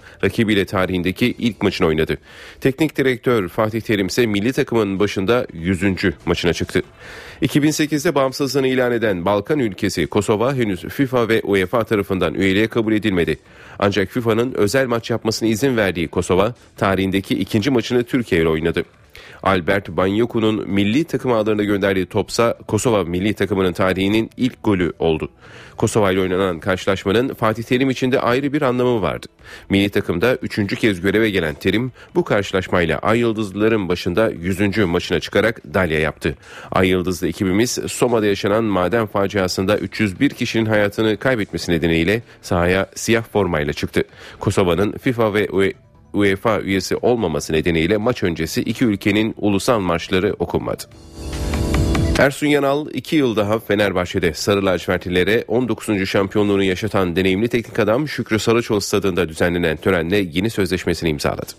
rakibiyle 0.51 0.65
tarihindeki 0.65 1.35
ilk 1.39 1.63
maçını 1.63 1.87
oynadı. 1.87 2.19
Teknik 2.61 2.97
direktör 2.97 3.49
Fatih 3.49 3.81
Terim 3.81 4.07
ise 4.07 4.27
milli 4.27 4.53
takımın 4.53 4.99
başında 4.99 5.47
100. 5.53 5.83
maçına 6.27 6.53
çıktı. 6.53 6.83
2008'de 7.43 8.15
bağımsızlığını 8.15 8.67
ilan 8.67 8.93
eden 8.93 9.25
Balkan 9.25 9.59
ülkesi 9.59 10.07
Kosova 10.07 10.55
henüz 10.55 10.81
FIFA 10.81 11.29
ve 11.29 11.41
UEFA 11.43 11.85
tarafından 11.85 12.35
üyeliğe 12.35 12.67
kabul 12.67 12.93
edilmedi. 12.93 13.39
Ancak 13.79 14.09
FIFA'nın 14.11 14.55
özel 14.55 14.87
maç 14.87 15.11
yapmasına 15.11 15.49
izin 15.49 15.77
verdiği 15.77 16.09
Kosova 16.09 16.55
tarihindeki 16.77 17.35
ikinci 17.35 17.71
maçını 17.71 18.05
Türkiye 18.05 18.41
ile 18.41 18.49
oynadı. 18.49 18.85
Albert 19.43 19.89
Banyoku'nun 19.89 20.71
milli 20.71 21.05
takım 21.05 21.33
ağlarına 21.33 21.63
gönderdiği 21.63 22.07
topsa 22.07 22.55
Kosova 22.69 23.05
milli 23.05 23.35
takımının 23.35 23.73
tarihinin 23.73 24.31
ilk 24.37 24.65
golü 24.65 24.93
oldu. 24.99 25.29
Kosova 25.77 26.13
ile 26.13 26.21
oynanan 26.21 26.61
karşılaşmanın 26.61 27.35
Fatih 27.35 27.63
Terim 27.63 27.91
için 27.91 28.13
de 28.13 28.21
ayrı 28.21 28.53
bir 28.53 28.63
anlamı 28.63 29.03
vardı. 29.03 29.27
Milli 29.71 29.91
takımda 29.91 30.35
üçüncü 30.35 30.77
kez 30.77 31.01
göreve 31.01 31.31
gelen 31.31 31.55
Terim 31.55 31.93
bu 32.15 32.25
karşılaşmayla 32.25 32.99
Ay 32.99 33.19
Yıldızlıların 33.19 33.89
başında 33.89 34.31
100. 34.31 34.79
maçına 34.79 35.21
çıkarak 35.21 35.75
dalya 35.75 36.01
yaptı. 36.01 36.37
Ay 36.73 36.89
Yıldızlı 36.89 37.29
ekibimiz 37.29 37.79
Soma'da 37.87 38.27
yaşanan 38.27 38.65
maden 38.65 39.07
faciasında 39.07 39.79
301 39.79 40.31
kişinin 40.31 40.67
hayatını 40.67 41.17
kaybetmesi 41.17 41.73
nedeniyle 41.73 42.23
sahaya 42.43 42.87
siyah 42.95 43.25
formayla 43.33 43.73
çıktı. 43.73 44.05
Kosova'nın 44.41 44.93
FIFA 44.93 45.35
ve 45.35 45.49
UEFA 46.13 46.61
üyesi 46.61 46.97
olmaması 46.97 47.53
nedeniyle 47.53 47.97
maç 47.97 48.23
öncesi 48.23 48.63
iki 48.63 48.85
ülkenin 48.85 49.35
ulusal 49.39 49.81
marşları 49.81 50.37
okunmadı. 50.39 50.83
Ersun 52.19 52.47
Yanal 52.47 52.87
2 52.95 53.17
yıl 53.17 53.37
daha 53.37 53.59
Fenerbahçe'de 53.59 54.35
Sarı 54.35 54.67
Lacivertlilere 54.67 55.45
19. 55.49 56.09
şampiyonluğunu 56.09 56.63
yaşatan 56.63 57.17
deneyimli 57.17 57.49
teknik 57.49 57.79
adam 57.79 58.09
Şükrü 58.09 58.39
Saraçoğlu 58.39 58.81
stadında 58.81 59.29
düzenlenen 59.29 59.77
törenle 59.77 60.17
yeni 60.17 60.51
sözleşmesini 60.51 61.11
imzaladı. 61.11 61.53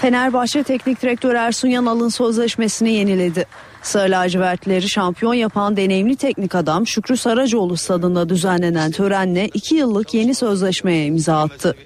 Fenerbahçe 0.00 0.62
Teknik 0.62 1.02
Direktör 1.02 1.34
Ersun 1.34 1.68
Yanal'ın 1.68 2.08
sözleşmesini 2.08 2.92
yeniledi. 2.92 3.46
Sarı 3.82 4.10
lacivertleri 4.10 4.88
şampiyon 4.88 5.34
yapan 5.34 5.76
deneyimli 5.76 6.16
teknik 6.16 6.54
adam 6.54 6.86
Şükrü 6.86 7.16
Saracoğlu 7.16 7.76
stadında 7.76 8.28
düzenlenen 8.28 8.90
törenle 8.90 9.48
2 9.48 9.74
yıllık 9.74 10.14
yeni 10.14 10.34
sözleşmeye 10.34 11.06
imza 11.06 11.42
attı. 11.42 11.76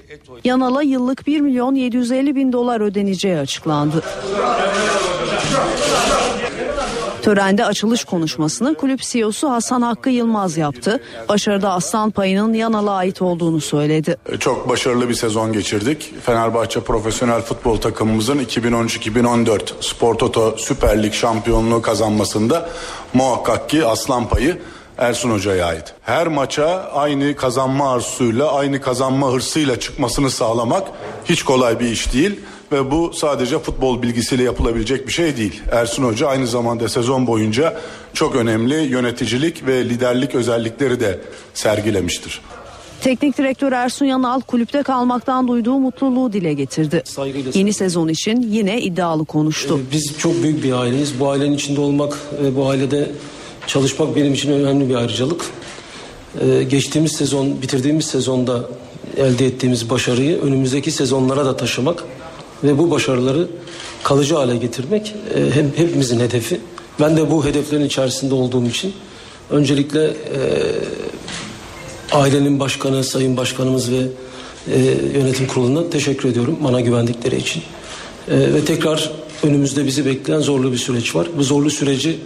Yanal'a 0.44 0.83
yıllık 0.83 1.26
1 1.26 1.40
milyon 1.40 1.74
750 1.74 2.35
bin 2.35 2.52
dolar 2.52 2.81
ödeneceği 2.81 3.38
açıklandı. 3.38 4.02
Törende 7.22 7.64
açılış 7.64 8.04
konuşmasını 8.04 8.74
kulüp 8.74 9.00
CEO'su 9.00 9.50
Hasan 9.50 9.82
Hakkı 9.82 10.11
Yılmaz 10.11 10.56
yaptı. 10.56 11.02
Başarıda 11.28 11.72
aslan 11.72 12.11
payının 12.11 12.52
Yanal'a 12.52 12.92
ait 12.92 13.22
olduğunu 13.22 13.61
söyledi. 13.61 14.16
Çok 14.40 14.68
başarılı 14.68 15.08
bir 15.08 15.14
sezon 15.14 15.52
geçirdik. 15.52 16.14
Fenerbahçe 16.22 16.80
profesyonel 16.80 17.42
futbol 17.42 17.76
takımımızın 17.76 18.38
2013-2014 18.38 19.61
Spor 19.80 20.14
Toto 20.14 20.54
Süper 20.58 21.02
Lig 21.02 21.12
şampiyonluğu 21.12 21.82
kazanmasında 21.82 22.68
muhakkak 23.14 23.70
ki 23.70 23.87
aslan 23.87 24.28
payı 24.28 24.58
Ersun 24.98 25.30
Hoca'ya 25.30 25.66
ait. 25.66 25.94
Her 26.02 26.26
maça 26.26 26.90
aynı 26.94 27.37
kazanma 27.37 27.92
arzusuyla, 27.92 28.52
aynı 28.52 28.80
kazanma 28.80 29.32
hırsıyla 29.32 29.80
çıkmasını 29.80 30.30
sağlamak 30.30 30.88
hiç 31.24 31.42
kolay 31.42 31.80
bir 31.80 31.88
iş 31.88 32.12
değil 32.12 32.40
ve 32.72 32.90
bu 32.90 33.12
sadece 33.14 33.58
futbol 33.58 34.02
bilgisiyle 34.02 34.42
yapılabilecek 34.42 35.06
bir 35.06 35.12
şey 35.12 35.37
değil. 35.37 35.62
Ersun 35.72 36.04
Hoca 36.04 36.26
aynı 36.28 36.46
zamanda 36.46 36.88
sezon 36.88 37.26
boyunca 37.26 37.80
çok 38.14 38.37
önemli 38.37 38.74
yöneticilik 38.74 39.66
ve 39.66 39.85
liderlik 39.85 40.35
özellikleri 40.35 41.00
de 41.00 41.20
sergilemiştir. 41.54 42.40
Teknik 43.00 43.38
direktör 43.38 43.72
Ersun 43.72 44.06
Yanal 44.06 44.40
kulüpte 44.40 44.82
kalmaktan 44.82 45.48
duyduğu 45.48 45.78
mutluluğu 45.78 46.32
dile 46.32 46.52
getirdi. 46.54 47.02
Yeni 47.54 47.72
sezon 47.72 48.08
için 48.08 48.42
yine 48.42 48.80
iddialı 48.80 49.24
konuştu. 49.24 49.80
Ee, 49.88 49.92
Biz 49.92 50.18
çok 50.18 50.42
büyük 50.42 50.64
bir 50.64 50.72
aileyiz. 50.72 51.20
Bu 51.20 51.30
ailenin 51.30 51.54
içinde 51.54 51.80
olmak 51.80 52.18
ve 52.42 52.56
bu 52.56 52.68
ailede 52.68 53.11
çalışmak 53.66 54.16
benim 54.16 54.35
için 54.35 54.52
önemli 54.52 54.88
bir 54.88 54.94
ayrıcalık. 54.94 55.44
Ee, 56.40 56.62
Geçtiğimiz 56.62 57.12
sezon, 57.12 57.62
bitirdiğimiz 57.62 58.04
sezonda 58.06 58.64
elde 59.16 59.46
ettiğimiz 59.46 59.90
başarıyı 59.90 60.40
önümüzdeki 60.42 60.90
sezonlara 60.90 61.44
da 61.46 61.56
taşımak 61.56 62.04
ve 62.64 62.79
bu 62.79 62.90
başarıları 62.90 63.48
kalıcı 64.03 64.35
hale 64.35 64.57
getirmek 64.57 65.14
e, 65.35 65.51
hem 65.55 65.72
hepimizin 65.77 66.20
hedefi. 66.20 66.61
Ben 67.01 67.16
de 67.16 67.31
bu 67.31 67.44
hedeflerin 67.44 67.85
içerisinde 67.85 68.35
olduğum 68.35 68.66
için 68.66 68.92
öncelikle 69.51 70.05
e, 70.05 70.12
ailenin 72.12 72.61
başkanı, 72.61 73.05
sayın 73.05 73.37
başkanımız 73.37 73.90
ve 73.92 74.01
e, 74.75 74.79
yönetim 75.18 75.46
kuruluna 75.46 75.90
teşekkür 75.90 76.29
ediyorum 76.29 76.59
bana 76.64 76.81
güvendikleri 76.81 77.37
için. 77.37 77.62
E, 78.31 78.55
ve 78.55 78.64
tekrar 78.64 79.11
önümüzde 79.42 79.87
bizi 79.87 80.07
bekleyen 80.07 80.40
zorlu 80.40 80.72
bir 80.72 80.79
süreç 80.79 81.14
var. 81.14 81.27
Bu 81.38 81.42
zorlu 81.42 81.70
süreci 81.70 82.18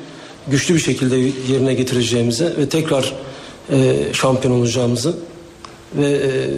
güçlü 0.48 0.74
bir 0.74 0.80
şekilde 0.80 1.16
yerine 1.52 1.74
getireceğimize 1.74 2.56
ve 2.58 2.68
tekrar 2.68 3.12
e, 3.70 3.96
şampiyon 4.12 4.54
olacağımızı 4.60 5.16
ve 5.94 6.10
e, 6.10 6.50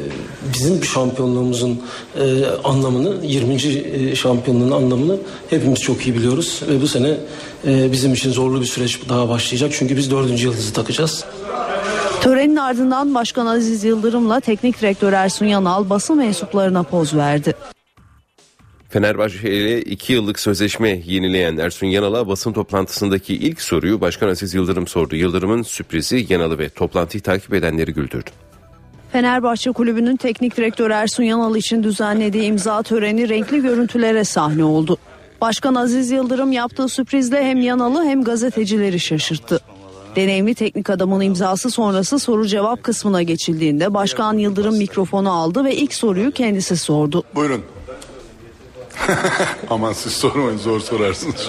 bizim 0.55 0.85
şampiyonluğumuzun 0.85 1.83
e, 2.21 2.45
anlamını 2.65 3.27
20. 3.27 3.55
e, 3.55 4.15
şampiyonluğun 4.15 4.71
anlamını 4.71 5.17
hepimiz 5.51 5.81
çok 5.81 6.07
iyi 6.07 6.15
biliyoruz 6.15 6.63
ve 6.69 6.83
bu 6.83 6.89
sene 6.89 7.17
bizim 7.65 8.13
için 8.13 8.33
zorlu 8.33 8.61
bir 8.61 8.67
süreç 8.67 9.01
daha 9.09 9.29
başlayacak 9.29 9.71
çünkü 9.79 9.97
biz 9.97 10.11
dördüncü 10.11 10.45
yıldızı 10.45 10.73
takacağız. 10.73 11.25
Törenin 12.21 12.57
ardından 12.57 13.15
Başkan 13.15 13.47
Aziz 13.47 13.85
Yıldırım'la 13.85 14.41
Teknik 14.41 14.81
Direktör 14.81 15.13
Ersun 15.13 15.47
Yanal 15.47 15.91
basın 15.91 16.17
mensuplarına 16.17 16.83
poz 16.83 17.15
verdi. 17.15 17.55
Fenerbahçe 18.89 19.51
ile 19.51 19.83
2 19.83 20.13
yıllık 20.13 20.41
sözleşme 20.41 21.03
yenileyen 21.07 21.57
Ersun 21.57 21.87
Yanal'a 21.87 22.29
basın 22.29 22.53
toplantısındaki 22.53 23.35
ilk 23.35 23.63
soruyu 23.63 24.01
Başkan 24.01 24.29
Aziz 24.29 24.55
Yıldırım 24.55 24.87
sordu. 24.87 25.17
Yıldırım'ın 25.17 25.63
sürprizi 25.63 26.27
Yanal'ı 26.29 26.59
ve 26.59 26.69
toplantıyı 26.69 27.23
takip 27.23 27.55
edenleri 27.55 27.93
güldürdü. 27.93 28.31
Fenerbahçe 29.13 29.73
Kulübü'nün 29.73 30.17
teknik 30.17 30.57
direktörü 30.57 30.93
Ersun 30.93 31.23
Yanal 31.23 31.57
için 31.57 31.83
düzenlediği 31.83 32.43
imza 32.45 32.83
töreni 32.83 33.29
renkli 33.29 33.63
görüntülere 33.63 34.25
sahne 34.25 34.65
oldu. 34.65 34.99
Başkan 35.41 35.75
Aziz 35.75 36.11
Yıldırım 36.11 36.53
yaptığı 36.53 36.89
sürprizle 36.89 37.45
hem 37.45 37.61
Yanalı 37.61 38.05
hem 38.05 38.25
gazetecileri 38.25 39.01
şaşırttı. 39.01 39.61
Deneyimli 40.17 40.55
teknik 40.55 40.91
adamın 40.91 41.21
imzası 41.21 41.71
sonrası 41.71 42.19
soru 42.19 42.47
cevap 42.47 42.83
kısmına 42.83 43.23
geçildiğinde 43.23 43.95
Başkan 43.95 44.39
Yıldırım 44.39 44.77
mikrofonu 44.77 45.33
aldı 45.33 45.65
ve 45.65 45.77
ilk 45.77 45.95
soruyu 45.95 46.31
kendisi 46.31 46.77
sordu. 46.77 47.23
Buyurun. 47.35 47.63
Aman 49.71 49.93
siz 49.93 50.13
sormayın 50.13 50.59
zor 50.59 50.81
sorarsınız. 50.81 51.49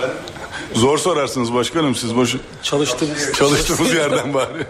Zor 0.74 0.98
sorarsınız 0.98 1.54
başkanım 1.54 1.96
siz 1.96 2.16
boş 2.16 2.36
Çalıştığımız, 2.64 3.34
çalıştığımız 3.34 3.94
yerden 3.94 4.34
bari. 4.34 4.68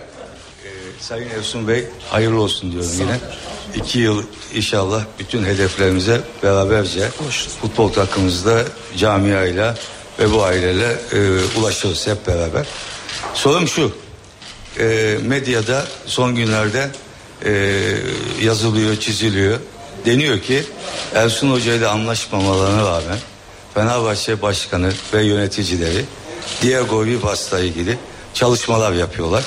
Sayın 1.00 1.30
Ersun 1.30 1.68
Bey 1.68 1.86
hayırlı 2.10 2.42
olsun 2.42 2.72
diyorum 2.72 2.92
yine. 3.00 3.18
İki 3.76 4.00
yıl 4.00 4.24
inşallah 4.54 5.04
bütün 5.20 5.44
hedeflerimize 5.44 6.22
beraberce 6.44 7.10
futbol 7.62 7.90
takımımızda 7.90 8.64
camiayla 8.98 9.76
ve 10.20 10.32
bu 10.32 10.44
aileyle 10.44 10.98
e, 11.14 11.40
ulaşırız 11.60 12.08
hep 12.08 12.28
beraber. 12.28 12.66
Sorum 13.34 13.68
şu. 13.68 13.92
E, 14.80 15.18
medyada 15.24 15.88
son 16.06 16.36
günlerde 16.36 16.90
e, 17.46 17.52
yazılıyor, 18.42 18.96
çiziliyor. 18.96 19.60
Deniyor 20.06 20.40
ki 20.40 20.64
Ersun 21.16 21.52
Hoca 21.52 21.74
ile 21.74 21.88
anlaşmamalarına 21.88 22.86
rağmen 22.86 23.18
Fenerbahçe 23.74 24.42
Başkanı 24.42 24.92
ve 25.14 25.24
yöneticileri 25.24 26.06
Diego 26.62 27.06
Ribas'la 27.06 27.60
ilgili 27.60 27.98
çalışmalar 28.34 28.94
yapıyorlar 28.94 29.44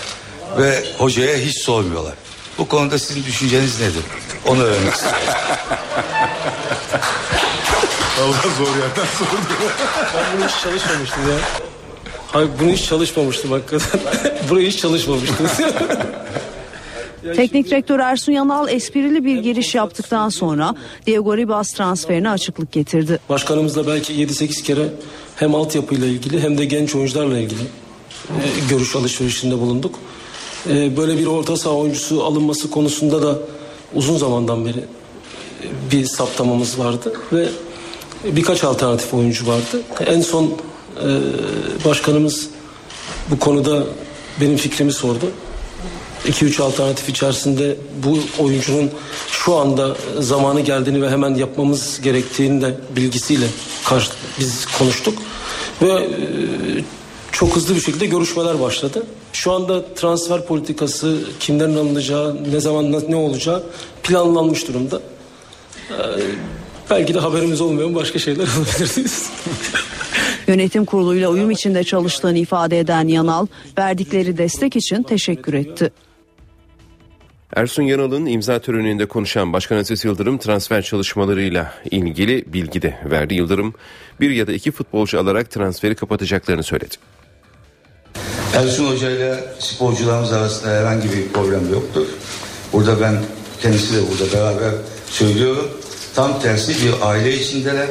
ve 0.59 0.85
hocaya 0.99 1.37
hiç 1.37 1.59
sormuyorlar. 1.59 2.15
Bu 2.59 2.69
konuda 2.69 2.99
sizin 2.99 3.25
düşünceniz 3.25 3.81
nedir? 3.81 4.03
Onu 4.47 4.63
öğrenmek 4.63 4.95
istiyorum. 4.95 5.19
Allah 8.21 8.43
zor 8.59 8.77
yerden 8.77 9.07
sordu. 9.19 9.55
Ben 10.17 10.25
bunu 10.37 10.49
hiç 10.49 10.63
çalışmamıştım 10.63 11.31
ya. 11.31 11.37
Hayır 12.33 12.49
bunu 12.61 12.71
hiç 12.71 12.85
çalışmamıştım 12.89 13.53
hakikaten. 13.53 14.01
Burayı 14.51 14.69
hiç 14.69 14.81
çalışmamıştım. 14.81 15.47
Teknik 17.37 17.67
direktör 17.71 17.99
Ersun 17.99 18.33
Yanal 18.33 18.69
esprili 18.69 19.25
bir 19.25 19.39
giriş 19.39 19.75
yaptıktan 19.75 20.29
sonra 20.29 20.75
Diego 21.07 21.37
Ribas 21.37 21.73
transferine 21.73 22.31
açıklık 22.31 22.73
getirdi. 22.73 23.19
Başkanımızla 23.29 23.87
belki 23.87 24.13
7-8 24.13 24.63
kere 24.63 24.89
hem 25.37 25.55
altyapıyla 25.55 26.07
ilgili 26.07 26.41
hem 26.41 26.59
de 26.59 26.65
genç 26.65 26.95
oyuncularla 26.95 27.39
ilgili 27.39 27.63
e, 28.31 28.69
görüş 28.71 28.97
alışverişinde 28.97 29.59
bulunduk. 29.59 29.95
E, 30.71 30.97
böyle 30.97 31.19
bir 31.19 31.27
orta 31.27 31.57
saha 31.57 31.75
oyuncusu 31.75 32.25
alınması 32.25 32.71
konusunda 32.71 33.23
da 33.23 33.39
uzun 33.95 34.17
zamandan 34.17 34.65
beri 34.65 34.79
e, 34.79 35.91
bir 35.91 36.05
saptamamız 36.05 36.79
vardı 36.79 37.13
ve 37.33 37.49
birkaç 38.25 38.65
alternatif 38.65 39.15
oyuncu 39.15 39.47
vardı. 39.47 39.83
En 40.07 40.21
son 40.21 40.45
e, 40.45 40.51
başkanımız 41.85 42.49
bu 43.31 43.39
konuda 43.39 43.85
benim 44.41 44.57
fikrimi 44.57 44.93
sordu. 44.93 45.27
2-3 46.29 46.63
alternatif 46.63 47.09
içerisinde 47.09 47.77
bu 48.05 48.19
oyuncunun 48.43 48.91
şu 49.31 49.57
anda 49.57 49.97
zamanı 50.21 50.61
geldiğini 50.61 51.03
ve 51.03 51.11
hemen 51.11 51.35
yapmamız 51.35 52.01
gerektiğini 52.01 52.63
de 52.63 52.75
bilgisiyle 52.97 53.47
karşı, 53.85 54.11
biz 54.39 54.67
konuştuk. 54.79 55.19
Ve 55.83 55.93
e, 55.93 56.09
çok 57.33 57.57
hızlı 57.57 57.75
bir 57.75 57.81
şekilde 57.81 58.07
görüşmeler 58.07 58.61
başladı. 58.61 59.07
Şu 59.33 59.53
anda 59.53 59.95
transfer 59.95 60.47
politikası 60.47 61.19
kimlerin 61.41 61.77
alınacağı, 61.77 62.37
ne 62.53 62.61
zaman 62.61 62.93
ne 63.09 63.17
olacağı 63.17 63.63
planlanmış 64.03 64.69
durumda. 64.69 65.03
E, 65.91 65.97
belki 66.91 67.15
de 67.15 67.19
haberimiz 67.19 67.61
olmayan 67.61 67.95
başka 67.95 68.19
şeyler 68.19 68.43
olabilir. 68.59 69.13
Yönetim 70.47 70.85
kuruluyla 70.85 71.29
uyum 71.29 71.51
içinde 71.51 71.85
çalıştığını 71.85 72.39
ifade 72.39 72.79
eden 72.79 73.09
Yanal 73.09 73.47
verdikleri 73.79 74.39
destek 74.39 74.77
için 74.77 75.03
teşekkür 75.03 75.55
etti. 75.55 75.93
Ersun 77.57 77.83
Yanal'ın 77.83 78.27
imza 78.27 78.59
töreninde 78.59 79.07
konuşan 79.07 79.53
Başkan 79.53 79.77
Aziz 79.77 80.05
Yıldırım 80.05 80.39
transfer 80.39 80.83
çalışmalarıyla 80.83 81.75
ilgili 81.91 82.45
bilgi 82.53 82.83
de 82.83 82.99
verdi. 83.11 83.35
Yıldırım 83.35 83.75
bir 84.21 84.31
ya 84.31 84.47
da 84.47 84.53
iki 84.53 84.71
futbolcu 84.71 85.21
alarak 85.21 85.51
transferi 85.51 85.95
kapatacaklarını 85.95 86.63
söyledi. 86.63 86.95
Ersun 88.55 88.93
Hoca 88.93 89.11
ile 89.11 89.45
sporcularımız 89.59 90.33
arasında 90.33 90.71
herhangi 90.71 91.13
bir 91.13 91.29
problem 91.29 91.73
yoktur. 91.73 92.07
Burada 92.73 93.01
ben 93.01 93.17
kendisiyle 93.63 94.01
burada 94.11 94.33
beraber 94.33 94.71
söylüyorum. 95.11 95.69
Tam 96.15 96.41
tersi 96.41 96.87
bir 96.87 96.93
aile 97.03 97.35
içindeler. 97.35 97.87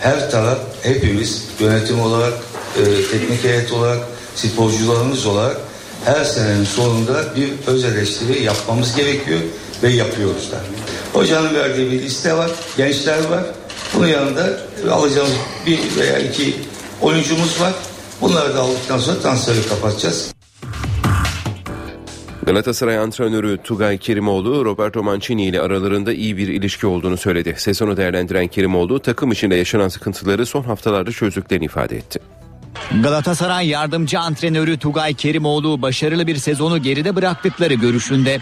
Her 0.00 0.30
taraf 0.30 0.58
hepimiz 0.82 1.44
yönetim 1.60 2.00
olarak, 2.00 2.32
e, 2.78 2.82
teknik 3.10 3.44
heyet 3.44 3.72
olarak, 3.72 3.98
sporcularımız 4.34 5.26
olarak 5.26 5.56
her 6.04 6.24
senenin 6.24 6.64
sonunda 6.64 7.24
bir 7.36 7.50
öz 7.66 7.84
eleştiri 7.84 8.42
yapmamız 8.42 8.96
gerekiyor 8.96 9.40
ve 9.82 9.88
yapıyoruz 9.88 10.52
da. 10.52 10.56
Hocanın 11.12 11.54
verdiği 11.54 11.92
bir 11.92 12.02
liste 12.02 12.34
var, 12.34 12.50
gençler 12.76 13.24
var. 13.24 13.44
Bunun 13.94 14.06
yanında 14.06 14.60
alacağımız 14.90 15.32
bir 15.66 15.78
veya 16.00 16.18
iki 16.18 16.56
oyuncumuz 17.00 17.60
var. 17.60 17.72
Bunları 18.24 18.54
da 18.54 18.60
aldıktan 18.60 18.98
sonra 18.98 19.18
transferi 19.18 19.68
kapatacağız. 19.68 20.34
Galatasaray 22.42 22.98
antrenörü 22.98 23.58
Tugay 23.64 23.98
Kerimoğlu, 23.98 24.64
Roberto 24.64 25.02
Mancini 25.02 25.46
ile 25.46 25.60
aralarında 25.60 26.12
iyi 26.12 26.36
bir 26.36 26.48
ilişki 26.48 26.86
olduğunu 26.86 27.16
söyledi. 27.16 27.54
Sezonu 27.58 27.96
değerlendiren 27.96 28.46
Kerimoğlu, 28.46 29.00
takım 29.00 29.32
içinde 29.32 29.54
yaşanan 29.54 29.88
sıkıntıları 29.88 30.46
son 30.46 30.62
haftalarda 30.62 31.12
çözdüklerini 31.12 31.64
ifade 31.64 31.96
etti. 31.96 32.20
Galatasaray 33.02 33.68
yardımcı 33.68 34.18
antrenörü 34.20 34.78
Tugay 34.78 35.14
Kerimoğlu 35.14 35.82
başarılı 35.82 36.26
bir 36.26 36.36
sezonu 36.36 36.82
geride 36.82 37.16
bıraktıkları 37.16 37.74
görüşünde. 37.74 38.40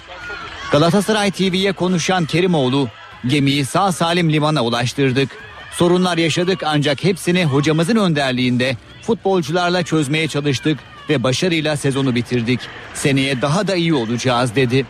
Galatasaray 0.72 1.30
TV'ye 1.30 1.72
konuşan 1.72 2.24
Kerimoğlu, 2.24 2.88
gemiyi 3.26 3.64
sağ 3.64 3.92
salim 3.92 4.32
limana 4.32 4.64
ulaştırdık. 4.64 5.28
Sorunlar 5.72 6.18
yaşadık 6.18 6.62
ancak 6.66 7.04
hepsini 7.04 7.44
hocamızın 7.44 7.96
önderliğinde 7.96 8.76
futbolcularla 9.02 9.82
çözmeye 9.82 10.28
çalıştık 10.28 10.78
ve 11.08 11.22
başarıyla 11.22 11.76
sezonu 11.76 12.14
bitirdik. 12.14 12.60
Seneye 12.94 13.42
daha 13.42 13.66
da 13.66 13.74
iyi 13.74 13.94
olacağız 13.94 14.56
dedi. 14.56 14.86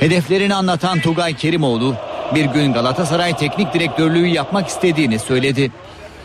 Hedeflerini 0.00 0.54
anlatan 0.54 1.00
Tugay 1.00 1.34
Kerimoğlu 1.34 1.94
bir 2.34 2.44
gün 2.44 2.72
Galatasaray 2.72 3.36
teknik 3.36 3.74
direktörlüğü 3.74 4.26
yapmak 4.26 4.68
istediğini 4.68 5.18
söyledi. 5.18 5.70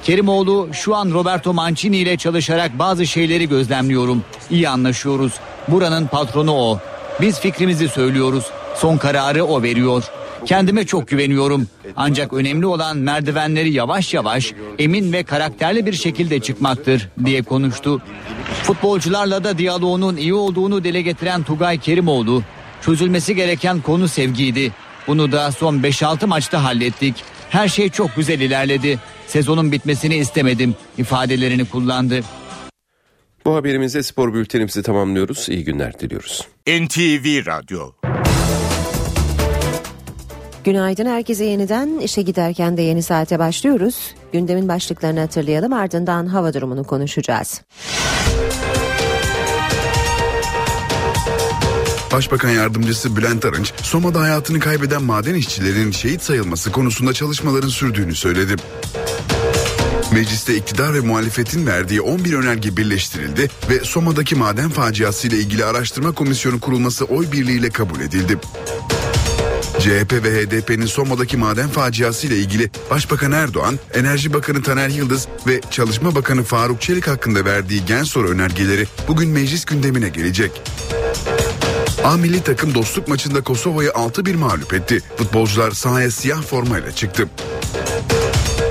Kerimoğlu 0.03 0.69
şu 0.73 0.95
an 0.95 1.11
Roberto 1.11 1.53
Mancini 1.53 1.97
ile 1.97 2.17
çalışarak 2.17 2.79
bazı 2.79 3.07
şeyleri 3.07 3.49
gözlemliyorum. 3.49 4.23
İyi 4.49 4.69
anlaşıyoruz. 4.69 5.33
Buranın 5.67 6.07
patronu 6.07 6.51
o. 6.53 6.79
Biz 7.21 7.39
fikrimizi 7.39 7.89
söylüyoruz. 7.89 8.45
Son 8.75 8.97
kararı 8.97 9.43
o 9.43 9.63
veriyor. 9.63 10.03
Kendime 10.45 10.85
çok 10.85 11.07
güveniyorum. 11.07 11.67
Ancak 11.95 12.33
önemli 12.33 12.65
olan 12.65 12.97
merdivenleri 12.97 13.73
yavaş 13.73 14.13
yavaş, 14.13 14.53
emin 14.79 15.13
ve 15.13 15.23
karakterli 15.23 15.85
bir 15.85 15.93
şekilde 15.93 16.39
çıkmaktır 16.39 17.09
diye 17.25 17.41
konuştu. 17.41 18.01
Futbolcularla 18.63 19.43
da 19.43 19.57
diyaloğunun 19.57 20.17
iyi 20.17 20.33
olduğunu 20.33 20.83
dile 20.83 21.01
getiren 21.01 21.43
Tugay 21.43 21.77
Kerimoğlu, 21.77 22.43
çözülmesi 22.81 23.35
gereken 23.35 23.81
konu 23.81 24.07
sevgiydi. 24.07 24.71
Bunu 25.07 25.31
da 25.31 25.51
son 25.51 25.75
5-6 25.75 26.25
maçta 26.25 26.63
hallettik. 26.63 27.15
Her 27.49 27.67
şey 27.67 27.89
çok 27.89 28.15
güzel 28.15 28.39
ilerledi. 28.39 28.99
Sezonun 29.27 29.71
bitmesini 29.71 30.15
istemedim 30.15 30.75
ifadelerini 30.97 31.65
kullandı. 31.65 32.21
Bu 33.45 33.55
haberimizde 33.55 34.03
spor 34.03 34.33
bültenimizi 34.33 34.83
tamamlıyoruz. 34.83 35.49
İyi 35.49 35.63
günler 35.63 35.99
diliyoruz. 35.99 36.47
NTV 36.67 37.45
Radyo 37.45 37.91
Günaydın 40.63 41.05
herkese 41.05 41.45
yeniden 41.45 41.99
işe 41.99 42.21
giderken 42.21 42.77
de 42.77 42.81
yeni 42.81 43.03
saate 43.03 43.39
başlıyoruz. 43.39 44.15
Gündemin 44.33 44.67
başlıklarını 44.67 45.19
hatırlayalım 45.19 45.73
ardından 45.73 46.25
hava 46.25 46.53
durumunu 46.53 46.83
konuşacağız. 46.83 47.61
Başbakan 52.11 52.49
Yardımcısı 52.49 53.15
Bülent 53.15 53.45
Arınç, 53.45 53.73
Soma'da 53.81 54.19
hayatını 54.19 54.59
kaybeden 54.59 55.03
maden 55.03 55.33
işçilerin 55.33 55.91
şehit 55.91 56.21
sayılması 56.21 56.71
konusunda 56.71 57.13
çalışmaların 57.13 57.67
sürdüğünü 57.67 58.15
söyledi. 58.15 58.55
Mecliste 60.13 60.55
iktidar 60.55 60.93
ve 60.93 60.99
muhalefetin 60.99 61.67
verdiği 61.67 62.01
11 62.01 62.33
önerge 62.33 62.77
birleştirildi 62.77 63.49
ve 63.69 63.79
Soma'daki 63.83 64.35
maden 64.35 64.69
faciası 64.69 65.27
ile 65.27 65.37
ilgili 65.37 65.65
araştırma 65.65 66.11
komisyonu 66.11 66.59
kurulması 66.59 67.05
oy 67.05 67.31
birliğiyle 67.31 67.69
kabul 67.69 67.99
edildi. 67.99 68.37
CHP 69.79 70.13
ve 70.23 70.45
HDP'nin 70.45 70.85
Soma'daki 70.85 71.37
maden 71.37 71.69
faciası 71.69 72.27
ile 72.27 72.37
ilgili 72.37 72.69
Başbakan 72.89 73.31
Erdoğan, 73.31 73.79
Enerji 73.93 74.33
Bakanı 74.33 74.63
Taner 74.63 74.89
Yıldız 74.89 75.27
ve 75.47 75.61
Çalışma 75.71 76.15
Bakanı 76.15 76.43
Faruk 76.43 76.81
Çelik 76.81 77.07
hakkında 77.07 77.45
verdiği 77.45 77.85
gen 77.85 78.03
soru 78.03 78.29
önergeleri 78.29 78.87
bugün 79.07 79.29
meclis 79.29 79.65
gündemine 79.65 80.09
gelecek. 80.09 80.61
A 82.03 82.17
milli 82.17 82.43
takım 82.43 82.73
dostluk 82.73 83.07
maçında 83.07 83.41
Kosova'yı 83.41 83.89
6-1 83.89 84.35
mağlup 84.35 84.73
etti. 84.73 84.99
Futbolcular 85.17 85.71
sahaya 85.71 86.11
siyah 86.11 86.41
formayla 86.41 86.91
çıktı. 86.91 87.29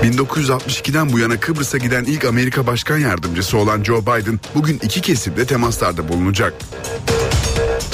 1962'den 0.03 1.13
bu 1.13 1.19
yana 1.19 1.39
Kıbrıs'a 1.39 1.77
giden 1.77 2.03
ilk 2.03 2.25
Amerika 2.25 2.67
Başkan 2.67 2.97
Yardımcısı 2.97 3.57
olan 3.57 3.83
Joe 3.83 4.01
Biden 4.01 4.39
bugün 4.55 4.79
iki 4.83 5.01
kesimde 5.01 5.45
temaslarda 5.45 6.07
bulunacak. 6.07 6.53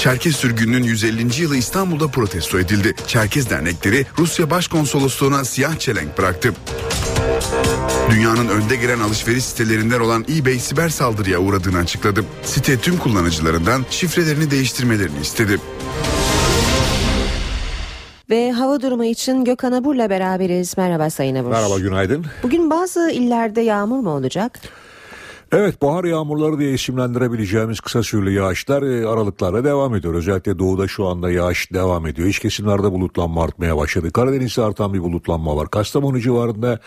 Çerkez 0.05 0.35
sürgününün 0.35 0.83
150. 0.83 1.41
yılı 1.41 1.57
İstanbul'da 1.57 2.07
protesto 2.07 2.59
edildi. 2.59 2.95
Çerkez 3.07 3.49
dernekleri 3.49 4.05
Rusya 4.17 4.49
Başkonsolosluğu'na 4.49 5.45
siyah 5.45 5.79
çelenk 5.79 6.17
bıraktı. 6.17 6.53
Dünyanın 8.11 8.47
önde 8.47 8.75
gelen 8.75 8.99
alışveriş 8.99 9.43
sitelerinden 9.45 9.99
olan 9.99 10.25
eBay 10.29 10.59
siber 10.59 10.89
saldırıya 10.89 11.39
uğradığını 11.39 11.77
açıkladı. 11.77 12.25
Site 12.43 12.77
tüm 12.79 12.97
kullanıcılarından 12.97 13.85
şifrelerini 13.89 14.51
değiştirmelerini 14.51 15.19
istedi. 15.21 15.57
Ve 18.29 18.51
hava 18.51 18.81
durumu 18.81 19.05
için 19.05 19.45
Gökhan 19.45 19.71
Abur'la 19.71 20.09
beraberiz. 20.09 20.77
Merhaba 20.77 21.09
Sayın 21.09 21.35
Abur. 21.35 21.49
Merhaba 21.49 21.79
günaydın. 21.79 22.25
Bugün 22.43 22.69
bazı 22.69 23.09
illerde 23.09 23.61
yağmur 23.61 23.99
mu 23.99 24.09
olacak? 24.09 24.59
Evet 25.51 25.81
bahar 25.81 26.03
yağmurları 26.03 26.59
diye 26.59 26.73
isimlendirebileceğimiz 26.73 27.79
kısa 27.79 28.03
süreli 28.03 28.33
yağışlar 28.33 28.83
e, 28.83 29.07
aralıklarla 29.07 29.63
devam 29.63 29.95
ediyor. 29.95 30.13
Özellikle 30.13 30.59
doğuda 30.59 30.87
şu 30.87 31.05
anda 31.05 31.31
yağış 31.31 31.73
devam 31.73 32.07
ediyor. 32.07 32.27
İç 32.27 32.39
kesimlerde 32.39 32.91
bulutlanma 32.91 33.43
artmaya 33.43 33.77
başladı. 33.77 34.11
Karadeniz'de 34.11 34.61
artan 34.61 34.93
bir 34.93 34.99
bulutlanma 34.99 35.55
var. 35.55 35.69
Kastamonu 35.69 36.19
civarında 36.19 36.79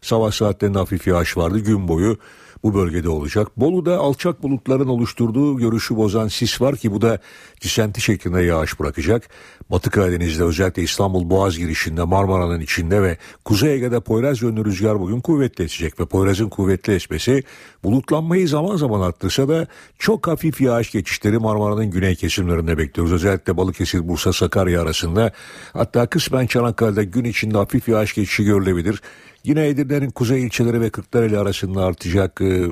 sabah 0.00 0.30
saatlerinde 0.32 0.78
hafif 0.78 1.06
yağış 1.06 1.36
vardı. 1.36 1.58
Gün 1.58 1.88
boyu 1.88 2.16
bu 2.64 2.74
bölgede 2.74 3.08
olacak. 3.08 3.48
Bolu'da 3.56 3.98
alçak 3.98 4.42
bulutların 4.42 4.88
oluşturduğu 4.88 5.58
görüşü 5.58 5.96
bozan 5.96 6.28
sis 6.28 6.60
var 6.60 6.76
ki 6.76 6.92
bu 6.92 7.02
da 7.02 7.18
disenti 7.60 8.00
şeklinde 8.00 8.42
yağış 8.42 8.80
bırakacak. 8.80 9.28
Batı 9.70 9.90
Karadeniz'de 9.90 10.44
özellikle 10.44 10.82
İstanbul 10.82 11.30
Boğaz 11.30 11.58
girişinde 11.58 12.02
Marmara'nın 12.04 12.60
içinde 12.60 13.02
ve 13.02 13.18
Kuzey 13.44 13.74
Ege'de 13.74 14.00
Poyraz 14.00 14.42
yönlü 14.42 14.64
rüzgar 14.64 15.00
bugün 15.00 15.20
kuvvetli 15.20 15.64
esecek 15.64 16.00
ve 16.00 16.06
Poyraz'ın 16.06 16.48
kuvvetli 16.48 16.94
esmesi 16.94 17.42
bulutlanmayı 17.84 18.48
zaman 18.48 18.76
zaman 18.76 19.00
arttırsa 19.00 19.48
da 19.48 19.66
çok 19.98 20.26
hafif 20.26 20.60
yağış 20.60 20.92
geçişleri 20.92 21.38
Marmara'nın 21.38 21.90
güney 21.90 22.16
kesimlerinde 22.16 22.78
bekliyoruz. 22.78 23.12
Özellikle 23.12 23.56
Balıkesir, 23.56 24.08
Bursa, 24.08 24.32
Sakarya 24.32 24.82
arasında 24.82 25.32
hatta 25.72 26.06
kısmen 26.06 26.46
Çanakkale'de 26.46 27.04
gün 27.04 27.24
içinde 27.24 27.58
hafif 27.58 27.88
yağış 27.88 28.14
geçişi 28.14 28.44
görülebilir. 28.44 29.00
Yine 29.44 29.68
Edirne'nin 29.68 30.10
kuzey 30.10 30.42
ilçeleri 30.42 30.80
ve 30.80 30.90
Kırklareli 30.90 31.38
arasında 31.38 31.84
artacak 31.84 32.40
e, 32.40 32.66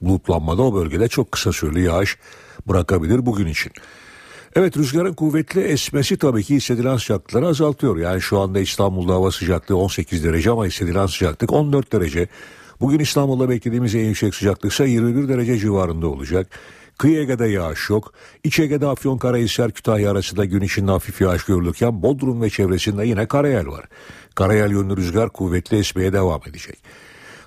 bulutlanmada 0.00 0.62
o 0.62 0.74
bölgede 0.74 1.08
çok 1.08 1.32
kısa 1.32 1.52
süreli 1.52 1.84
yağış 1.84 2.18
bırakabilir 2.68 3.26
bugün 3.26 3.46
için. 3.46 3.72
Evet 4.54 4.76
rüzgarın 4.76 5.14
kuvvetli 5.14 5.60
esmesi 5.60 6.16
tabii 6.16 6.44
ki 6.44 6.54
hissedilen 6.54 6.96
sıcaklıkları 6.96 7.46
azaltıyor. 7.46 7.96
Yani 7.96 8.20
şu 8.20 8.38
anda 8.38 8.60
İstanbul'da 8.60 9.12
hava 9.12 9.30
sıcaklığı 9.30 9.76
18 9.76 10.24
derece 10.24 10.50
ama 10.50 10.66
hissedilen 10.66 11.06
sıcaklık 11.06 11.52
14 11.52 11.92
derece. 11.92 12.28
Bugün 12.80 12.98
İstanbul'da 12.98 13.48
beklediğimiz 13.48 13.94
en 13.94 14.04
yüksek 14.04 14.34
sıcaklık 14.34 14.72
ise 14.72 14.84
21 14.84 15.28
derece 15.28 15.58
civarında 15.58 16.08
olacak. 16.08 16.50
Kıyı 16.98 17.20
Ege'de 17.20 17.46
yağış 17.46 17.90
yok. 17.90 18.12
İç 18.44 18.58
Ege'de 18.58 18.86
Afyonkarahisar 18.86 19.70
Kütahya 19.72 20.10
arasında 20.10 20.44
gün 20.44 20.60
içinde 20.60 20.90
hafif 20.90 21.20
yağış 21.20 21.44
görülürken 21.44 22.02
Bodrum 22.02 22.42
ve 22.42 22.50
çevresinde 22.50 23.06
yine 23.06 23.26
karayel 23.26 23.66
var. 23.66 23.84
Karayel 24.36 24.70
yönlü 24.70 24.96
rüzgar 24.96 25.30
kuvvetli 25.30 25.78
esmeye 25.78 26.12
devam 26.12 26.40
edecek. 26.46 26.78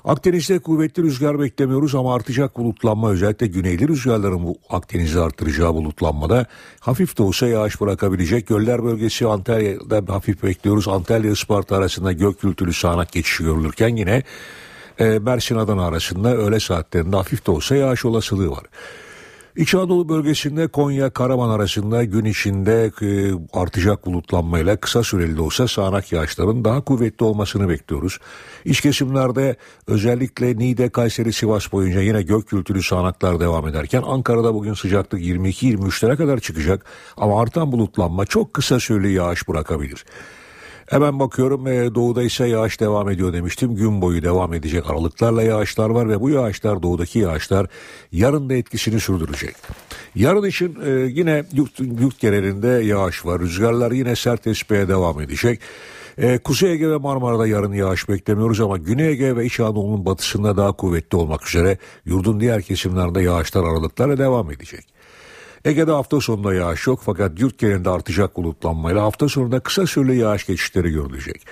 Akdeniz'de 0.05 0.59
kuvvetli 0.59 1.03
rüzgar 1.03 1.39
beklemiyoruz 1.39 1.95
ama 1.95 2.15
artacak 2.15 2.57
bulutlanma 2.57 3.11
özellikle 3.11 3.47
güneyli 3.47 3.87
rüzgarların 3.87 4.43
bu 4.43 4.57
Akdeniz'de 4.69 5.19
artıracağı 5.19 5.73
bulutlanmada 5.73 6.45
hafif 6.79 7.17
de 7.17 7.23
olsa 7.23 7.47
yağış 7.47 7.81
bırakabilecek. 7.81 8.47
Göller 8.47 8.83
bölgesi 8.83 9.27
Antalya'da 9.27 10.13
hafif 10.13 10.43
bekliyoruz. 10.43 10.87
Antalya 10.87 11.31
Isparta 11.31 11.75
arasında 11.75 12.11
gök 12.11 12.41
gürültülü 12.41 12.73
sağanak 12.73 13.11
geçişi 13.11 13.43
görülürken 13.43 13.95
yine 13.95 14.23
e, 14.99 15.19
Mersin 15.19 15.55
Adana 15.55 15.85
arasında 15.85 16.37
öğle 16.37 16.59
saatlerinde 16.59 17.15
hafif 17.15 17.45
de 17.47 17.51
olsa 17.51 17.75
yağış 17.75 18.05
olasılığı 18.05 18.51
var. 18.51 18.63
İç 19.55 19.75
Anadolu 19.75 20.09
bölgesinde 20.09 20.67
Konya 20.67 21.09
Karaman 21.09 21.49
arasında 21.49 22.03
gün 22.03 22.25
içinde 22.25 22.91
e, 23.01 23.31
artacak 23.53 24.05
bulutlanmayla 24.05 24.77
kısa 24.77 25.03
süreli 25.03 25.37
de 25.37 25.41
olsa 25.41 25.67
sağanak 25.67 26.11
yağışların 26.11 26.65
daha 26.65 26.81
kuvvetli 26.81 27.25
olmasını 27.25 27.69
bekliyoruz. 27.69 28.17
İç 28.65 28.81
kesimlerde 28.81 29.55
özellikle 29.87 30.57
Niğde, 30.57 30.89
Kayseri, 30.89 31.33
Sivas 31.33 31.71
boyunca 31.71 32.01
yine 32.01 32.21
gök 32.21 32.47
gürültülü 32.47 32.83
sağanaklar 32.83 33.39
devam 33.39 33.67
ederken 33.67 34.03
Ankara'da 34.05 34.53
bugün 34.53 34.73
sıcaklık 34.73 35.21
22-23'lere 35.21 36.17
kadar 36.17 36.39
çıkacak 36.39 36.85
ama 37.17 37.41
artan 37.41 37.71
bulutlanma 37.71 38.25
çok 38.25 38.53
kısa 38.53 38.79
süreli 38.79 39.11
yağış 39.11 39.47
bırakabilir. 39.47 40.05
Hemen 40.89 41.19
bakıyorum 41.19 41.67
e, 41.67 41.95
doğuda 41.95 42.23
ise 42.23 42.47
yağış 42.47 42.79
devam 42.79 43.09
ediyor 43.09 43.33
demiştim. 43.33 43.75
Gün 43.75 44.01
boyu 44.01 44.23
devam 44.23 44.53
edecek 44.53 44.89
aralıklarla 44.89 45.43
yağışlar 45.43 45.89
var 45.89 46.09
ve 46.09 46.21
bu 46.21 46.29
yağışlar 46.29 46.83
doğudaki 46.83 47.19
yağışlar 47.19 47.67
yarın 48.11 48.49
da 48.49 48.53
etkisini 48.53 48.99
sürdürecek. 48.99 49.55
Yarın 50.15 50.43
için 50.43 50.77
e, 50.85 50.89
yine 50.89 51.43
yurt, 51.53 51.79
yurt 51.79 52.19
genelinde 52.19 52.67
yağış 52.67 53.25
var. 53.25 53.39
Rüzgarlar 53.39 53.91
yine 53.91 54.15
sert 54.15 54.47
esmeye 54.47 54.87
devam 54.87 55.21
edecek. 55.21 55.59
Ee, 56.17 56.37
Kuzey 56.37 56.71
Ege 56.71 56.89
ve 56.89 56.97
Marmara'da 56.97 57.47
yarın 57.47 57.73
yağış 57.73 58.09
beklemiyoruz 58.09 58.61
ama 58.61 58.77
Güney 58.77 59.09
Ege 59.09 59.35
ve 59.35 59.45
İç 59.45 59.59
Anadolu'nun 59.59 60.05
batısında 60.05 60.57
daha 60.57 60.71
kuvvetli 60.71 61.17
olmak 61.17 61.47
üzere 61.47 61.77
yurdun 62.05 62.39
diğer 62.39 62.61
kesimlerinde 62.61 63.21
yağışlar 63.21 63.63
aralıklarla 63.63 64.17
devam 64.17 64.51
edecek. 64.51 64.98
Ege'de 65.65 65.91
hafta 65.91 66.21
sonunda 66.21 66.53
yağış 66.53 66.87
yok 66.87 67.01
fakat 67.05 67.39
yurt 67.39 67.57
genelinde 67.57 67.89
artacak 67.89 68.35
bulutlanmayla 68.35 69.03
hafta 69.03 69.29
sonunda 69.29 69.59
kısa 69.59 69.87
süreli 69.87 70.17
yağış 70.17 70.45
geçişleri 70.45 70.89
görülecek. 70.89 71.45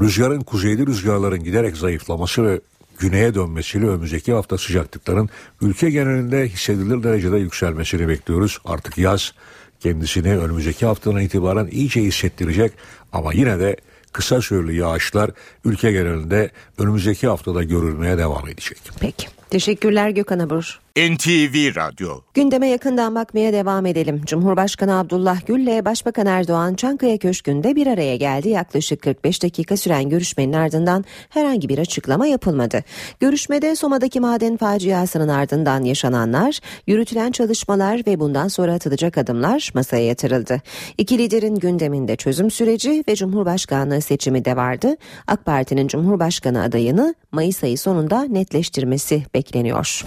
Rüzgarın 0.00 0.40
kuzeyli 0.40 0.86
rüzgarların 0.86 1.44
giderek 1.44 1.76
zayıflaması 1.76 2.44
ve 2.46 2.60
güneye 2.98 3.34
dönmesiyle 3.34 3.86
önümüzdeki 3.86 4.32
hafta 4.32 4.58
sıcaklıkların 4.58 5.28
ülke 5.60 5.90
genelinde 5.90 6.48
hissedilir 6.48 7.02
derecede 7.02 7.36
yükselmesini 7.36 8.08
bekliyoruz. 8.08 8.58
Artık 8.64 8.98
yaz 8.98 9.32
kendisini 9.80 10.38
önümüzdeki 10.38 10.86
haftadan 10.86 11.20
itibaren 11.20 11.66
iyice 11.66 12.02
hissettirecek 12.02 12.72
ama 13.12 13.32
yine 13.32 13.58
de 13.58 13.76
kısa 14.12 14.40
süreli 14.40 14.76
yağışlar 14.76 15.30
ülke 15.64 15.92
genelinde 15.92 16.50
önümüzdeki 16.78 17.26
haftada 17.26 17.62
görülmeye 17.62 18.18
devam 18.18 18.48
edecek. 18.48 18.78
Peki. 19.00 19.26
Teşekkürler 19.50 20.10
Gökhan 20.10 20.38
Abur. 20.38 20.83
NTV 20.98 21.76
Radyo. 21.76 22.20
Gündeme 22.34 22.68
yakından 22.68 23.14
bakmaya 23.14 23.52
devam 23.52 23.86
edelim. 23.86 24.22
Cumhurbaşkanı 24.26 24.98
Abdullah 24.98 25.46
Gül 25.46 25.60
ile 25.60 25.84
Başbakan 25.84 26.26
Erdoğan 26.26 26.74
Çankaya 26.74 27.18
Köşkü'nde 27.18 27.76
bir 27.76 27.86
araya 27.86 28.16
geldi. 28.16 28.48
Yaklaşık 28.48 29.02
45 29.02 29.42
dakika 29.42 29.76
süren 29.76 30.08
görüşmenin 30.08 30.52
ardından 30.52 31.04
herhangi 31.28 31.68
bir 31.68 31.78
açıklama 31.78 32.26
yapılmadı. 32.26 32.84
Görüşmede 33.20 33.76
Soma'daki 33.76 34.20
maden 34.20 34.56
faciasının 34.56 35.28
ardından 35.28 35.82
yaşananlar, 35.82 36.60
yürütülen 36.86 37.32
çalışmalar 37.32 38.02
ve 38.06 38.20
bundan 38.20 38.48
sonra 38.48 38.72
atılacak 38.72 39.18
adımlar 39.18 39.70
masaya 39.74 40.06
yatırıldı. 40.06 40.62
İki 40.98 41.18
liderin 41.18 41.54
gündeminde 41.54 42.16
çözüm 42.16 42.50
süreci 42.50 43.04
ve 43.08 43.14
Cumhurbaşkanlığı 43.14 44.00
seçimi 44.00 44.44
de 44.44 44.56
vardı. 44.56 44.96
AK 45.26 45.44
Parti'nin 45.44 45.88
Cumhurbaşkanı 45.88 46.62
adayını 46.62 47.14
Mayıs 47.32 47.64
ayı 47.64 47.78
sonunda 47.78 48.22
netleştirmesi 48.22 49.22
bekleniyor. 49.34 50.04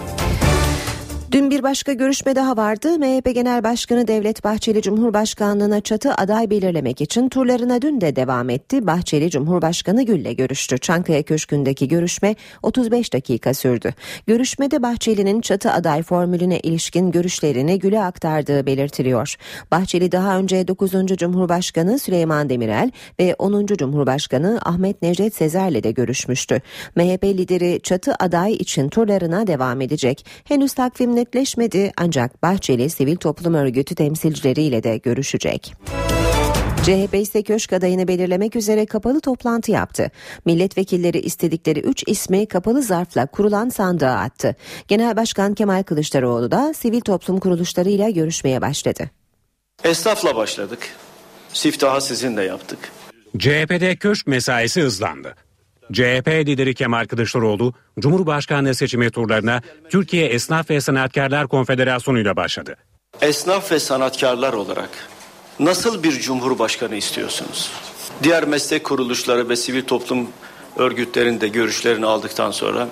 Dün 1.31 1.51
bir 1.51 1.63
başka 1.63 1.93
görüşme 1.93 2.35
daha 2.35 2.57
vardı. 2.57 2.99
MHP 2.99 3.35
Genel 3.35 3.63
Başkanı 3.63 4.07
Devlet 4.07 4.43
Bahçeli 4.43 4.81
Cumhurbaşkanlığına 4.81 5.81
çatı 5.81 6.13
aday 6.13 6.49
belirlemek 6.49 7.01
için 7.01 7.29
turlarına 7.29 7.81
dün 7.81 8.01
de 8.01 8.15
devam 8.15 8.49
etti. 8.49 8.87
Bahçeli 8.87 9.29
Cumhurbaşkanı 9.29 10.03
Gül'le 10.03 10.35
görüştü. 10.35 10.77
Çankaya 10.77 11.23
Köşkü'ndeki 11.23 11.87
görüşme 11.87 12.35
35 12.63 13.13
dakika 13.13 13.53
sürdü. 13.53 13.93
Görüşmede 14.27 14.83
Bahçeli'nin 14.83 15.41
çatı 15.41 15.71
aday 15.71 16.03
formülüne 16.03 16.59
ilişkin 16.59 17.11
görüşlerini 17.11 17.79
Gül'e 17.79 18.03
aktardığı 18.03 18.65
belirtiliyor. 18.65 19.35
Bahçeli 19.71 20.11
daha 20.11 20.37
önce 20.37 20.67
9. 20.67 20.91
Cumhurbaşkanı 21.17 21.99
Süleyman 21.99 22.49
Demirel 22.49 22.91
ve 23.19 23.35
10. 23.39 23.65
Cumhurbaşkanı 23.65 24.59
Ahmet 24.65 25.01
Necdet 25.01 25.35
Sezer'le 25.35 25.83
de 25.83 25.91
görüşmüştü. 25.91 26.61
MHP 26.95 27.23
lideri 27.23 27.79
çatı 27.83 28.15
aday 28.19 28.53
için 28.53 28.89
turlarına 28.89 29.47
devam 29.47 29.81
edecek. 29.81 30.25
Henüz 30.43 30.73
takvim 30.73 31.16
netleşmedi 31.17 31.91
ancak 31.97 32.43
Bahçeli 32.43 32.89
sivil 32.89 33.15
toplum 33.15 33.53
örgütü 33.53 33.95
temsilcileriyle 33.95 34.83
de 34.83 34.97
görüşecek. 34.97 35.73
CHP 36.83 37.15
ise 37.15 37.43
köşk 37.43 37.73
adayını 37.73 38.07
belirlemek 38.07 38.55
üzere 38.55 38.85
kapalı 38.85 39.21
toplantı 39.21 39.71
yaptı. 39.71 40.11
Milletvekilleri 40.45 41.19
istedikleri 41.19 41.79
3 41.79 42.03
ismi 42.07 42.47
kapalı 42.47 42.81
zarfla 42.81 43.25
kurulan 43.25 43.69
sandığa 43.69 44.15
attı. 44.15 44.55
Genel 44.87 45.15
Başkan 45.15 45.53
Kemal 45.53 45.83
Kılıçdaroğlu 45.83 46.51
da 46.51 46.73
sivil 46.73 47.01
toplum 47.01 47.39
kuruluşlarıyla 47.39 48.09
görüşmeye 48.09 48.61
başladı. 48.61 49.09
Esnafla 49.83 50.35
başladık. 50.35 50.79
Siftahı 51.53 52.01
sizinle 52.01 52.43
yaptık. 52.43 52.79
CHP'de 53.37 53.95
köşk 53.95 54.27
mesaisi 54.27 54.81
hızlandı. 54.81 55.35
CHP 55.93 56.27
lideri 56.27 56.75
Kemal 56.75 57.05
Kılıçdaroğlu, 57.05 57.73
Cumhurbaşkanlığı 57.99 58.75
seçimi 58.75 59.11
turlarına 59.11 59.61
Türkiye 59.89 60.27
Esnaf 60.27 60.69
ve 60.69 60.81
Sanatkarlar 60.81 61.47
Konfederasyonu 61.47 62.19
ile 62.19 62.35
başladı. 62.35 62.75
Esnaf 63.21 63.71
ve 63.71 63.79
sanatkarlar 63.79 64.53
olarak 64.53 64.89
nasıl 65.59 66.03
bir 66.03 66.11
cumhurbaşkanı 66.11 66.95
istiyorsunuz? 66.95 67.71
Diğer 68.23 68.43
meslek 68.47 68.83
kuruluşları 68.83 69.49
ve 69.49 69.55
sivil 69.55 69.83
toplum 69.83 70.27
örgütlerin 70.77 71.41
de 71.41 71.47
görüşlerini 71.47 72.05
aldıktan 72.05 72.51
sonra 72.51 72.87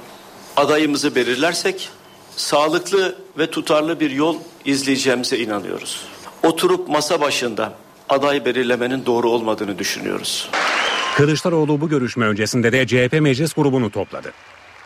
adayımızı 0.56 1.16
belirlersek 1.16 1.90
sağlıklı 2.36 3.16
ve 3.38 3.52
tutarlı 3.52 4.00
bir 4.00 4.12
yol 4.12 4.38
izleyeceğimize 4.66 5.38
inanıyoruz. 5.38 6.06
Oturup 6.44 6.90
masa 6.90 7.22
başında 7.22 7.74
aday 8.10 8.46
belirlemenin 8.46 9.06
doğru 9.06 9.30
olmadığını 9.30 9.80
düşünüyoruz. 9.80 10.50
Kılıçdaroğlu 11.16 11.82
bu 11.82 11.90
görüşme 11.90 12.26
öncesinde 12.26 12.72
de 12.72 12.88
CHP 12.88 13.22
meclis 13.22 13.54
grubunu 13.54 13.90
topladı. 13.90 14.32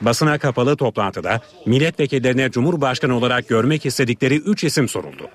Basına 0.02 0.38
kapalı 0.38 0.78
toplantıda 0.78 1.42
milletvekillerine 1.66 2.52
Cumhurbaşkanı 2.52 3.16
olarak 3.18 3.48
görmek 3.48 3.86
istedikleri 3.86 4.36
3 4.36 4.64
isim 4.64 4.90
soruldu. 4.90 5.28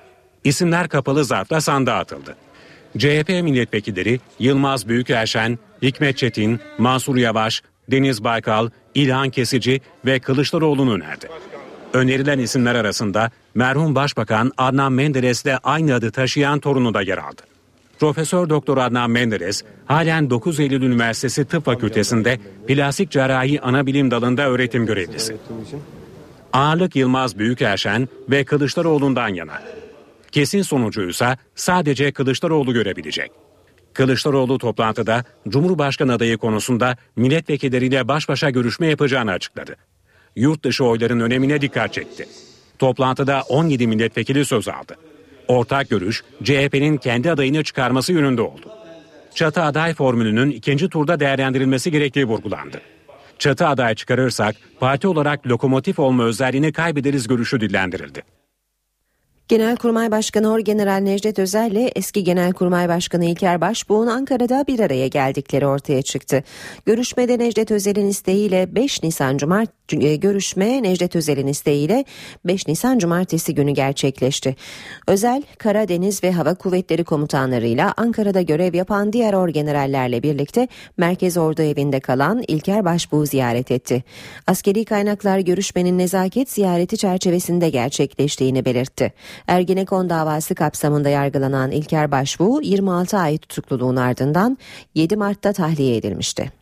İsimler 0.44 0.88
kapalı 0.88 1.24
zarfta 1.24 1.60
sandığa 1.60 1.98
atıldı. 1.98 2.36
CHP 2.98 3.28
milletvekilleri 3.28 4.20
Yılmaz 4.38 4.88
Büyükerşen, 4.88 5.58
Hikmet 5.82 6.16
Çetin, 6.16 6.60
Mansur 6.78 7.16
Yavaş, 7.16 7.62
Deniz 7.90 8.24
Baykal, 8.24 8.70
İlhan 8.94 9.30
Kesici 9.30 9.80
ve 10.06 10.18
Kılıçdaroğlu'nu 10.18 10.94
önerdi. 10.94 11.28
Önerilen 11.92 12.38
isimler 12.38 12.74
arasında 12.74 13.30
merhum 13.54 13.94
Başbakan 13.94 14.52
Adnan 14.58 14.92
Menderes 14.92 15.44
de 15.44 15.58
aynı 15.58 15.94
adı 15.94 16.10
taşıyan 16.10 16.60
torunu 16.60 16.94
da 16.94 17.02
yer 17.02 17.18
aldı. 17.18 17.42
Profesör 18.00 18.48
Doktor 18.48 18.78
Adnan 18.78 19.10
Menderes 19.10 19.62
halen 19.86 20.30
9 20.30 20.60
Eylül 20.60 20.82
Üniversitesi 20.82 21.44
Tıp 21.44 21.64
Fakültesinde 21.64 22.38
plastik 22.68 23.10
cerrahi 23.10 23.60
ana 23.60 23.86
bilim 23.86 24.10
dalında 24.10 24.48
öğretim 24.48 24.86
görevlisi. 24.86 25.36
Ağırlık 26.52 26.96
Yılmaz 26.96 27.38
Büyükerşen 27.38 28.08
ve 28.30 28.44
Kılıçdaroğlu'ndan 28.44 29.28
yana. 29.28 29.62
Kesin 30.32 30.62
sonucuysa 30.62 31.38
sadece 31.54 32.12
Kılıçdaroğlu 32.12 32.72
görebilecek. 32.72 33.30
Kılıçdaroğlu 33.92 34.58
toplantıda 34.58 35.24
Cumhurbaşkanı 35.48 36.12
adayı 36.12 36.38
konusunda 36.38 36.96
milletvekilleriyle 37.16 38.08
baş 38.08 38.28
başa 38.28 38.50
görüşme 38.50 38.86
yapacağını 38.86 39.32
açıkladı. 39.32 39.76
Yurt 40.36 40.64
dışı 40.64 40.84
oyların 40.84 41.20
önemine 41.20 41.60
dikkat 41.60 41.92
çekti. 41.92 42.26
Toplantıda 42.78 43.42
17 43.48 43.86
milletvekili 43.86 44.44
söz 44.44 44.68
aldı. 44.68 44.96
Ortak 45.48 45.90
görüş 45.90 46.22
CHP'nin 46.42 46.96
kendi 46.96 47.30
adayını 47.30 47.64
çıkarması 47.64 48.12
yönünde 48.12 48.42
oldu. 48.42 48.70
Çatı 49.34 49.62
aday 49.62 49.94
formülünün 49.94 50.50
ikinci 50.50 50.88
turda 50.88 51.20
değerlendirilmesi 51.20 51.90
gerektiği 51.90 52.24
vurgulandı. 52.24 52.80
Çatı 53.38 53.66
aday 53.66 53.94
çıkarırsak 53.94 54.56
parti 54.80 55.08
olarak 55.08 55.46
lokomotif 55.46 55.98
olma 55.98 56.24
özelliğini 56.24 56.72
kaybederiz 56.72 57.26
görüşü 57.26 57.60
dillendirildi. 57.60 58.22
Genelkurmay 59.48 60.10
Başkanı 60.10 60.52
Orgeneral 60.52 61.00
Necdet 61.00 61.38
Özel 61.38 61.70
ile 61.70 61.92
eski 61.96 62.24
Genelkurmay 62.24 62.88
Başkanı 62.88 63.24
İlker 63.24 63.60
Başbuğ'un 63.60 64.06
Ankara'da 64.06 64.64
bir 64.68 64.80
araya 64.80 65.08
geldikleri 65.08 65.66
ortaya 65.66 66.02
çıktı. 66.02 66.44
Görüşmede 66.86 67.38
Necdet 67.38 67.70
Özel'in 67.70 68.08
isteğiyle 68.08 68.74
5 68.74 69.02
Nisan 69.02 69.36
Cumart 69.36 69.83
görüşme 69.88 70.82
Necdet 70.82 71.16
Özel'in 71.16 71.46
isteğiyle 71.46 72.04
5 72.44 72.68
Nisan 72.68 72.98
Cumartesi 72.98 73.54
günü 73.54 73.70
gerçekleşti. 73.70 74.56
Özel, 75.08 75.42
Karadeniz 75.58 76.24
ve 76.24 76.32
Hava 76.32 76.54
Kuvvetleri 76.54 77.04
komutanlarıyla 77.04 77.94
Ankara'da 77.96 78.42
görev 78.42 78.74
yapan 78.74 79.12
diğer 79.12 79.32
orgenerallerle 79.32 80.22
birlikte 80.22 80.68
Merkez 80.96 81.36
Ordu 81.36 81.62
evinde 81.62 82.00
kalan 82.00 82.44
İlker 82.48 82.84
Başbuğ'u 82.84 83.26
ziyaret 83.26 83.70
etti. 83.70 84.04
Askeri 84.46 84.84
kaynaklar 84.84 85.38
görüşmenin 85.38 85.98
nezaket 85.98 86.50
ziyareti 86.50 86.96
çerçevesinde 86.96 87.70
gerçekleştiğini 87.70 88.64
belirtti. 88.64 89.12
Ergenekon 89.46 90.10
davası 90.10 90.54
kapsamında 90.54 91.08
yargılanan 91.08 91.70
İlker 91.70 92.10
Başbuğ 92.10 92.60
26 92.62 93.18
ay 93.18 93.38
tutukluluğun 93.38 93.96
ardından 93.96 94.58
7 94.94 95.16
Mart'ta 95.16 95.52
tahliye 95.52 95.96
edilmişti. 95.96 96.52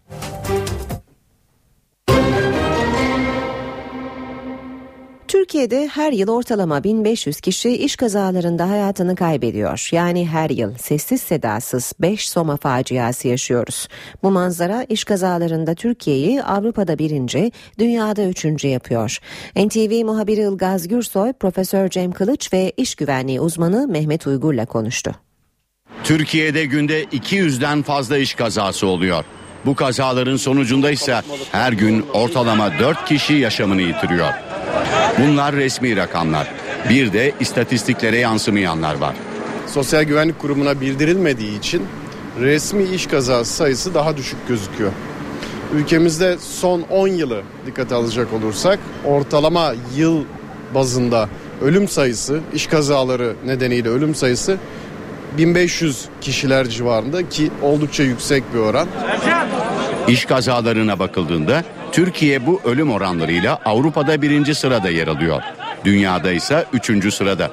Türkiye'de 5.33 5.89
her 5.89 6.12
yıl 6.12 6.28
ortalama 6.28 6.85
1500 6.85 7.41
kişi 7.41 7.70
iş 7.70 7.97
kazalarında 7.97 8.70
hayatını 8.70 9.16
kaybediyor. 9.16 9.89
Yani 9.93 10.28
her 10.28 10.51
yıl 10.51 10.74
sessiz 10.74 11.22
sedasız 11.22 11.93
5 12.01 12.30
Soma 12.30 12.57
faciası 12.57 13.28
yaşıyoruz. 13.28 13.89
Bu 14.22 14.30
manzara 14.30 14.85
iş 14.89 15.05
kazalarında 15.05 15.74
Türkiye'yi 15.74 16.43
Avrupa'da 16.43 16.99
birinci, 16.99 17.53
dünyada 17.78 18.24
üçüncü 18.24 18.68
yapıyor. 18.68 19.18
NTV 19.57 20.05
muhabiri 20.05 20.41
Ilgaz 20.41 20.89
Gürsoy, 20.89 21.33
Profesör 21.33 21.89
Cem 21.89 22.12
Kılıç 22.12 22.53
ve 22.53 22.72
iş 22.76 22.95
güvenliği 22.95 23.41
uzmanı 23.41 23.89
Mehmet 23.89 24.26
Uygur'la 24.26 24.66
konuştu. 24.66 25.14
Türkiye'de 26.05 26.64
günde 26.64 27.05
200'den 27.05 27.83
fazla 27.83 28.18
iş 28.18 28.35
kazası 28.35 28.87
oluyor. 28.87 29.24
Bu 29.66 29.74
kazaların 29.74 30.37
sonucunda 30.37 30.91
ise 30.91 31.20
her 31.53 31.72
gün 31.72 32.07
ortalama 32.14 32.78
4 32.78 33.05
kişi 33.05 33.35
yaşamını 33.35 33.83
yitiriyor. 33.83 34.51
Bunlar 35.18 35.54
resmi 35.54 35.96
rakamlar. 35.96 36.52
Bir 36.88 37.12
de 37.12 37.32
istatistiklere 37.40 38.18
yansımayanlar 38.18 38.94
var. 38.94 39.14
Sosyal 39.66 40.02
Güvenlik 40.02 40.38
Kurumu'na 40.38 40.80
bildirilmediği 40.80 41.58
için 41.58 41.82
resmi 42.40 42.82
iş 42.82 43.06
kazası 43.06 43.54
sayısı 43.54 43.94
daha 43.94 44.16
düşük 44.16 44.48
gözüküyor. 44.48 44.92
Ülkemizde 45.74 46.36
son 46.40 46.80
10 46.80 47.08
yılı 47.08 47.42
dikkate 47.66 47.94
alacak 47.94 48.32
olursak 48.32 48.78
ortalama 49.04 49.74
yıl 49.96 50.24
bazında 50.74 51.28
ölüm 51.62 51.88
sayısı, 51.88 52.40
iş 52.54 52.66
kazaları 52.66 53.34
nedeniyle 53.46 53.88
ölüm 53.88 54.14
sayısı 54.14 54.58
1500 55.39 56.09
kişiler 56.20 56.68
civarında 56.68 57.28
ki 57.28 57.51
oldukça 57.62 58.03
yüksek 58.03 58.55
bir 58.55 58.59
oran. 58.59 58.89
İş 60.09 60.24
kazalarına 60.24 60.99
bakıldığında 60.99 61.64
Türkiye 61.93 62.47
bu 62.47 62.61
ölüm 62.64 62.91
oranlarıyla 62.91 63.59
Avrupa'da 63.64 64.22
birinci 64.22 64.55
sırada 64.55 64.89
yer 64.89 65.09
alıyor. 65.09 65.43
Dünyada 65.85 66.33
ise 66.33 66.64
üçüncü 66.72 67.11
sırada. 67.11 67.51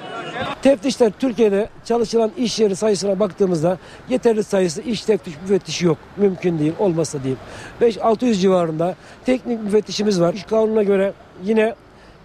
Teftişler 0.62 1.12
Türkiye'de 1.20 1.70
çalışılan 1.86 2.32
iş 2.38 2.60
yeri 2.60 2.76
sayısına 2.76 3.20
baktığımızda 3.20 3.78
yeterli 4.10 4.44
sayısı 4.44 4.82
iş 4.82 5.02
teftiş 5.02 5.34
müfettişi 5.42 5.86
yok. 5.86 5.98
Mümkün 6.18 6.60
değil 6.60 6.74
olmazsa 6.80 7.20
diyeyim. 7.24 7.40
5-600 7.82 8.34
civarında 8.34 8.96
teknik 9.26 9.64
müfettişimiz 9.64 10.22
var. 10.22 10.34
İş 10.34 10.44
kanununa 10.44 10.84
göre 10.84 11.14
yine 11.44 11.76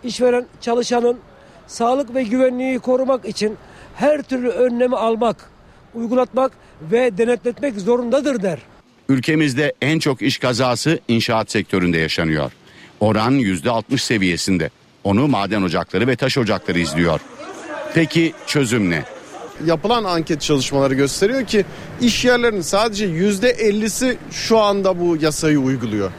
işveren 0.04 0.46
çalışanın 0.60 1.18
sağlık 1.66 2.14
ve 2.14 2.22
güvenliği 2.22 2.78
korumak 2.78 3.24
için 3.24 3.56
her 3.96 4.22
türlü 4.22 4.48
önlemi 4.48 4.96
almak, 4.96 5.50
uygulatmak 5.94 6.52
ve 6.92 7.18
denetletmek 7.18 7.80
zorundadır 7.80 8.42
der. 8.42 8.58
Ülkemizde 9.08 9.74
en 9.82 9.98
çok 9.98 10.22
iş 10.22 10.38
kazası 10.38 10.98
inşaat 11.08 11.50
sektöründe 11.50 11.98
yaşanıyor. 11.98 12.52
Oran 13.00 13.32
%60 13.32 13.98
seviyesinde. 13.98 14.70
Onu 15.04 15.28
maden 15.28 15.62
ocakları 15.62 16.06
ve 16.06 16.16
taş 16.16 16.38
ocakları 16.38 16.78
izliyor. 16.78 17.20
Peki 17.94 18.32
çözüm 18.46 18.90
ne? 18.90 19.02
Yapılan 19.66 20.04
anket 20.04 20.40
çalışmaları 20.40 20.94
gösteriyor 20.94 21.46
ki 21.46 21.64
iş 22.00 22.24
yerlerinin 22.24 22.60
sadece 22.60 23.06
%50'si 23.06 24.16
şu 24.30 24.58
anda 24.58 25.00
bu 25.00 25.16
yasayı 25.20 25.58
uyguluyor. 25.58 26.10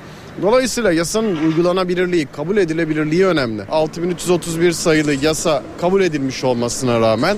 Dolayısıyla 0.42 0.92
yasanın 0.92 1.36
uygulanabilirliği, 1.36 2.28
kabul 2.36 2.58
edilebilirliği 2.58 3.26
önemli. 3.26 3.64
6331 3.64 4.72
sayılı 4.72 5.14
yasa 5.14 5.64
kabul 5.82 6.02
edilmiş 6.02 6.44
olmasına 6.44 7.02
rağmen 7.02 7.38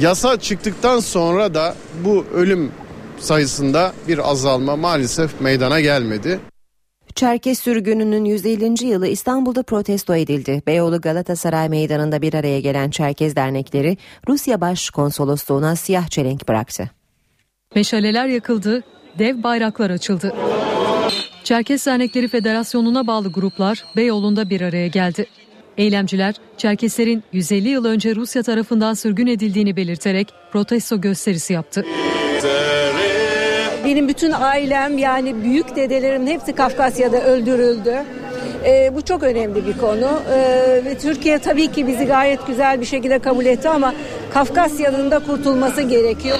yasa 0.00 0.40
çıktıktan 0.40 1.00
sonra 1.00 1.54
da 1.54 1.74
bu 2.04 2.24
ölüm 2.34 2.72
sayısında 3.18 3.92
bir 4.08 4.30
azalma 4.30 4.76
maalesef 4.76 5.40
meydana 5.40 5.80
gelmedi. 5.80 6.40
Çerkes 7.14 7.58
sürgününün 7.58 8.24
150. 8.24 8.86
yılı 8.86 9.06
İstanbul'da 9.06 9.62
protesto 9.62 10.14
edildi. 10.14 10.62
Beyoğlu 10.66 11.00
Galatasaray 11.00 11.68
Meydanı'nda 11.68 12.22
bir 12.22 12.34
araya 12.34 12.60
gelen 12.60 12.90
Çerkez 12.90 13.36
dernekleri 13.36 13.96
Rusya 14.28 14.60
Başkonsolosluğu'na 14.60 15.76
siyah 15.76 16.08
çelenk 16.08 16.48
bıraktı. 16.48 16.90
Meşaleler 17.74 18.26
yakıldı, 18.26 18.82
dev 19.18 19.42
bayraklar 19.42 19.90
açıldı. 19.90 20.32
Çerkes 21.44 21.86
Dernekleri 21.86 22.28
Federasyonu'na 22.28 23.06
bağlı 23.06 23.32
gruplar 23.32 23.84
Beyoğlu'nda 23.96 24.50
bir 24.50 24.60
araya 24.60 24.86
geldi. 24.86 25.26
Eylemciler 25.78 26.34
Çerkeslerin 26.58 27.24
150 27.32 27.68
yıl 27.68 27.84
önce 27.84 28.14
Rusya 28.14 28.42
tarafından 28.42 28.94
sürgün 28.94 29.26
edildiğini 29.26 29.76
belirterek 29.76 30.28
protesto 30.52 31.00
gösterisi 31.00 31.52
yaptı. 31.52 31.84
Benim 33.84 34.08
bütün 34.08 34.32
ailem 34.32 34.98
yani 34.98 35.42
büyük 35.42 35.76
dedelerim 35.76 36.26
hepsi 36.26 36.52
Kafkasya'da 36.52 37.24
öldürüldü. 37.24 37.94
Ee, 38.66 38.90
bu 38.94 39.02
çok 39.02 39.22
önemli 39.22 39.66
bir 39.66 39.78
konu 39.78 40.20
ee, 40.32 40.84
ve 40.84 40.98
Türkiye 40.98 41.38
tabii 41.38 41.72
ki 41.72 41.86
bizi 41.86 42.04
gayet 42.04 42.46
güzel 42.46 42.80
bir 42.80 42.86
şekilde 42.86 43.18
kabul 43.18 43.46
etti 43.46 43.68
ama 43.68 43.94
Kafkasya'nın 44.34 45.10
da 45.10 45.18
kurtulması 45.18 45.82
gerekiyor. 45.82 46.38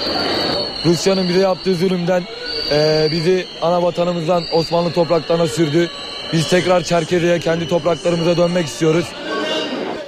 Rusya'nın 0.85 1.29
bize 1.29 1.39
yaptığı 1.39 1.75
zulümden 1.75 2.23
e, 2.71 3.07
bizi 3.11 3.45
ana 3.61 3.83
vatanımızdan 3.83 4.43
Osmanlı 4.53 4.93
topraklarına 4.93 5.47
sürdü. 5.47 5.89
Biz 6.33 6.49
tekrar 6.49 6.83
Çerkez'e 6.83 7.39
kendi 7.39 7.67
topraklarımıza 7.67 8.37
dönmek 8.37 8.65
istiyoruz. 8.65 9.05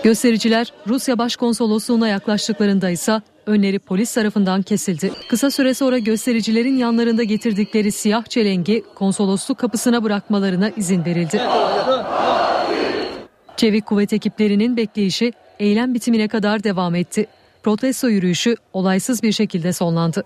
Göstericiler 0.07 0.73
Rusya 0.87 1.17
Başkonsolosluğu'na 1.17 2.07
yaklaştıklarında 2.07 2.89
ise 2.89 3.21
önleri 3.45 3.79
polis 3.79 4.13
tarafından 4.13 4.61
kesildi. 4.61 5.11
Kısa 5.29 5.51
süre 5.51 5.73
sonra 5.73 5.97
göstericilerin 5.97 6.77
yanlarında 6.77 7.23
getirdikleri 7.23 7.91
siyah 7.91 8.25
çelengi 8.25 8.83
konsolosluk 8.95 9.57
kapısına 9.57 10.03
bırakmalarına 10.03 10.69
izin 10.69 11.05
verildi. 11.05 11.41
Çevik 13.57 13.85
kuvvet 13.85 14.13
ekiplerinin 14.13 14.77
bekleyişi 14.77 15.33
eylem 15.59 15.93
bitimine 15.93 16.27
kadar 16.27 16.63
devam 16.63 16.95
etti. 16.95 17.27
Protesto 17.63 18.07
yürüyüşü 18.07 18.55
olaysız 18.73 19.23
bir 19.23 19.31
şekilde 19.31 19.73
sonlandı. 19.73 20.23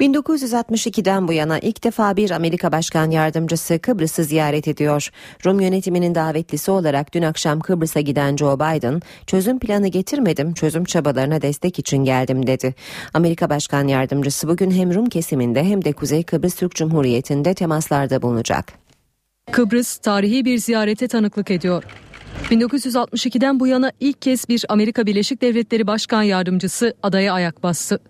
1962'den 0.00 1.28
bu 1.28 1.32
yana 1.32 1.58
ilk 1.58 1.84
defa 1.84 2.16
bir 2.16 2.30
Amerika 2.30 2.72
Başkan 2.72 3.10
Yardımcısı 3.10 3.78
Kıbrıs'ı 3.78 4.24
ziyaret 4.24 4.68
ediyor. 4.68 5.10
Rum 5.46 5.60
yönetiminin 5.60 6.14
davetlisi 6.14 6.70
olarak 6.70 7.14
dün 7.14 7.22
akşam 7.22 7.60
Kıbrıs'a 7.60 8.00
giden 8.00 8.36
Joe 8.36 8.56
Biden, 8.56 9.02
çözüm 9.26 9.58
planı 9.58 9.88
getirmedim, 9.88 10.54
çözüm 10.54 10.84
çabalarına 10.84 11.42
destek 11.42 11.78
için 11.78 12.04
geldim 12.04 12.46
dedi. 12.46 12.74
Amerika 13.14 13.50
Başkan 13.50 13.88
Yardımcısı 13.88 14.48
bugün 14.48 14.70
hem 14.70 14.94
Rum 14.94 15.08
kesiminde 15.08 15.64
hem 15.64 15.84
de 15.84 15.92
Kuzey 15.92 16.22
Kıbrıs 16.22 16.54
Türk 16.54 16.74
Cumhuriyeti'nde 16.74 17.54
temaslarda 17.54 18.22
bulunacak. 18.22 18.72
Kıbrıs 19.52 19.96
tarihi 19.96 20.44
bir 20.44 20.58
ziyarete 20.58 21.08
tanıklık 21.08 21.50
ediyor. 21.50 21.84
1962'den 22.50 23.60
bu 23.60 23.66
yana 23.66 23.92
ilk 24.00 24.22
kez 24.22 24.48
bir 24.48 24.64
Amerika 24.68 25.06
Birleşik 25.06 25.42
Devletleri 25.42 25.86
Başkan 25.86 26.22
Yardımcısı 26.22 26.94
adaya 27.02 27.32
ayak 27.32 27.62
bastı. 27.62 28.00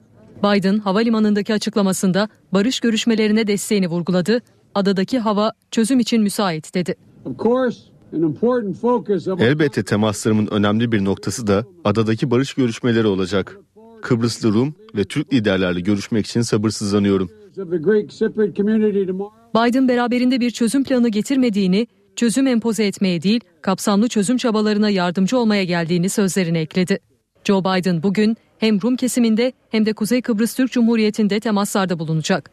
Biden 0.43 0.79
havalimanındaki 0.79 1.55
açıklamasında 1.55 2.29
barış 2.53 2.81
görüşmelerine 2.81 3.47
desteğini 3.47 3.89
vurguladı. 3.89 4.41
Adadaki 4.75 5.19
hava 5.19 5.53
çözüm 5.71 6.01
için 6.01 6.23
müsait 6.23 6.75
dedi. 6.75 6.95
Elbette 9.39 9.85
temaslarımın 9.85 10.47
önemli 10.47 10.93
bir 10.93 11.05
noktası 11.05 11.47
da 11.47 11.65
adadaki 11.85 12.31
barış 12.31 12.55
görüşmeleri 12.55 13.07
olacak. 13.07 13.59
Kıbrıslı 14.03 14.53
Rum 14.53 14.75
ve 14.97 15.05
Türk 15.05 15.33
liderlerle 15.35 15.81
görüşmek 15.81 16.27
için 16.27 16.41
sabırsızlanıyorum. 16.41 17.31
Biden 19.55 19.89
beraberinde 19.89 20.41
bir 20.41 20.51
çözüm 20.51 20.85
planı 20.85 21.09
getirmediğini, 21.09 21.87
çözüm 22.17 22.47
empoze 22.47 22.87
etmeye 22.87 23.23
değil, 23.23 23.41
kapsamlı 23.63 24.09
çözüm 24.09 24.37
çabalarına 24.37 24.91
yardımcı 24.91 25.39
olmaya 25.39 25.65
geldiğini 25.65 26.09
sözlerine 26.09 26.61
ekledi. 26.61 26.99
Joe 27.45 27.61
Biden 27.61 28.03
bugün 28.03 28.37
hem 28.59 28.83
Rum 28.83 28.97
kesiminde 28.97 29.53
hem 29.71 29.87
de 29.87 29.93
Kuzey 29.93 30.23
Kıbrıs 30.23 30.55
Türk 30.55 30.73
Cumhuriyeti'nde 30.73 31.41
temaslarda 31.41 31.99
bulunacak. 31.99 32.51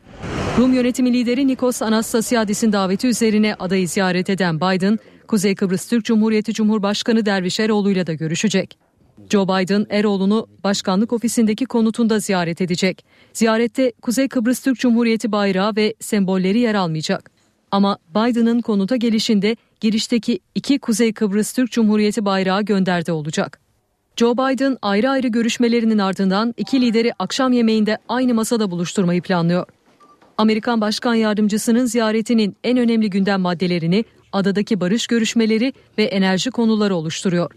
Rum 0.57 0.73
yönetimi 0.73 1.13
lideri 1.13 1.47
Nikos 1.47 1.81
Anastasiadis'in 1.81 2.71
daveti 2.71 3.07
üzerine 3.07 3.55
adayı 3.59 3.87
ziyaret 3.87 4.29
eden 4.29 4.57
Biden, 4.57 4.99
Kuzey 5.27 5.55
Kıbrıs 5.55 5.89
Türk 5.89 6.05
Cumhuriyeti 6.05 6.53
Cumhurbaşkanı 6.53 7.25
Derviş 7.25 7.59
Eroğlu 7.59 7.91
ile 7.91 8.07
de 8.07 8.15
görüşecek. 8.15 8.77
Joe 9.29 9.47
Biden 9.47 9.85
Eroğlu'nu 9.89 10.47
başkanlık 10.63 11.13
ofisindeki 11.13 11.65
konutunda 11.65 12.19
ziyaret 12.19 12.61
edecek. 12.61 13.05
Ziyarette 13.33 13.91
Kuzey 14.01 14.27
Kıbrıs 14.27 14.59
Türk 14.59 14.79
Cumhuriyeti 14.79 15.31
bayrağı 15.31 15.75
ve 15.75 15.93
sembolleri 15.99 16.59
yer 16.59 16.75
almayacak. 16.75 17.31
Ama 17.71 17.97
Biden'ın 18.09 18.61
konuta 18.61 18.95
gelişinde 18.95 19.55
girişteki 19.79 20.39
iki 20.55 20.79
Kuzey 20.79 21.13
Kıbrıs 21.13 21.53
Türk 21.53 21.71
Cumhuriyeti 21.71 22.25
bayrağı 22.25 22.61
gönderde 22.61 23.11
olacak. 23.11 23.64
Joe 24.17 24.33
Biden 24.33 24.77
ayrı 24.81 25.09
ayrı 25.09 25.27
görüşmelerinin 25.27 25.97
ardından 25.97 26.53
iki 26.57 26.81
lideri 26.81 27.13
akşam 27.19 27.53
yemeğinde 27.53 27.97
aynı 28.09 28.33
masada 28.33 28.71
buluşturmayı 28.71 29.21
planlıyor. 29.21 29.65
Amerikan 30.37 30.81
Başkan 30.81 31.13
Yardımcısının 31.13 31.85
ziyaretinin 31.85 32.55
en 32.63 32.77
önemli 32.77 33.09
gündem 33.09 33.41
maddelerini 33.41 34.05
adadaki 34.31 34.79
barış 34.79 35.07
görüşmeleri 35.07 35.73
ve 35.97 36.03
enerji 36.03 36.51
konuları 36.51 36.95
oluşturuyor. 36.95 37.51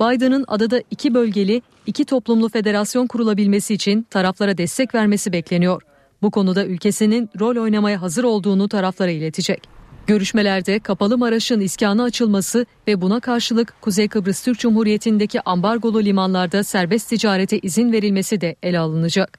Biden'ın 0.00 0.44
adada 0.48 0.82
iki 0.90 1.14
bölgeli, 1.14 1.62
iki 1.86 2.04
toplumlu 2.04 2.48
federasyon 2.48 3.06
kurulabilmesi 3.06 3.74
için 3.74 4.06
taraflara 4.10 4.58
destek 4.58 4.94
vermesi 4.94 5.32
bekleniyor. 5.32 5.82
Bu 6.22 6.30
konuda 6.30 6.66
ülkesinin 6.66 7.30
rol 7.40 7.56
oynamaya 7.56 8.02
hazır 8.02 8.24
olduğunu 8.24 8.68
taraflara 8.68 9.10
iletecek. 9.10 9.77
Görüşmelerde 10.08 10.78
Kapalı 10.78 11.18
Maraş'ın 11.18 11.60
iskanı 11.60 12.02
açılması 12.02 12.66
ve 12.88 13.00
buna 13.00 13.20
karşılık 13.20 13.74
Kuzey 13.80 14.08
Kıbrıs 14.08 14.42
Türk 14.42 14.58
Cumhuriyeti'ndeki 14.58 15.40
ambargolu 15.40 16.04
limanlarda 16.04 16.64
serbest 16.64 17.08
ticarete 17.08 17.58
izin 17.58 17.92
verilmesi 17.92 18.40
de 18.40 18.56
ele 18.62 18.78
alınacak. 18.78 19.38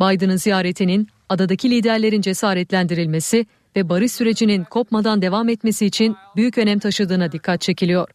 Biden'ın 0.00 0.36
ziyaretinin 0.36 1.08
adadaki 1.28 1.70
liderlerin 1.70 2.20
cesaretlendirilmesi 2.20 3.46
ve 3.76 3.88
barış 3.88 4.12
sürecinin 4.12 4.64
kopmadan 4.64 5.22
devam 5.22 5.48
etmesi 5.48 5.86
için 5.86 6.16
büyük 6.36 6.58
önem 6.58 6.78
taşıdığına 6.78 7.32
dikkat 7.32 7.60
çekiliyor. 7.60 8.08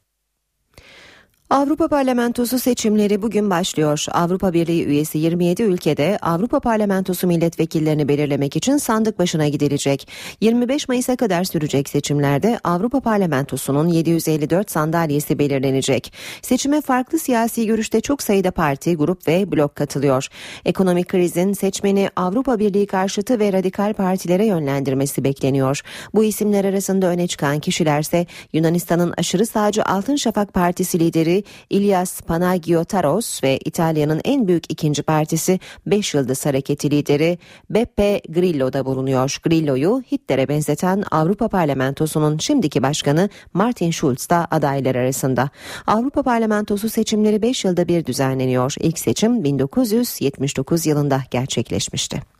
Avrupa 1.49 1.87
Parlamentosu 1.87 2.59
seçimleri 2.59 3.21
bugün 3.21 3.49
başlıyor. 3.49 4.05
Avrupa 4.11 4.53
Birliği 4.53 4.85
üyesi 4.85 5.17
27 5.17 5.63
ülkede 5.63 6.17
Avrupa 6.21 6.59
Parlamentosu 6.59 7.27
milletvekillerini 7.27 8.07
belirlemek 8.07 8.55
için 8.55 8.77
sandık 8.77 9.19
başına 9.19 9.47
gidilecek. 9.47 10.07
25 10.41 10.87
Mayıs'a 10.87 11.15
kadar 11.15 11.43
sürecek 11.43 11.89
seçimlerde 11.89 12.59
Avrupa 12.63 12.99
Parlamentosu'nun 12.99 13.87
754 13.87 14.71
sandalyesi 14.71 15.39
belirlenecek. 15.39 16.13
Seçime 16.41 16.81
farklı 16.81 17.19
siyasi 17.19 17.67
görüşte 17.67 18.01
çok 18.01 18.23
sayıda 18.23 18.51
parti, 18.51 18.95
grup 18.95 19.27
ve 19.27 19.51
blok 19.51 19.75
katılıyor. 19.75 20.27
Ekonomik 20.65 21.07
krizin 21.07 21.53
seçmeni 21.53 22.09
Avrupa 22.15 22.59
Birliği 22.59 22.87
karşıtı 22.87 23.39
ve 23.39 23.53
radikal 23.53 23.93
partilere 23.93 24.45
yönlendirmesi 24.45 25.23
bekleniyor. 25.23 25.81
Bu 26.13 26.23
isimler 26.23 26.65
arasında 26.65 27.07
öne 27.07 27.27
çıkan 27.27 27.59
kişilerse 27.59 28.25
Yunanistan'ın 28.53 29.13
aşırı 29.17 29.45
sağcı 29.45 29.85
Altın 29.85 30.15
Şafak 30.15 30.53
Partisi 30.53 30.99
lideri 30.99 31.34
İlyas 31.69 32.21
Panagiotaros 32.21 33.43
ve 33.43 33.59
İtalya'nın 33.65 34.21
en 34.23 34.47
büyük 34.47 34.71
ikinci 34.71 35.03
partisi 35.03 35.59
5 35.85 36.13
Yıldız 36.13 36.45
Hareketi 36.45 36.91
lideri 36.91 37.37
Beppe 37.69 38.21
Grillo'da 38.29 38.85
bulunuyor. 38.85 39.37
Grillo'yu 39.43 40.03
Hitler'e 40.11 40.47
benzeten 40.47 41.03
Avrupa 41.11 41.47
Parlamentosu'nun 41.47 42.37
şimdiki 42.37 42.83
başkanı 42.83 43.29
Martin 43.53 43.91
Schulz 43.91 44.29
da 44.29 44.47
adaylar 44.51 44.95
arasında. 44.95 45.49
Avrupa 45.87 46.23
Parlamentosu 46.23 46.89
seçimleri 46.89 47.41
5 47.41 47.65
yılda 47.65 47.87
bir 47.87 48.05
düzenleniyor. 48.05 48.75
İlk 48.79 48.99
seçim 48.99 49.43
1979 49.43 50.85
yılında 50.85 51.21
gerçekleşmişti. 51.31 52.34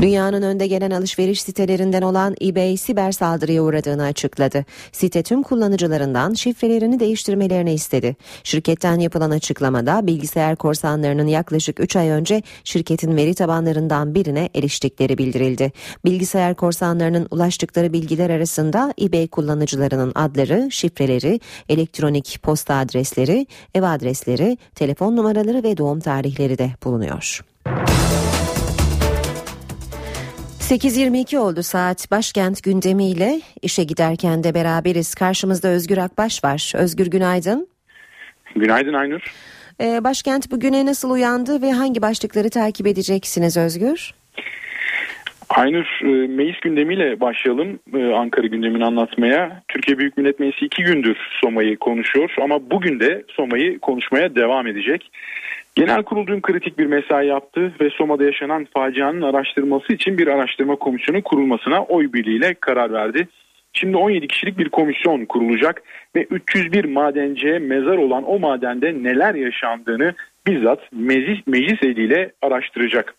Dünyanın 0.00 0.42
önde 0.42 0.66
gelen 0.66 0.90
alışveriş 0.90 1.42
sitelerinden 1.42 2.02
olan 2.02 2.34
eBay 2.42 2.76
siber 2.76 3.12
saldırıya 3.12 3.62
uğradığını 3.62 4.02
açıkladı. 4.02 4.64
Site 4.92 5.22
tüm 5.22 5.42
kullanıcılarından 5.42 6.34
şifrelerini 6.34 7.00
değiştirmelerini 7.00 7.72
istedi. 7.72 8.16
Şirketten 8.44 8.98
yapılan 8.98 9.30
açıklamada 9.30 10.06
bilgisayar 10.06 10.56
korsanlarının 10.56 11.26
yaklaşık 11.26 11.80
3 11.80 11.96
ay 11.96 12.08
önce 12.08 12.42
şirketin 12.64 13.16
veri 13.16 13.34
tabanlarından 13.34 14.14
birine 14.14 14.48
eriştikleri 14.54 15.18
bildirildi. 15.18 15.72
Bilgisayar 16.04 16.54
korsanlarının 16.54 17.28
ulaştıkları 17.30 17.92
bilgiler 17.92 18.30
arasında 18.30 18.94
eBay 19.00 19.28
kullanıcılarının 19.28 20.12
adları, 20.14 20.68
şifreleri, 20.70 21.40
elektronik 21.68 22.38
posta 22.42 22.74
adresleri, 22.74 23.46
ev 23.74 23.82
adresleri, 23.82 24.58
telefon 24.74 25.16
numaraları 25.16 25.62
ve 25.62 25.76
doğum 25.76 26.00
tarihleri 26.00 26.58
de 26.58 26.70
bulunuyor. 26.84 27.40
8.22 30.70 31.38
oldu 31.38 31.62
saat 31.62 32.10
başkent 32.10 32.64
gündemiyle 32.64 33.40
işe 33.62 33.84
giderken 33.84 34.44
de 34.44 34.54
beraberiz. 34.54 35.14
Karşımızda 35.14 35.68
Özgür 35.68 35.98
Akbaş 35.98 36.44
var. 36.44 36.72
Özgür 36.76 37.06
günaydın. 37.06 37.68
Günaydın 38.56 38.92
Aynur. 38.92 39.20
Ee, 39.80 40.04
başkent 40.04 40.50
bugüne 40.50 40.86
nasıl 40.86 41.10
uyandı 41.10 41.62
ve 41.62 41.72
hangi 41.72 42.02
başlıkları 42.02 42.50
takip 42.50 42.86
edeceksiniz 42.86 43.56
Özgür? 43.56 44.10
Aynur 45.48 45.86
e, 46.02 46.26
meclis 46.26 46.60
gündemiyle 46.60 47.20
başlayalım 47.20 47.78
e, 47.94 48.14
Ankara 48.14 48.46
gündemini 48.46 48.84
anlatmaya. 48.84 49.62
Türkiye 49.68 49.98
Büyük 49.98 50.16
Millet 50.16 50.40
Meclisi 50.40 50.64
iki 50.64 50.82
gündür 50.82 51.16
Soma'yı 51.40 51.76
konuşuyor 51.76 52.34
ama 52.42 52.70
bugün 52.70 53.00
de 53.00 53.24
Soma'yı 53.36 53.78
konuşmaya 53.78 54.34
devam 54.34 54.66
edecek. 54.66 55.10
Genel 55.74 56.02
kurul 56.02 56.26
dün 56.26 56.40
kritik 56.40 56.78
bir 56.78 56.86
mesai 56.86 57.26
yaptı 57.26 57.72
ve 57.80 57.90
Soma'da 57.90 58.24
yaşanan 58.24 58.66
facianın 58.74 59.22
araştırılması 59.22 59.92
için 59.92 60.18
bir 60.18 60.26
araştırma 60.26 60.76
komisyonu 60.76 61.22
kurulmasına 61.22 61.84
oy 61.84 62.12
birliğiyle 62.12 62.54
karar 62.54 62.92
verdi. 62.92 63.28
Şimdi 63.72 63.96
17 63.96 64.28
kişilik 64.28 64.58
bir 64.58 64.68
komisyon 64.68 65.24
kurulacak 65.24 65.82
ve 66.16 66.26
301 66.30 66.84
madenciye 66.84 67.58
mezar 67.58 67.98
olan 67.98 68.24
o 68.30 68.38
madende 68.38 68.94
neler 69.02 69.34
yaşandığını 69.34 70.14
bizzat 70.46 70.92
meclis, 70.92 71.46
meclis 71.46 71.82
eliyle 71.82 72.32
araştıracak. 72.42 73.14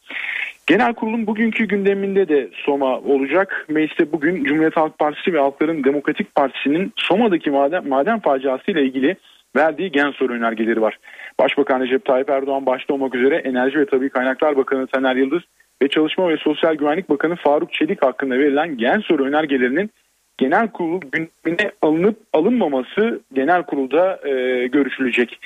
Genel 0.68 0.94
kurulun 0.94 1.28
bugünkü 1.28 1.68
gündeminde 1.68 2.28
de 2.28 2.50
Soma 2.54 3.00
olacak. 3.00 3.66
Mecliste 3.70 4.12
bugün 4.12 4.44
Cumhuriyet 4.44 4.78
Halk 4.78 5.00
Partisi 5.00 5.34
ve 5.34 5.40
Halkların 5.40 5.84
Demokratik 5.84 6.36
Partisi'nin 6.36 6.94
Soma'daki 6.96 7.52
maden, 7.52 7.88
maden 7.88 8.20
faciası 8.20 8.72
ile 8.72 8.84
ilgili 8.84 9.16
verdiği 9.56 9.92
gen 9.92 10.12
soru 10.12 10.34
önergeleri 10.34 10.82
var. 10.82 11.00
Başbakan 11.40 11.82
Recep 11.82 12.06
Tayyip 12.06 12.30
Erdoğan 12.30 12.66
başta 12.66 12.94
olmak 12.94 13.16
üzere 13.16 13.36
Enerji 13.36 13.80
ve 13.80 13.86
Tabi 13.86 14.10
Kaynaklar 14.10 14.58
Bakanı 14.58 14.88
Taner 14.88 15.16
Yıldız 15.16 15.42
ve 15.82 15.88
Çalışma 15.88 16.30
ve 16.30 16.38
Sosyal 16.38 16.76
Güvenlik 16.76 17.10
Bakanı 17.10 17.36
Faruk 17.36 17.74
Çelik 17.74 18.04
hakkında 18.04 18.40
verilen 18.40 18.78
gen 18.78 19.00
soru 19.00 19.26
önergelerinin 19.26 19.92
genel 20.38 20.68
kurul 20.68 21.02
gündemine 21.12 21.72
alınıp 21.82 22.18
alınmaması 22.34 23.22
genel 23.34 23.64
kurulda 23.64 24.20
e, 24.28 24.68
görüşülecek. 24.68 25.40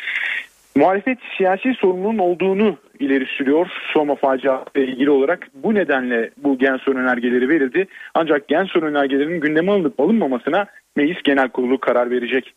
Muhalefet 0.75 1.17
siyasi 1.37 1.73
sorunun 1.73 2.17
olduğunu 2.17 2.77
ileri 2.99 3.25
sürüyor 3.25 3.67
Soma 3.93 4.15
faciası 4.15 4.65
ile 4.75 4.85
ilgili 4.85 5.09
olarak. 5.09 5.47
Bu 5.53 5.75
nedenle 5.75 6.29
bu 6.37 6.57
gen 6.57 6.77
son 6.77 6.95
önergeleri 6.95 7.49
verildi. 7.49 7.87
Ancak 8.13 8.47
gen 8.47 8.63
son 8.63 8.81
önergelerinin 8.81 9.39
gündeme 9.39 9.71
alınıp 9.71 9.99
alınmamasına 9.99 10.65
Meclis 10.95 11.23
Genel 11.23 11.49
Kurulu 11.49 11.77
karar 11.77 12.11
verecek. 12.11 12.53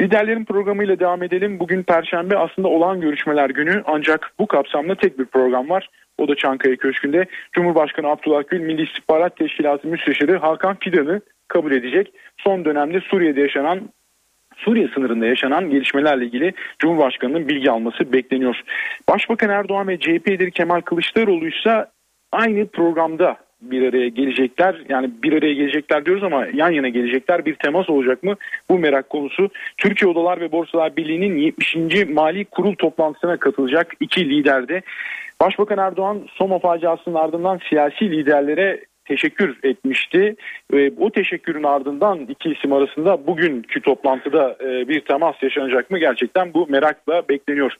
Liderlerin 0.00 0.44
programıyla 0.44 0.98
devam 0.98 1.22
edelim. 1.22 1.58
Bugün 1.60 1.82
Perşembe 1.82 2.38
aslında 2.38 2.68
olan 2.68 3.00
görüşmeler 3.00 3.50
günü 3.50 3.82
ancak 3.86 4.32
bu 4.38 4.46
kapsamda 4.46 4.94
tek 4.94 5.18
bir 5.18 5.24
program 5.24 5.68
var. 5.68 5.88
O 6.18 6.28
da 6.28 6.36
Çankaya 6.36 6.76
Köşkü'nde 6.76 7.26
Cumhurbaşkanı 7.52 8.08
Abdullah 8.08 8.42
Gül 8.48 8.60
Milli 8.60 8.82
İstihbarat 8.82 9.36
Teşkilatı 9.36 9.88
Müsteşarı 9.88 10.38
Hakan 10.38 10.76
Fidan'ı 10.80 11.20
kabul 11.48 11.72
edecek. 11.72 12.12
Son 12.38 12.64
dönemde 12.64 13.00
Suriye'de 13.00 13.40
yaşanan 13.40 13.80
Suriye 14.56 14.88
sınırında 14.88 15.26
yaşanan 15.26 15.70
gelişmelerle 15.70 16.24
ilgili 16.24 16.52
Cumhurbaşkanı'nın 16.78 17.48
bilgi 17.48 17.70
alması 17.70 18.12
bekleniyor. 18.12 18.60
Başbakan 19.08 19.50
Erdoğan 19.50 19.88
ve 19.88 19.98
CHP 19.98 20.28
lideri 20.28 20.50
Kemal 20.50 20.80
Kılıçdaroğlu 20.80 21.48
ise 21.48 21.86
aynı 22.32 22.66
programda 22.66 23.36
bir 23.62 23.88
araya 23.88 24.08
gelecekler. 24.08 24.82
Yani 24.88 25.10
bir 25.22 25.32
araya 25.32 25.54
gelecekler 25.54 26.04
diyoruz 26.04 26.24
ama 26.24 26.46
yan 26.54 26.70
yana 26.70 26.88
gelecekler. 26.88 27.44
Bir 27.44 27.54
temas 27.54 27.90
olacak 27.90 28.22
mı? 28.22 28.36
Bu 28.70 28.78
merak 28.78 29.10
konusu. 29.10 29.50
Türkiye 29.78 30.10
Odalar 30.10 30.40
ve 30.40 30.52
Borsalar 30.52 30.96
Birliği'nin 30.96 31.36
70. 31.36 31.76
Mali 32.08 32.44
Kurul 32.44 32.74
toplantısına 32.74 33.36
katılacak 33.36 33.92
iki 34.00 34.30
lider 34.30 34.68
de. 34.68 34.82
Başbakan 35.40 35.78
Erdoğan 35.78 36.20
Soma 36.34 36.58
faciasının 36.58 37.14
ardından 37.14 37.60
siyasi 37.68 38.10
liderlere 38.10 38.80
teşekkür 39.04 39.58
etmişti. 39.62 40.36
E, 40.72 40.90
o 40.98 41.10
teşekkürün 41.10 41.62
ardından 41.62 42.18
iki 42.18 42.50
isim 42.50 42.72
arasında 42.72 43.26
bugünkü 43.26 43.80
toplantıda 43.80 44.56
e, 44.60 44.88
bir 44.88 45.00
temas 45.00 45.42
yaşanacak 45.42 45.90
mı 45.90 45.98
gerçekten 45.98 46.54
bu 46.54 46.66
merakla 46.68 47.28
bekleniyor. 47.28 47.72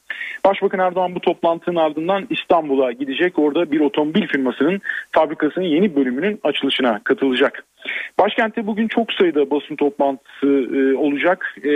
Başbakan 0.45 0.81
Erdoğan 0.81 1.15
bu 1.15 1.21
toplantının 1.21 1.77
ardından 1.77 2.27
İstanbul'a 2.31 2.93
gidecek. 2.93 3.39
Orada 3.39 3.73
bir 3.73 3.81
otomobil 3.81 4.27
firmasının 4.27 4.81
fabrikasının 5.13 5.65
yeni 5.65 5.97
bölümünün 5.97 6.41
açılışına 6.45 7.01
katılacak. 7.05 7.65
Başkentte 8.19 8.67
bugün 8.67 8.89
çok 8.89 9.13
sayıda 9.13 9.51
basın 9.51 9.77
toplantısı 9.77 10.47
e, 10.77 10.97
olacak. 10.97 11.57
E, 11.65 11.73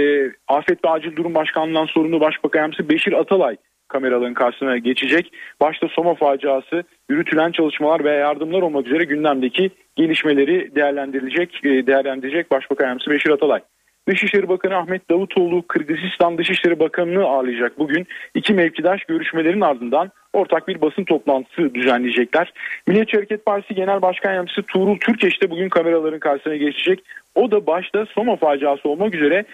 Afet 0.49 0.85
ve 0.85 0.89
Acil 0.89 1.17
Durum 1.17 1.35
Başkanlığı'ndan 1.35 1.87
sorumlu 1.87 2.21
Başbakan 2.21 2.61
Yardımcısı 2.61 2.89
Beşir 2.89 3.13
Atalay 3.13 3.57
kameraların 3.89 4.35
karşısına 4.35 4.79
geçecek. 4.79 5.33
Başta 5.61 5.89
Soma 5.89 6.15
faciası, 6.15 6.85
yürütülen 7.09 7.53
çalışmalar 7.53 8.05
ve 8.05 8.11
yardımlar 8.11 8.63
olmak 8.63 8.87
üzere 8.87 9.05
gündemdeki 9.05 9.71
gelişmeleri 9.97 10.75
değerlendirilecek, 10.75 11.65
e, 11.65 11.87
değerlendirecek 11.87 12.51
Başbakan 12.51 12.85
Yardımcısı 12.85 13.11
Beşir 13.11 13.31
Atalay. 13.31 13.61
Dışişleri 14.09 14.49
Bakanı 14.49 14.77
Ahmet 14.77 15.11
Davutoğlu 15.11 15.67
Kırgızistan 15.67 16.39
Dışişleri 16.39 16.79
Bakanı'nı 16.79 17.25
ağırlayacak 17.25 17.79
bugün. 17.79 18.07
iki 18.35 18.55
mevkidaş 18.55 19.05
görüşmelerin 19.05 19.61
ardından 19.61 20.11
ortak 20.33 20.69
bir 20.69 20.81
basın 20.81 21.05
toplantısı 21.05 21.75
düzenleyecekler. 21.75 22.53
Milliyetçi 22.87 23.17
Hareket 23.17 23.47
Partisi 23.47 23.75
Genel 23.75 24.03
Başkan 24.03 24.33
Yardımcısı 24.33 24.63
Tuğrul 24.63 24.99
Türkeş 24.99 25.43
de 25.43 25.51
bugün 25.51 25.69
kameraların 25.69 26.19
karşısına 26.19 26.57
geçecek. 26.57 27.05
O 27.35 27.51
da 27.51 27.67
başta 27.67 28.07
Soma 28.07 28.37
faciası 28.37 28.89
olmak 28.89 29.15
üzere 29.15 29.45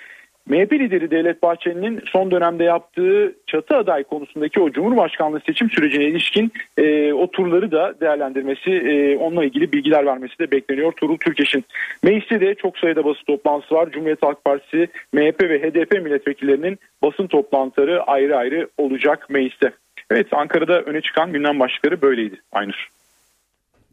MHP 0.48 0.72
lideri 0.72 1.10
Devlet 1.10 1.42
Bahçeli'nin 1.42 2.00
son 2.12 2.30
dönemde 2.30 2.64
yaptığı 2.64 3.34
çatı 3.46 3.76
aday 3.76 4.04
konusundaki 4.04 4.60
o 4.60 4.70
Cumhurbaşkanlığı 4.70 5.40
seçim 5.46 5.70
sürecine 5.70 6.04
ilişkin 6.04 6.52
e, 6.76 7.12
o 7.12 7.30
turları 7.30 7.70
da 7.72 7.94
değerlendirmesi, 8.00 8.70
e, 8.70 9.16
onunla 9.16 9.44
ilgili 9.44 9.72
bilgiler 9.72 10.06
vermesi 10.06 10.38
de 10.38 10.50
bekleniyor 10.50 10.92
Turul 10.92 11.16
Türkeş'in. 11.16 11.64
Mecliste 12.02 12.40
de 12.40 12.54
çok 12.54 12.78
sayıda 12.78 13.04
basın 13.04 13.24
toplantısı 13.24 13.74
var. 13.74 13.90
Cumhuriyet 13.90 14.22
Halk 14.22 14.44
Partisi, 14.44 14.88
MHP 15.12 15.42
ve 15.42 15.62
HDP 15.62 16.02
milletvekillerinin 16.02 16.78
basın 17.02 17.26
toplantıları 17.26 18.02
ayrı 18.02 18.36
ayrı 18.36 18.68
olacak 18.78 19.30
mecliste. 19.30 19.72
Evet 20.10 20.26
Ankara'da 20.32 20.82
öne 20.82 21.00
çıkan 21.00 21.32
gündem 21.32 21.60
başlıkları 21.60 22.02
böyleydi 22.02 22.40
Aynur. 22.52 22.88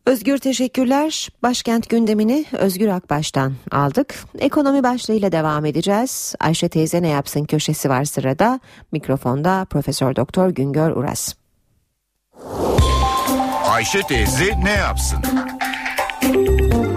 Özgür 0.09 0.37
teşekkürler. 0.37 1.29
Başkent 1.43 1.89
gündemini 1.89 2.45
Özgür 2.51 2.87
Akbaş'tan 2.87 3.53
aldık. 3.71 4.15
Ekonomi 4.39 4.83
başlığıyla 4.83 5.31
devam 5.31 5.65
edeceğiz. 5.65 6.35
Ayşe 6.39 6.69
teyze 6.69 7.01
ne 7.01 7.07
yapsın 7.07 7.45
köşesi 7.45 7.89
var 7.89 8.05
sırada. 8.05 8.59
Mikrofonda 8.91 9.65
Profesör 9.69 10.15
Doktor 10.15 10.49
Güngör 10.49 10.91
Uras. 10.91 11.33
Ayşe 13.69 14.01
teyze 14.01 14.59
ne 14.63 14.71
yapsın? 14.71 15.19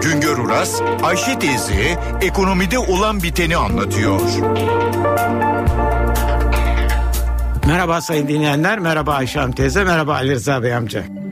Güngör 0.01 0.37
Uras, 0.37 0.81
Ayşe 1.03 1.39
teyze 1.39 1.99
ekonomide 2.21 2.79
olan 2.79 3.23
biteni 3.23 3.57
anlatıyor. 3.57 4.21
Merhaba 7.67 8.01
sayın 8.01 8.27
dinleyenler, 8.27 8.79
merhaba 8.79 9.13
Ayşe 9.13 9.51
teyze, 9.51 9.83
merhaba 9.83 10.13
Ali 10.13 10.31
Rıza 10.31 10.63
Bey 10.63 10.75
amca. 10.75 11.22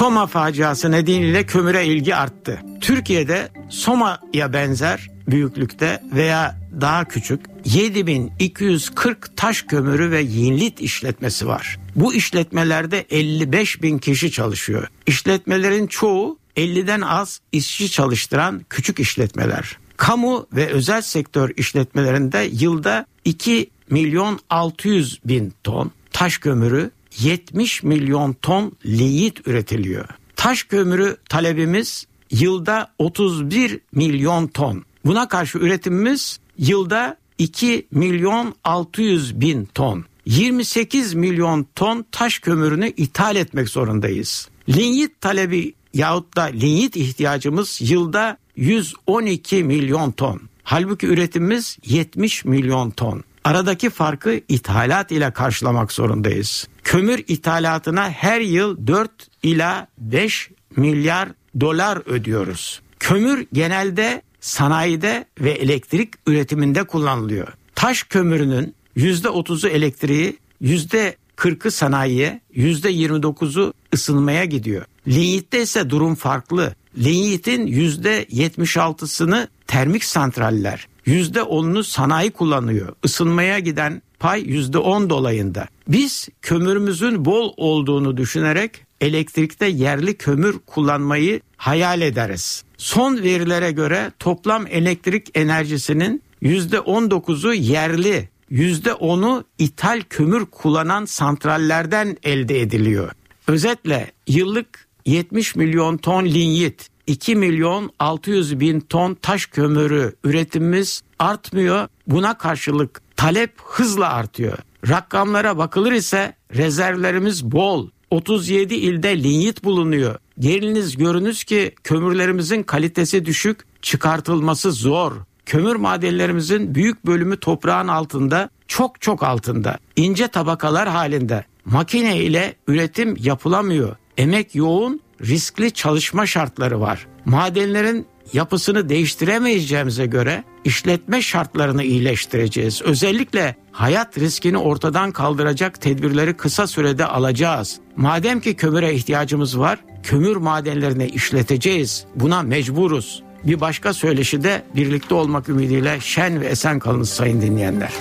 Soma 0.00 0.26
faciası 0.26 0.90
nedeniyle 0.90 1.46
kömüre 1.46 1.86
ilgi 1.86 2.14
arttı. 2.14 2.60
Türkiye'de 2.80 3.48
Soma'ya 3.68 4.52
benzer 4.52 5.10
büyüklükte 5.28 6.02
veya 6.12 6.56
daha 6.80 7.04
küçük 7.04 7.40
7240 7.64 9.36
taş 9.36 9.62
kömürü 9.62 10.10
ve 10.10 10.20
yinlit 10.20 10.80
işletmesi 10.80 11.46
var. 11.46 11.78
Bu 11.96 12.14
işletmelerde 12.14 13.06
55 13.10 13.82
bin 13.82 13.98
kişi 13.98 14.32
çalışıyor. 14.32 14.88
İşletmelerin 15.06 15.86
çoğu 15.86 16.38
50'den 16.56 17.00
az 17.00 17.40
işçi 17.52 17.90
çalıştıran 17.90 18.64
küçük 18.70 19.00
işletmeler. 19.00 19.78
Kamu 19.96 20.46
ve 20.52 20.66
özel 20.66 21.02
sektör 21.02 21.50
işletmelerinde 21.56 22.48
yılda 22.52 23.06
2 23.24 23.70
milyon 23.90 24.38
600 24.50 25.20
bin 25.24 25.54
ton 25.64 25.90
taş 26.12 26.38
kömürü 26.38 26.90
70 27.18 27.82
milyon 27.82 28.32
ton 28.32 28.72
linyit 28.86 29.46
üretiliyor. 29.48 30.08
Taş 30.36 30.62
kömürü 30.62 31.16
talebimiz 31.28 32.06
yılda 32.30 32.92
31 32.98 33.80
milyon 33.92 34.46
ton. 34.46 34.84
Buna 35.04 35.28
karşı 35.28 35.58
üretimimiz 35.58 36.40
yılda 36.58 37.16
2 37.38 37.86
milyon 37.90 38.54
600 38.64 39.40
bin 39.40 39.64
ton. 39.64 40.04
28 40.26 41.14
milyon 41.14 41.66
ton 41.74 42.04
taş 42.12 42.38
kömürünü 42.38 42.88
ithal 42.96 43.36
etmek 43.36 43.68
zorundayız. 43.68 44.48
Linyit 44.68 45.20
talebi 45.20 45.74
yahut 45.94 46.36
da 46.36 46.42
linyit 46.42 46.96
ihtiyacımız 46.96 47.78
yılda 47.82 48.38
112 48.56 49.64
milyon 49.64 50.12
ton. 50.12 50.40
Halbuki 50.62 51.06
üretimimiz 51.06 51.78
70 51.86 52.44
milyon 52.44 52.90
ton. 52.90 53.24
Aradaki 53.44 53.90
farkı 53.90 54.40
ithalat 54.48 55.12
ile 55.12 55.30
karşılamak 55.30 55.92
zorundayız. 55.92 56.68
Kömür 56.84 57.24
ithalatına 57.28 58.10
her 58.10 58.40
yıl 58.40 58.86
4 58.86 59.10
ila 59.42 59.86
5 59.98 60.50
milyar 60.76 61.28
dolar 61.60 61.98
ödüyoruz. 62.06 62.80
Kömür 63.00 63.46
genelde 63.52 64.22
sanayide 64.40 65.24
ve 65.40 65.50
elektrik 65.50 66.14
üretiminde 66.26 66.84
kullanılıyor. 66.84 67.48
Taş 67.74 68.02
kömürünün 68.02 68.74
%30'u 68.96 69.68
elektriği, 69.68 70.38
%40'ı 70.62 71.70
sanayiye, 71.70 72.40
%29'u 72.56 73.72
ısınmaya 73.94 74.44
gidiyor. 74.44 74.84
Linyitte 75.08 75.62
ise 75.62 75.90
durum 75.90 76.14
farklı. 76.14 76.74
Linyitin 76.98 77.66
%76'sını 77.66 79.48
termik 79.66 80.04
santraller, 80.04 80.88
%10'unu 81.10 81.84
sanayi 81.84 82.30
kullanıyor. 82.30 82.94
Isınmaya 83.04 83.58
giden 83.58 84.02
pay 84.18 84.40
%10 84.40 85.10
dolayında. 85.10 85.68
Biz 85.88 86.28
kömürümüzün 86.42 87.24
bol 87.24 87.52
olduğunu 87.56 88.16
düşünerek 88.16 88.84
elektrikte 89.00 89.66
yerli 89.66 90.14
kömür 90.14 90.58
kullanmayı 90.66 91.40
hayal 91.56 92.00
ederiz. 92.00 92.64
Son 92.76 93.22
verilere 93.22 93.70
göre 93.70 94.12
toplam 94.18 94.66
elektrik 94.66 95.38
enerjisinin 95.38 96.22
%19'u 96.42 97.54
yerli, 97.54 98.28
%10'u 98.52 99.44
ithal 99.58 100.02
kömür 100.10 100.46
kullanan 100.46 101.04
santrallerden 101.04 102.16
elde 102.22 102.60
ediliyor. 102.60 103.12
Özetle 103.46 104.12
yıllık 104.26 104.88
70 105.06 105.56
milyon 105.56 105.96
ton 105.96 106.24
linyit, 106.24 106.89
2 107.06 107.36
milyon 107.36 107.90
600 107.98 108.60
bin 108.60 108.80
ton 108.80 109.14
taş 109.14 109.46
kömürü 109.46 110.14
üretimimiz 110.24 111.02
artmıyor. 111.18 111.88
Buna 112.06 112.38
karşılık 112.38 113.02
talep 113.16 113.60
hızla 113.64 114.12
artıyor. 114.12 114.58
Rakamlara 114.88 115.58
bakılır 115.58 115.92
ise 115.92 116.34
rezervlerimiz 116.56 117.44
bol. 117.44 117.88
37 118.10 118.74
ilde 118.74 119.22
linyit 119.22 119.64
bulunuyor. 119.64 120.14
Geliniz 120.38 120.96
görünüz 120.96 121.44
ki 121.44 121.74
kömürlerimizin 121.84 122.62
kalitesi 122.62 123.24
düşük, 123.24 123.60
çıkartılması 123.82 124.72
zor. 124.72 125.12
Kömür 125.46 125.76
madenlerimizin 125.76 126.74
büyük 126.74 127.06
bölümü 127.06 127.36
toprağın 127.40 127.88
altında, 127.88 128.50
çok 128.68 129.00
çok 129.00 129.22
altında. 129.22 129.78
ince 129.96 130.28
tabakalar 130.28 130.88
halinde. 130.88 131.44
Makine 131.64 132.16
ile 132.16 132.54
üretim 132.68 133.16
yapılamıyor. 133.20 133.96
Emek 134.16 134.54
yoğun, 134.54 135.00
riskli 135.26 135.70
çalışma 135.70 136.26
şartları 136.26 136.80
var. 136.80 137.06
Madenlerin 137.24 138.06
yapısını 138.32 138.88
değiştiremeyeceğimize 138.88 140.06
göre 140.06 140.44
işletme 140.64 141.22
şartlarını 141.22 141.82
iyileştireceğiz. 141.82 142.82
Özellikle 142.82 143.56
hayat 143.72 144.18
riskini 144.18 144.58
ortadan 144.58 145.12
kaldıracak 145.12 145.80
tedbirleri 145.80 146.34
kısa 146.34 146.66
sürede 146.66 147.06
alacağız. 147.06 147.80
Madem 147.96 148.40
ki 148.40 148.54
kömüre 148.54 148.94
ihtiyacımız 148.94 149.58
var, 149.58 149.78
kömür 150.02 150.36
madenlerini 150.36 151.06
işleteceğiz. 151.06 152.04
Buna 152.14 152.42
mecburuz. 152.42 153.22
Bir 153.44 153.60
başka 153.60 153.94
söyleşi 153.94 154.42
de 154.42 154.62
birlikte 154.76 155.14
olmak 155.14 155.48
ümidiyle 155.48 155.98
şen 156.00 156.40
ve 156.40 156.46
esen 156.46 156.78
kalınız 156.78 157.10
sayın 157.10 157.40
dinleyenler. 157.40 157.92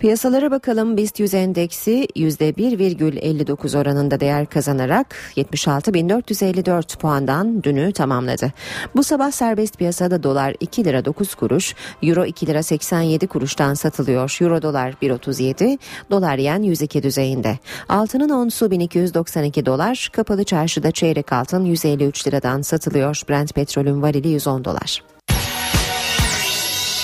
Piyasalara 0.04 0.52
bakalım 0.52 0.98
BIST 0.98 1.20
100 1.20 1.34
endeksi 1.34 2.08
%1,59 2.16 3.78
oranında 3.78 4.20
değer 4.20 4.46
kazanarak 4.46 5.16
76.454 5.36 6.98
puandan 6.98 7.64
dünü 7.64 7.94
tamamladı. 7.94 8.52
Bu 8.96 9.04
sabah 9.04 9.32
serbest 9.32 9.78
piyasada 9.78 10.24
dolar 10.24 10.56
2 10.60 10.86
lira 10.86 11.06
9 11.06 11.36
kuruş, 11.36 11.76
euro 12.02 12.26
2 12.26 12.48
lira 12.48 12.64
87 12.64 13.28
kuruştan 13.28 13.74
satılıyor. 13.74 14.38
Euro 14.42 14.62
dolar 14.62 14.94
1.37, 15.02 15.78
dolar 16.12 16.38
yen 16.38 16.62
102 16.62 17.04
düzeyinde. 17.04 17.60
Altının 17.90 18.30
onsu 18.30 18.72
1292 18.72 19.66
dolar, 19.66 20.10
kapalı 20.14 20.44
çarşıda 20.44 20.92
çeyrek 20.92 21.34
altın 21.34 21.66
153 21.66 22.28
liradan 22.28 22.62
satılıyor. 22.62 23.22
Brent 23.30 23.54
petrolün 23.54 24.02
varili 24.02 24.28
110 24.28 24.66
dolar. 24.66 25.13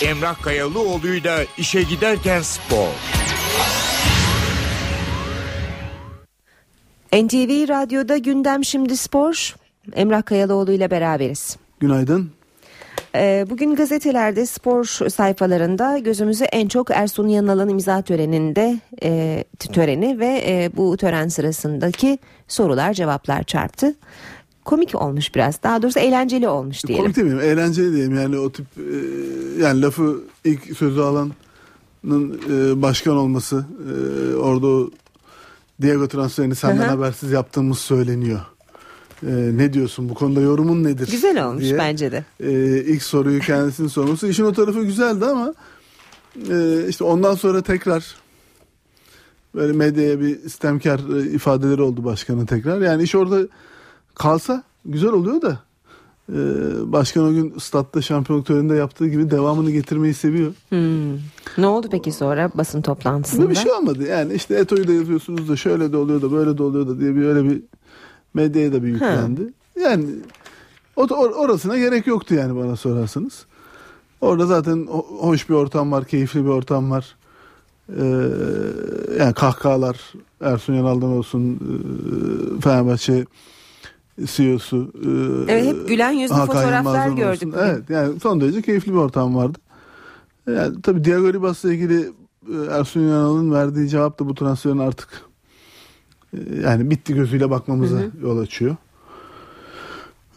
Emrah 0.04 0.42
Kayalıoğlu'yla 0.42 1.40
işe 1.58 1.82
giderken 1.82 2.42
spor. 2.42 2.88
NTV 7.14 7.70
Radyo'da 7.70 8.18
gündem 8.18 8.66
şimdi 8.66 8.98
spor. 8.98 9.56
Emrah 9.94 10.26
Kayalıoğlu 10.26 10.72
ile 10.72 10.92
beraberiz. 10.92 11.58
Günaydın. 11.80 12.32
Ee, 13.16 13.46
bugün 13.50 13.76
gazetelerde 13.76 14.46
spor 14.46 14.86
sayfalarında 14.86 15.98
gözümüzü 15.98 16.44
en 16.44 16.68
çok 16.68 16.92
Ersun 16.92 17.28
Yanal'ın 17.28 17.70
imza 17.70 18.02
töreninde 18.02 18.80
e, 19.04 19.44
töreni 19.74 20.20
ve 20.20 20.44
e, 20.48 20.70
bu 20.78 20.98
tören 20.98 21.28
sırasındaki 21.28 22.20
sorular 22.48 22.94
cevaplar 22.94 23.44
çarptı. 23.44 23.96
Komik 24.70 24.96
olmuş 24.96 25.36
biraz. 25.36 25.64
Daha 25.64 25.82
doğrusu 25.82 26.00
eğlenceli 26.00 26.48
olmuş 26.48 26.86
diyelim. 26.86 27.04
Komik 27.04 27.18
demeyeyim, 27.18 27.44
eğlenceli 27.44 27.92
diyeyim. 27.92 28.16
Yani 28.16 28.38
o 28.38 28.52
tip 28.52 28.66
e, 28.78 28.98
yani 29.62 29.82
lafı 29.82 30.22
ilk 30.46 30.78
sözü 30.78 31.02
alanın 31.02 31.34
e, 32.50 32.82
başkan 32.82 33.18
olması, 33.18 33.66
e, 33.90 34.36
orada 34.36 34.68
o 34.68 34.90
Diego 35.82 36.08
transferini 36.08 36.56
senden 36.56 36.84
Hı 36.84 36.88
hı. 36.88 36.90
habersiz 36.90 37.32
yaptığımız 37.32 37.80
söyleniyor. 37.80 38.40
E, 39.24 39.32
ne 39.32 39.74
diyorsun 39.74 40.10
bu 40.10 40.14
konuda 40.14 40.42
yorumun 40.42 40.84
nedir? 40.84 41.08
Güzel 41.12 41.46
olmuş 41.46 41.64
diye. 41.64 41.78
bence 41.78 42.12
de. 42.12 42.26
E, 42.40 42.52
ilk 42.84 43.04
soruyu 43.04 43.40
kendisinin 43.40 43.88
sorması. 43.88 44.28
İşin 44.28 44.44
o 44.44 44.54
tarafı 44.54 44.84
güzeldi 44.84 45.26
ama 45.26 45.54
e, 46.50 46.88
işte 46.90 47.04
ondan 47.04 47.36
sonra 47.36 47.62
tekrar 47.62 48.16
böyle 49.56 49.74
medyaya 49.74 50.20
bir 50.20 50.44
istemkar 50.44 51.00
e, 51.18 51.32
ifadeleri 51.32 51.82
oldu 51.82 52.04
başkanın 52.04 52.46
tekrar. 52.46 52.82
Yani 52.82 53.04
iş 53.04 53.16
orada 53.16 53.48
kalsa 54.20 54.64
güzel 54.86 55.12
oluyor 55.12 55.42
da 55.42 55.60
e, 56.30 56.38
başkan 56.92 57.24
o 57.24 57.32
gün 57.32 57.54
statta 57.60 58.02
şampiyonluk 58.02 58.46
töreninde 58.46 58.76
yaptığı 58.76 59.08
gibi 59.08 59.32
devamını 59.32 59.72
getirmeyi 59.72 60.14
seviyor. 60.14 60.54
Hmm. 60.70 61.14
Ne 61.58 61.68
oldu 61.68 61.88
peki 61.92 62.12
sonra 62.12 62.52
basın 62.56 62.82
toplantısında? 62.82 63.50
Bir 63.50 63.56
şey 63.56 63.72
olmadı 63.72 64.08
yani 64.08 64.34
işte 64.34 64.56
Eto'yu 64.56 64.88
da 64.88 64.94
yazıyorsunuz 64.94 65.50
da 65.50 65.56
şöyle 65.56 65.92
de 65.92 65.98
oluyor 65.98 66.22
da 66.22 66.32
böyle 66.32 66.58
de 66.58 66.64
oluyor 66.64 66.88
da 66.88 67.00
diye 67.00 67.16
bir 67.16 67.22
öyle 67.26 67.50
bir 67.50 67.62
medyaya 68.34 68.74
da 68.74 68.84
bir 68.84 68.88
yüklendi. 68.88 69.54
Yani 69.82 70.06
o, 70.96 71.04
or- 71.06 71.34
orasına 71.34 71.78
gerek 71.78 72.08
yoktu 72.08 72.36
yani 72.36 72.56
bana 72.56 72.76
sorarsanız. 72.76 73.46
Orada 74.22 74.46
zaten 74.46 74.78
ho- 74.78 75.20
hoş 75.20 75.50
bir 75.50 75.54
ortam 75.54 75.92
var, 75.92 76.06
keyifli 76.06 76.44
bir 76.46 76.50
ortam 76.50 76.92
var. 76.92 77.16
Ee, 78.00 78.28
yani 79.20 79.34
kahkahalar 79.34 80.14
Ersun 80.42 80.74
Yanal'dan 80.74 81.10
olsun 81.10 81.54
e, 81.56 82.62
Fenerbahçe 82.62 83.26
CEO'su 84.26 84.92
e, 85.48 85.52
Evet, 85.54 85.66
hep 85.66 85.88
gülen 85.88 86.12
yüzlü 86.12 86.34
Hakan 86.36 86.56
fotoğraflar 86.56 87.10
gördük 87.10 87.48
olsun. 87.48 87.60
Evet 87.66 87.90
yani 87.90 88.20
son 88.20 88.42
derece 88.42 88.62
keyifli 88.62 88.92
bir 88.92 88.98
ortam 88.98 89.36
vardı. 89.36 89.58
Yani 90.48 90.82
tabii 90.82 91.04
Diego 91.04 91.34
Ribas'la 91.34 91.74
ilgili 91.74 92.00
e, 92.50 92.56
Ersun 92.72 93.02
Yanal'ın 93.02 93.52
verdiği 93.52 93.90
cevap 93.90 94.20
da 94.20 94.30
bu 94.30 94.36
transferin 94.36 94.78
artık 94.78 95.10
e, 96.34 96.38
yani 96.64 96.90
bitti 96.90 97.14
gözüyle 97.14 97.50
bakmamıza 97.50 97.98
Hı 97.98 98.02
hı. 98.02 98.12
yol 98.22 98.38
açıyor. 98.40 98.76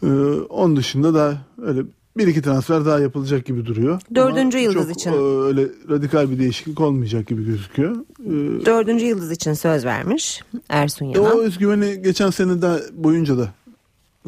Ee, 0.03 0.07
onun 0.49 0.75
dışında 0.75 1.13
da 1.13 1.37
öyle 1.61 1.81
bir 2.17 2.27
iki 2.27 2.41
transfer 2.41 2.85
daha 2.85 2.99
yapılacak 2.99 3.45
gibi 3.45 3.65
duruyor. 3.65 4.01
Dördüncü 4.15 4.57
Ama 4.57 4.63
yıldız 4.65 4.87
çok, 4.87 4.95
için. 4.95 5.11
e, 5.11 5.15
öyle 5.43 5.67
radikal 5.89 6.29
bir 6.31 6.39
değişiklik 6.39 6.81
olmayacak 6.81 7.27
gibi 7.27 7.45
gözüküyor. 7.45 7.95
Ee, 8.25 8.65
Dördüncü 8.65 9.05
yıldız 9.05 9.31
için 9.31 9.53
söz 9.53 9.85
vermiş 9.85 10.43
Ersun 10.69 11.05
Yanal. 11.05 11.31
o 11.31 11.39
özgüveni 11.41 12.01
geçen 12.01 12.29
sene 12.29 12.61
de 12.61 12.83
boyunca 12.93 13.37
da 13.37 13.49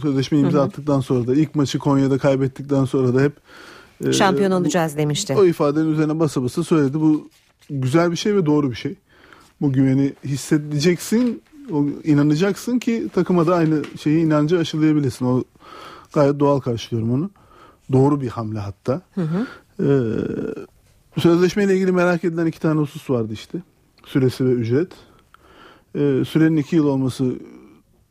sözleşme 0.02 0.40
imza 0.40 0.64
attıktan 0.64 1.00
sonra 1.00 1.28
da 1.28 1.36
ilk 1.36 1.56
maçı 1.56 1.80
Konya'da 1.80 2.18
kaybettikten 2.18 2.86
sonra 2.86 3.16
da 3.16 3.22
hep 3.22 3.34
e, 4.06 4.14
Şampiyon 4.14 4.52
bu- 4.52 4.56
olacağız 4.56 4.98
demişti. 4.98 5.36
O 5.38 5.46
ifadenin 5.46 5.92
üzerine 5.92 6.20
basa 6.20 6.44
basa 6.44 6.64
söyledi. 6.64 7.00
Bu 7.02 7.30
güzel 7.70 8.12
bir 8.12 8.16
şey 8.16 8.36
ve 8.36 8.46
doğru 8.46 8.72
bir 8.72 8.76
şey. 8.76 8.96
Bu 9.62 9.74
güveni 9.74 10.14
hissedeceksin, 10.26 11.42
o 11.72 11.86
inanacaksın 12.04 12.80
ki 12.80 13.08
takıma 13.14 13.48
da 13.48 13.56
aynı 13.56 13.82
şeyi 14.00 14.26
inancı 14.26 14.60
aşılayabilesin. 14.60 15.26
O 15.26 15.44
gayet 16.14 16.40
doğal 16.40 16.60
karşılıyorum 16.60 17.14
onu. 17.14 17.30
Doğru 17.92 18.22
bir 18.22 18.28
hamle 18.28 18.60
hatta. 18.60 19.02
Hı 19.16 19.22
hı. 19.22 19.48
Ee, 21.16 21.22
sözleşmeyle 21.22 21.76
ilgili 21.76 21.92
merak 21.92 22.24
edilen 22.24 22.46
iki 22.46 22.60
tane 22.60 22.80
husus 22.80 23.10
vardı 23.10 23.34
işte. 23.34 23.58
Süresi 24.06 24.46
ve 24.46 24.52
ücret. 24.52 24.92
Ee, 25.96 26.24
sürenin 26.28 26.58
iki 26.58 26.76
yıl 26.76 26.86
olması 26.86 27.34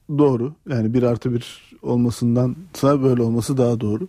doğru. 0.08 0.52
Yani 0.68 0.94
bir 0.94 1.02
artı 1.02 1.34
bir 1.34 1.62
olmasındansa 1.82 3.02
böyle 3.02 3.22
olması 3.22 3.56
daha 3.56 3.80
doğru. 3.80 4.08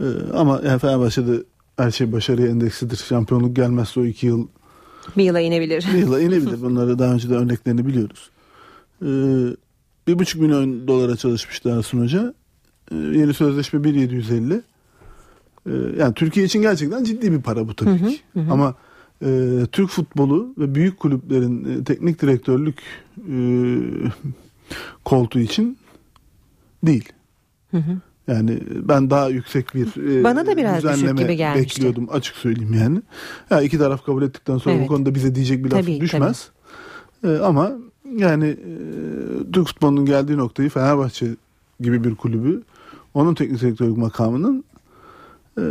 Ee, 0.00 0.04
ama 0.34 0.60
yani 0.64 0.78
Fenerbahçe'de 0.78 1.42
her 1.76 1.90
şey 1.90 2.12
başarıya 2.12 2.48
endeksidir. 2.48 2.96
Şampiyonluk 2.96 3.56
gelmezse 3.56 4.00
o 4.00 4.04
iki 4.04 4.26
yıl 4.26 4.46
Bir 5.16 5.24
yıla 5.24 5.40
inebilir. 5.40 5.86
bir 5.92 5.98
yıla 5.98 6.20
inebilir. 6.20 6.62
Bunları 6.62 6.98
daha 6.98 7.12
önce 7.12 7.30
de 7.30 7.34
örneklerini 7.34 7.86
biliyoruz. 7.86 8.30
Ee, 9.02 9.06
bir 10.08 10.18
buçuk 10.18 10.40
milyon 10.40 10.88
dolara 10.88 11.16
çalışmıştı 11.16 11.68
Ersun 11.78 12.00
Hoca. 12.00 12.34
Ee, 12.92 12.96
yeni 12.96 13.34
sözleşme 13.34 13.80
1.750. 13.80 14.60
Ee, 15.66 15.70
yani 15.98 16.14
Türkiye 16.14 16.46
için 16.46 16.62
gerçekten 16.62 17.04
ciddi 17.04 17.32
bir 17.32 17.42
para 17.42 17.68
bu 17.68 17.74
tabii 17.76 17.90
hı, 17.90 18.08
ki. 18.08 18.20
hı 18.34 18.40
hı. 18.40 18.52
Ama 18.52 18.74
e, 19.24 19.60
Türk 19.72 19.88
futbolu 19.90 20.54
ve 20.58 20.74
büyük 20.74 20.98
kulüplerin 20.98 21.80
e, 21.80 21.84
teknik 21.84 22.22
direktörlük 22.22 22.78
e, 23.18 23.34
koltuğu 25.04 25.38
için 25.38 25.78
değil. 26.82 27.12
Hı 27.70 27.76
hı. 27.76 27.98
Yani 28.28 28.60
ben 28.88 29.10
daha 29.10 29.28
yüksek 29.28 29.74
bir 29.74 30.18
e, 30.20 30.24
Bana 30.24 30.46
da 30.46 30.56
biraz 30.56 30.82
düzenleme 30.82 31.22
gibi 31.22 31.36
gelmişti. 31.36 31.76
bekliyordum 31.76 32.08
açık 32.12 32.36
söyleyeyim 32.36 32.74
yani. 32.74 33.02
Ya 33.50 33.60
iki 33.60 33.78
taraf 33.78 34.04
kabul 34.06 34.22
ettikten 34.22 34.58
sonra 34.58 34.74
Evet. 34.74 34.84
bu 34.84 34.88
konuda 34.88 35.14
bize 35.14 35.34
diyecek 35.34 35.64
bir 35.64 35.70
laf 35.70 35.80
Tabii, 35.80 36.00
düşmez. 36.00 36.50
E, 37.24 37.28
ama 37.28 37.72
yani 38.16 38.46
e, 38.46 38.72
Türk 39.52 39.66
futbolunun 39.66 40.06
geldiği 40.06 40.36
noktayı 40.36 40.68
Fenerbahçe 40.68 41.26
gibi 41.80 42.04
bir 42.04 42.14
kulübü 42.14 42.62
onun 43.14 43.34
teknik 43.34 43.60
direktörlük 43.60 43.96
makamının 43.96 44.64
e, 45.58 45.64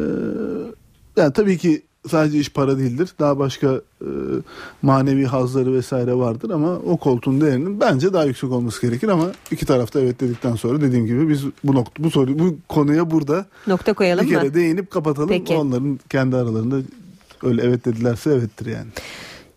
yani 1.17 1.33
tabii 1.33 1.57
ki 1.57 1.81
sadece 2.07 2.39
iş 2.39 2.49
para 2.49 2.77
değildir. 2.77 3.09
Daha 3.19 3.39
başka 3.39 3.67
e, 4.01 4.09
manevi 4.81 5.25
hazları 5.25 5.73
vesaire 5.73 6.13
vardır 6.13 6.49
ama 6.49 6.71
o 6.75 6.97
koltuğun 6.97 7.41
değerinin 7.41 7.79
bence 7.79 8.13
daha 8.13 8.23
yüksek 8.25 8.51
olması 8.51 8.81
gerekir 8.81 9.07
ama 9.07 9.25
iki 9.51 9.65
tarafta 9.65 9.99
evet 9.99 10.19
dedikten 10.19 10.55
sonra 10.55 10.81
dediğim 10.81 11.05
gibi 11.05 11.29
biz 11.29 11.43
bu 11.63 11.75
nokta 11.75 12.03
bu 12.03 12.11
soru 12.11 12.39
bu 12.39 12.57
konuya 12.69 13.11
burada 13.11 13.45
Nokta 13.67 13.93
koyalım 13.93 14.25
bir 14.25 14.29
kere 14.29 14.43
mı? 14.43 14.53
değinip 14.53 14.91
kapatalım. 14.91 15.29
Peki. 15.29 15.53
Onların 15.55 15.99
kendi 16.09 16.35
aralarında 16.35 16.75
öyle 17.43 17.61
evet 17.63 17.85
dedilerse 17.85 18.29
evettir 18.31 18.65
yani. 18.65 18.87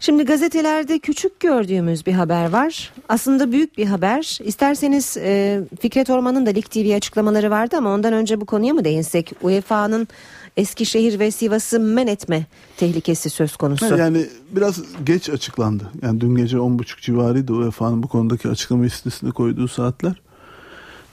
Şimdi 0.03 0.25
gazetelerde 0.25 0.99
küçük 0.99 1.41
gördüğümüz 1.41 2.07
bir 2.07 2.13
haber 2.13 2.51
var. 2.51 2.93
Aslında 3.09 3.53
büyük 3.53 3.79
bir 3.79 3.87
haber. 3.87 4.39
İsterseniz 4.45 5.17
e, 5.17 5.61
Fikret 5.81 6.11
Orman'ın 6.11 6.47
da 6.47 6.51
Lig 6.51 6.65
TV 6.65 6.97
açıklamaları 6.97 7.51
vardı 7.51 7.77
ama 7.79 7.95
ondan 7.95 8.13
önce 8.13 8.41
bu 8.41 8.47
konuya 8.47 8.75
mı 8.75 8.85
değinsek? 8.85 9.33
UEFA'nın 9.43 10.09
Eskişehir 10.57 11.19
ve 11.19 11.31
Sivas'ı 11.31 11.81
men 11.81 12.07
etme 12.07 12.47
tehlikesi 12.77 13.31
söz 13.31 13.57
konusu. 13.57 13.97
Yani 13.97 14.27
biraz 14.51 14.83
geç 15.05 15.31
açıklandı. 15.31 15.91
Yani 16.03 16.21
dün 16.21 16.35
gece 16.35 16.57
10.30 16.57 17.01
civarıydı 17.01 17.53
UEFA'nın 17.53 18.03
bu 18.03 18.09
konudaki 18.09 18.49
açıklama 18.49 18.83
listesine 18.83 19.31
koyduğu 19.31 19.69
saatler. 19.69 20.21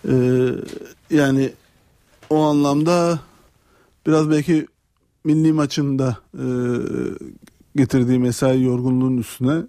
Ee, 0.09 0.49
yani 1.09 1.51
o 2.29 2.43
anlamda 2.43 3.19
biraz 4.07 4.29
belki 4.29 4.67
milli 5.23 5.53
maçında 5.53 6.17
e, 6.33 6.45
getirdiği 7.75 8.19
mesai 8.19 8.63
yorgunluğunun 8.63 9.17
üstüne 9.17 9.61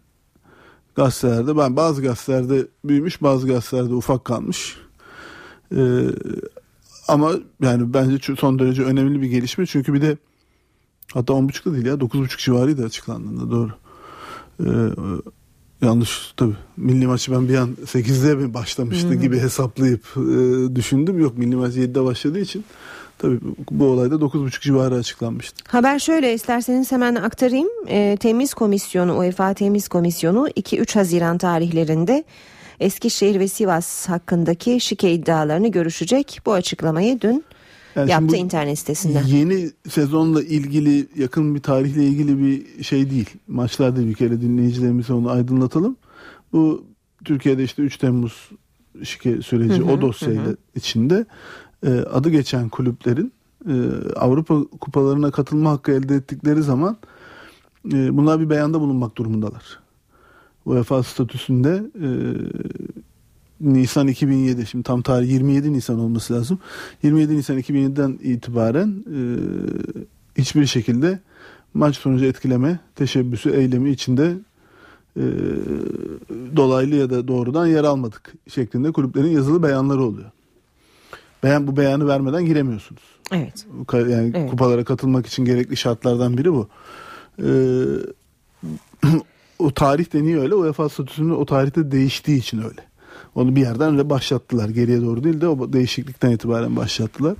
gazetelerde 0.94 1.56
ben 1.56 1.76
bazı 1.76 2.02
gazetelerde 2.02 2.66
büyümüş 2.84 3.22
bazı 3.22 3.46
gazetelerde 3.46 3.94
ufak 3.94 4.24
kalmış. 4.24 4.76
E, 5.76 5.80
ama 7.08 7.32
yani 7.62 7.94
bence 7.94 8.36
son 8.36 8.58
derece 8.58 8.82
önemli 8.82 9.22
bir 9.22 9.26
gelişme 9.26 9.66
çünkü 9.66 9.94
bir 9.94 10.02
de 10.02 10.16
hatta 11.14 11.32
10.30'da 11.32 11.74
değil 11.74 11.86
ya 11.86 11.94
9.30 11.94 12.44
civarıydı 12.44 12.84
açıklandığında 12.84 13.50
doğru. 13.50 13.70
E, 14.60 14.68
yanlış 15.86 16.32
tabi 16.36 16.52
milli 16.76 17.06
maçı 17.06 17.32
ben 17.32 17.48
bir 17.48 17.54
an 17.54 17.76
8'de 17.84 18.34
mi 18.34 18.54
başlamıştı 18.54 19.08
hı. 19.08 19.14
gibi 19.14 19.40
hesaplayıp 19.40 20.04
e, 20.16 20.76
düşündüm. 20.76 21.20
Yok 21.20 21.38
milli 21.38 21.56
maç 21.56 21.74
7'de 21.74 22.04
başladığı 22.04 22.40
için 22.40 22.64
tabi 23.18 23.38
bu 23.70 23.84
olayda 23.84 24.14
9.30 24.14 24.60
civarı 24.60 24.94
açıklanmıştı. 24.94 25.64
Haber 25.68 25.98
şöyle 25.98 26.34
isterseniz 26.34 26.92
hemen 26.92 27.14
aktarayım. 27.14 27.68
E, 27.88 28.16
Temiz 28.20 28.54
Komisyonu 28.54 29.18
UEFA 29.18 29.54
Temiz 29.54 29.88
Komisyonu 29.88 30.48
2-3 30.48 30.94
Haziran 30.94 31.38
tarihlerinde 31.38 32.24
Eskişehir 32.80 33.40
ve 33.40 33.48
Sivas 33.48 34.08
hakkındaki 34.08 34.80
şike 34.80 35.12
iddialarını 35.12 35.68
görüşecek. 35.68 36.40
Bu 36.46 36.52
açıklamayı 36.52 37.20
dün 37.20 37.44
yani 37.96 38.10
yaptı 38.10 38.36
internet 38.36 38.78
sitesinden. 38.78 39.24
Yeni 39.24 39.70
sezonla 39.88 40.42
ilgili 40.42 41.08
yakın 41.16 41.54
bir 41.54 41.60
tarihle 41.60 42.04
ilgili 42.04 42.38
bir 42.38 42.84
şey 42.84 43.10
değil. 43.10 43.30
Maçlarda 43.48 44.06
bir 44.06 44.14
kere 44.14 44.40
dinleyicilerimize 44.40 45.12
onu 45.12 45.30
aydınlatalım. 45.30 45.96
Bu 46.52 46.84
Türkiye'de 47.24 47.64
işte 47.64 47.82
3 47.82 47.96
Temmuz 47.96 48.50
şike 49.04 49.42
süreci 49.42 49.78
hı 49.78 49.86
hı, 49.86 49.92
o 49.92 50.00
dosyayla 50.00 50.46
hı. 50.46 50.56
içinde 50.76 51.26
e, 51.86 51.90
adı 51.90 52.30
geçen 52.30 52.68
kulüplerin 52.68 53.32
e, 53.68 53.72
Avrupa 54.16 54.64
kupalarına 54.80 55.30
katılma 55.30 55.70
hakkı 55.70 55.92
elde 55.92 56.14
ettikleri 56.14 56.62
zaman 56.62 56.96
e, 57.92 58.16
bunlar 58.16 58.40
bir 58.40 58.50
beyanda 58.50 58.80
bulunmak 58.80 59.16
durumundalar. 59.16 59.78
UEFA 60.68 61.02
statüsünde 61.02 61.82
e, 62.02 62.08
Nisan 63.60 64.08
2007 64.08 64.66
şimdi 64.66 64.84
tam 64.84 65.02
tarih 65.02 65.30
27 65.30 65.72
Nisan 65.72 65.98
olması 65.98 66.34
lazım. 66.34 66.58
27 67.02 67.36
Nisan 67.36 67.58
2007'den 67.58 68.18
itibaren 68.22 69.04
e, 69.06 69.18
hiçbir 70.40 70.66
şekilde 70.66 71.18
maç 71.74 71.96
sonucu 71.96 72.24
etkileme 72.24 72.78
teşebbüsü 72.94 73.50
eylemi 73.50 73.90
içinde 73.90 74.34
e, 75.16 75.24
dolaylı 76.56 76.94
ya 76.94 77.10
da 77.10 77.28
doğrudan 77.28 77.66
yer 77.66 77.84
almadık 77.84 78.32
şeklinde 78.48 78.92
kulüplerin 78.92 79.30
yazılı 79.30 79.62
beyanları 79.62 80.02
oluyor. 80.02 80.30
Beyan 81.42 81.66
bu 81.66 81.76
beyanı 81.76 82.06
vermeden 82.06 82.44
giremiyorsunuz. 82.44 83.02
Evet. 83.32 83.66
Yani 83.92 84.32
evet. 84.34 84.50
kupalara 84.50 84.84
katılmak 84.84 85.26
için 85.26 85.44
gerekli 85.44 85.76
şartlardan 85.76 86.38
biri 86.38 86.52
bu. 86.52 86.68
Ee, 87.42 87.44
o 89.58 89.70
tarih 89.70 90.12
deniyor 90.12 90.42
öyle. 90.42 90.54
UEFA 90.54 90.88
statüsünün 90.88 91.30
o 91.30 91.46
tarihte 91.46 91.90
değiştiği 91.90 92.38
için 92.38 92.58
öyle. 92.58 92.88
Onu 93.34 93.56
bir 93.56 93.60
yerden 93.60 93.92
öyle 93.92 94.10
başlattılar. 94.10 94.68
Geriye 94.68 95.00
doğru 95.02 95.24
değil 95.24 95.40
de 95.40 95.48
o 95.48 95.72
değişiklikten 95.72 96.30
itibaren 96.30 96.76
başlattılar. 96.76 97.36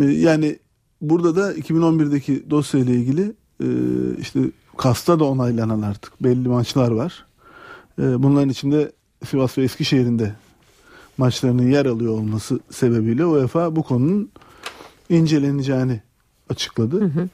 Ee, 0.00 0.04
yani 0.04 0.58
burada 1.00 1.36
da 1.36 1.54
2011'deki 1.54 2.50
dosyayla 2.50 2.94
ilgili 2.94 3.32
e, 3.62 3.66
işte 4.18 4.40
Kasta 4.76 5.20
da 5.20 5.24
onaylanan 5.24 5.82
artık 5.82 6.22
belli 6.22 6.48
maçlar 6.48 6.90
var. 6.90 7.26
Ee, 7.98 8.22
bunların 8.22 8.48
içinde 8.48 8.92
Sivas 9.24 9.58
ve 9.58 9.62
Eskişehir'in 9.62 10.18
de 10.18 10.34
maçlarının 11.18 11.70
yer 11.70 11.86
alıyor 11.86 12.12
olması 12.12 12.60
sebebiyle 12.70 13.24
UEFA 13.24 13.76
bu 13.76 13.82
konunun 13.82 14.30
inceleneceğini 15.08 16.00
açıkladı. 16.50 17.00
Hı 17.00 17.04
hı. 17.04 17.28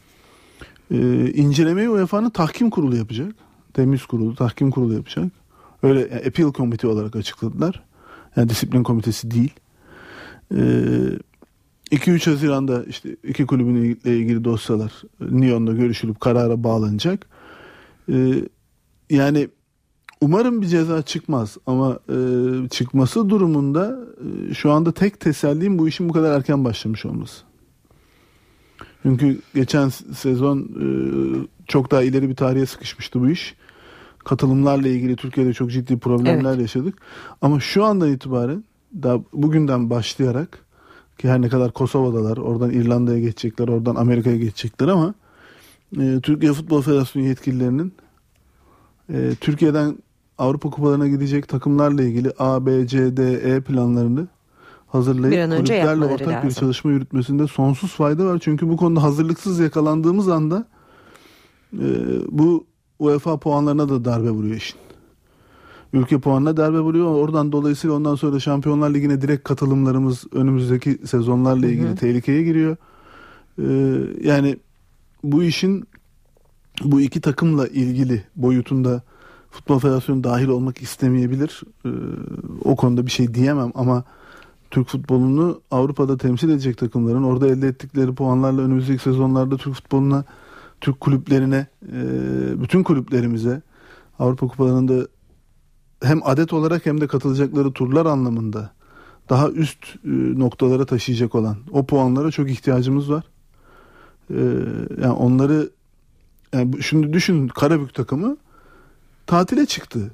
Ee, 0.91 1.31
incelemeyi 1.33 1.91
UEFA'nın 1.91 2.31
tahkim 2.31 2.71
kurulu 2.71 2.97
yapacak. 2.97 3.44
Temiz 3.75 4.07
kurulu, 4.07 4.35
tahkim 4.35 4.71
kurulu 4.71 4.95
yapacak. 4.95 5.33
Öyle 5.83 6.01
yani 6.01 6.23
appeal 6.27 6.53
committee 6.53 6.91
olarak 6.91 7.17
açıkladılar. 7.17 7.83
Yani 8.37 8.49
disiplin 8.49 8.83
komitesi 8.83 9.31
değil. 9.31 9.55
Ee, 10.55 10.59
2-3 11.91 12.31
Haziran'da 12.31 12.85
işte 12.85 13.17
iki 13.25 13.47
kulübün 13.47 13.99
ilgili 14.05 14.45
dosyalar 14.45 14.93
Nyon'da 15.31 15.73
görüşülüp 15.73 16.21
karara 16.21 16.65
bağlanacak. 16.65 17.27
Ee, 18.09 18.35
yani 19.11 19.49
umarım 20.21 20.63
bir 20.63 20.67
ceza 20.67 21.03
çıkmaz 21.03 21.57
ama 21.67 21.99
e, 22.09 22.19
çıkması 22.69 23.29
durumunda 23.29 23.99
e, 24.51 24.55
şu 24.55 24.73
anda 24.73 24.93
tek 24.93 25.21
tesellim 25.21 25.79
bu 25.79 25.89
işin 25.89 26.09
bu 26.09 26.13
kadar 26.13 26.37
erken 26.37 26.65
başlamış 26.65 27.07
olması. 27.07 27.43
Çünkü 29.03 29.41
geçen 29.55 29.89
sezon 29.89 30.59
e, 30.59 30.87
çok 31.67 31.91
daha 31.91 32.03
ileri 32.03 32.29
bir 32.29 32.37
tarihe 32.37 32.67
sıkışmıştı 32.67 33.21
bu 33.21 33.29
iş 33.29 33.55
katılımlarla 34.25 34.89
ilgili 34.89 35.17
Türkiye'de 35.17 35.53
çok 35.53 35.71
ciddi 35.71 35.99
problemler 35.99 36.51
evet. 36.51 36.61
yaşadık. 36.61 36.99
Ama 37.43 37.61
şu 37.61 37.85
andan 37.85 38.13
itibaren 38.13 38.65
daha 39.03 39.19
bugünden 39.33 39.91
başlayarak 39.91 40.59
ki 41.19 41.29
her 41.29 41.43
ne 41.43 41.49
kadar 41.49 41.73
Kosova'dalar, 41.73 42.37
oradan 42.37 42.71
İrlanda'ya 42.71 43.21
geçecekler, 43.21 43.69
oradan 43.69 43.95
Amerika'ya 43.95 44.37
geçecekler 44.37 44.89
ama 44.89 45.15
e, 46.01 46.21
Türkiye 46.23 46.53
Futbol 46.53 46.83
Federasyonu 46.83 47.27
yetkililerinin 47.27 47.93
e, 49.13 49.33
Türkiye'den 49.41 49.99
Avrupa 50.39 50.71
kupalarına 50.71 51.09
gidecek 51.09 51.49
takımlarla 51.49 52.03
ilgili 52.03 52.33
A, 52.39 52.67
B, 52.67 52.87
C, 52.87 53.17
D, 53.17 53.33
E 53.33 53.61
planlarını 53.61 54.29
hazırlayıp 54.87 55.51
kulüplerle 55.51 56.05
ortak 56.05 56.29
lazım. 56.29 56.49
bir 56.49 56.55
çalışma 56.55 56.91
yürütmesinde 56.91 57.47
sonsuz 57.47 57.95
fayda 57.95 58.27
var. 58.27 58.39
Çünkü 58.43 58.69
bu 58.69 58.77
konuda 58.77 59.03
hazırlıksız 59.03 59.59
yakalandığımız 59.59 60.29
anda 60.29 60.67
e, 61.73 61.87
bu 62.29 62.67
UEFA 62.99 63.37
puanlarına 63.37 63.89
da 63.89 64.05
darbe 64.05 64.31
vuruyor 64.31 64.57
işin. 64.57 64.79
Ülke 65.93 66.21
puanına 66.21 66.57
darbe 66.57 66.81
vuruyor. 66.81 67.15
Oradan 67.15 67.53
dolayısıyla 67.53 67.97
ondan 67.97 68.15
sonra 68.15 68.41
Şampiyonlar 68.41 68.95
Ligi'ne 68.95 69.21
direkt 69.21 69.45
katılımlarımız 69.45 70.25
önümüzdeki 70.33 70.99
sezonlarla 71.07 71.67
ilgili 71.67 71.89
hı 71.89 71.93
hı. 71.93 71.97
tehlikeye 71.97 72.43
giriyor. 72.43 72.77
Ee, 73.59 73.65
yani 74.29 74.57
bu 75.25 75.43
işin 75.43 75.85
bu 76.83 77.01
iki 77.01 77.21
takımla 77.21 77.67
ilgili 77.67 78.25
boyutunda 78.37 79.03
Futbol 79.51 79.79
Federasyonu 79.79 80.25
dahil 80.25 80.49
olmak 80.49 80.83
istemeyebilir. 80.83 81.63
Ee, 81.87 81.89
o 82.65 82.77
konuda 82.77 83.07
bir 83.07 83.11
şey 83.11 83.35
diyemem 83.35 83.73
ama 83.75 84.05
Türk 84.71 84.89
futbolunu 84.89 85.61
Avrupa'da 85.71 86.17
temsil 86.17 86.49
edecek 86.49 86.79
takımların 86.79 87.23
orada 87.23 87.49
elde 87.49 87.69
ettikleri 87.69 88.15
puanlarla 88.15 88.63
önümüzdeki 88.63 89.03
sezonlarda 89.03 89.57
Türk 89.57 89.75
futboluna 89.75 90.25
Türk 90.85 91.01
kulüplerine, 91.01 91.67
e, 91.93 92.01
bütün 92.63 92.83
kulüplerimize 92.83 93.63
Avrupa 94.19 94.47
Kupalarında 94.47 95.09
hem 96.03 96.21
adet 96.25 96.53
olarak 96.53 96.87
hem 96.87 97.01
de 97.01 97.07
katılacakları 97.07 97.73
turlar 97.73 98.07
anlamında 98.07 98.71
daha 99.29 99.49
üst 99.49 99.87
e, 99.87 100.09
noktalara 100.39 100.87
taşıyacak 100.87 101.35
olan 101.35 101.57
o 101.73 101.87
puanlara 101.87 102.31
çok 102.31 102.51
ihtiyacımız 102.51 103.11
var. 103.11 103.25
E, 104.31 104.41
yani 105.03 105.13
onları 105.13 105.71
yani 106.53 106.83
şimdi 106.83 107.13
düşünün 107.13 107.49
Karabük 107.49 107.95
takımı 107.95 108.37
tatile 109.27 109.67
çıktı. 109.67 110.11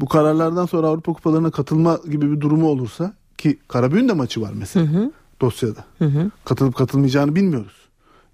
Bu 0.00 0.08
kararlardan 0.08 0.66
sonra 0.66 0.86
Avrupa 0.86 1.12
Kupalarına 1.12 1.50
katılma 1.50 2.00
gibi 2.10 2.32
bir 2.32 2.40
durumu 2.40 2.68
olursa 2.68 3.14
ki 3.38 3.58
Karabük'ün 3.68 4.08
de 4.08 4.12
maçı 4.12 4.40
var 4.40 4.52
mesela 4.54 4.92
hı 4.92 4.98
hı. 4.98 5.10
dosyada. 5.40 5.84
Hı 5.98 6.04
hı. 6.04 6.30
Katılıp 6.44 6.74
katılmayacağını 6.74 7.34
bilmiyoruz. 7.36 7.79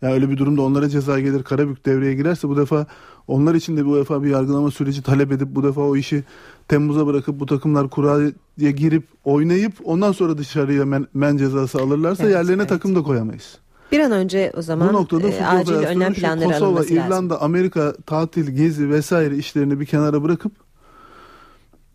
Yani 0.03 0.14
öyle 0.14 0.30
bir 0.30 0.36
durumda 0.36 0.62
onlara 0.62 0.88
ceza 0.88 1.20
gelir 1.20 1.42
Karabük 1.42 1.86
devreye 1.86 2.14
girerse 2.14 2.49
bu 2.49 2.57
defa 2.57 2.86
onlar 3.28 3.55
için 3.55 3.76
de 3.76 3.86
bu 3.86 3.97
defa 3.97 4.22
bir 4.22 4.30
yargılama 4.30 4.70
süreci 4.70 5.03
talep 5.03 5.32
edip 5.32 5.49
bu 5.49 5.62
defa 5.62 5.80
o 5.80 5.97
işi 5.97 6.24
Temmuz'a 6.68 7.07
bırakıp 7.07 7.40
bu 7.40 7.47
takımlar 7.47 7.90
kuraya 7.90 8.30
girip 8.70 9.05
oynayıp 9.24 9.72
ondan 9.84 10.12
sonra 10.12 10.38
dışarıya 10.38 10.84
men, 10.84 11.07
men 11.14 11.36
cezası 11.36 11.78
alırlarsa 11.78 12.22
evet, 12.22 12.34
yerlerine 12.34 12.62
evet. 12.62 12.68
takım 12.68 12.94
da 12.94 13.03
koyamayız. 13.03 13.59
Bir 13.92 14.01
an 14.01 14.12
önce 14.12 14.53
o 14.57 14.62
zaman 14.62 14.88
bu 14.88 14.92
noktada 14.92 15.28
e, 15.28 15.47
acil 15.47 15.74
önlem 15.74 16.14
planları 16.14 16.49
Kosova, 16.49 16.66
alınması 16.66 16.94
İrlanda, 16.94 17.34
lazım. 17.34 17.44
Amerika 17.44 17.92
tatil, 18.07 18.57
gezi 18.57 18.90
vesaire 18.90 19.36
işlerini 19.36 19.80
bir 19.80 19.86
kenara 19.86 20.22
bırakıp 20.22 20.53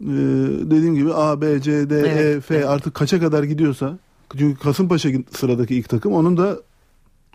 e, 0.01 0.13
dediğim 0.61 0.95
gibi 0.95 1.13
A, 1.13 1.41
B, 1.41 1.61
C, 1.61 1.89
D, 1.89 1.99
evet, 1.99 2.37
E, 2.37 2.41
F 2.41 2.55
evet. 2.55 2.65
artık 2.65 2.93
kaça 2.93 3.19
kadar 3.19 3.43
gidiyorsa 3.43 3.97
çünkü 4.37 4.59
Kasımpaşa 4.59 5.09
sıradaki 5.31 5.75
ilk 5.75 5.89
takım 5.89 6.13
onun 6.13 6.37
da 6.37 6.57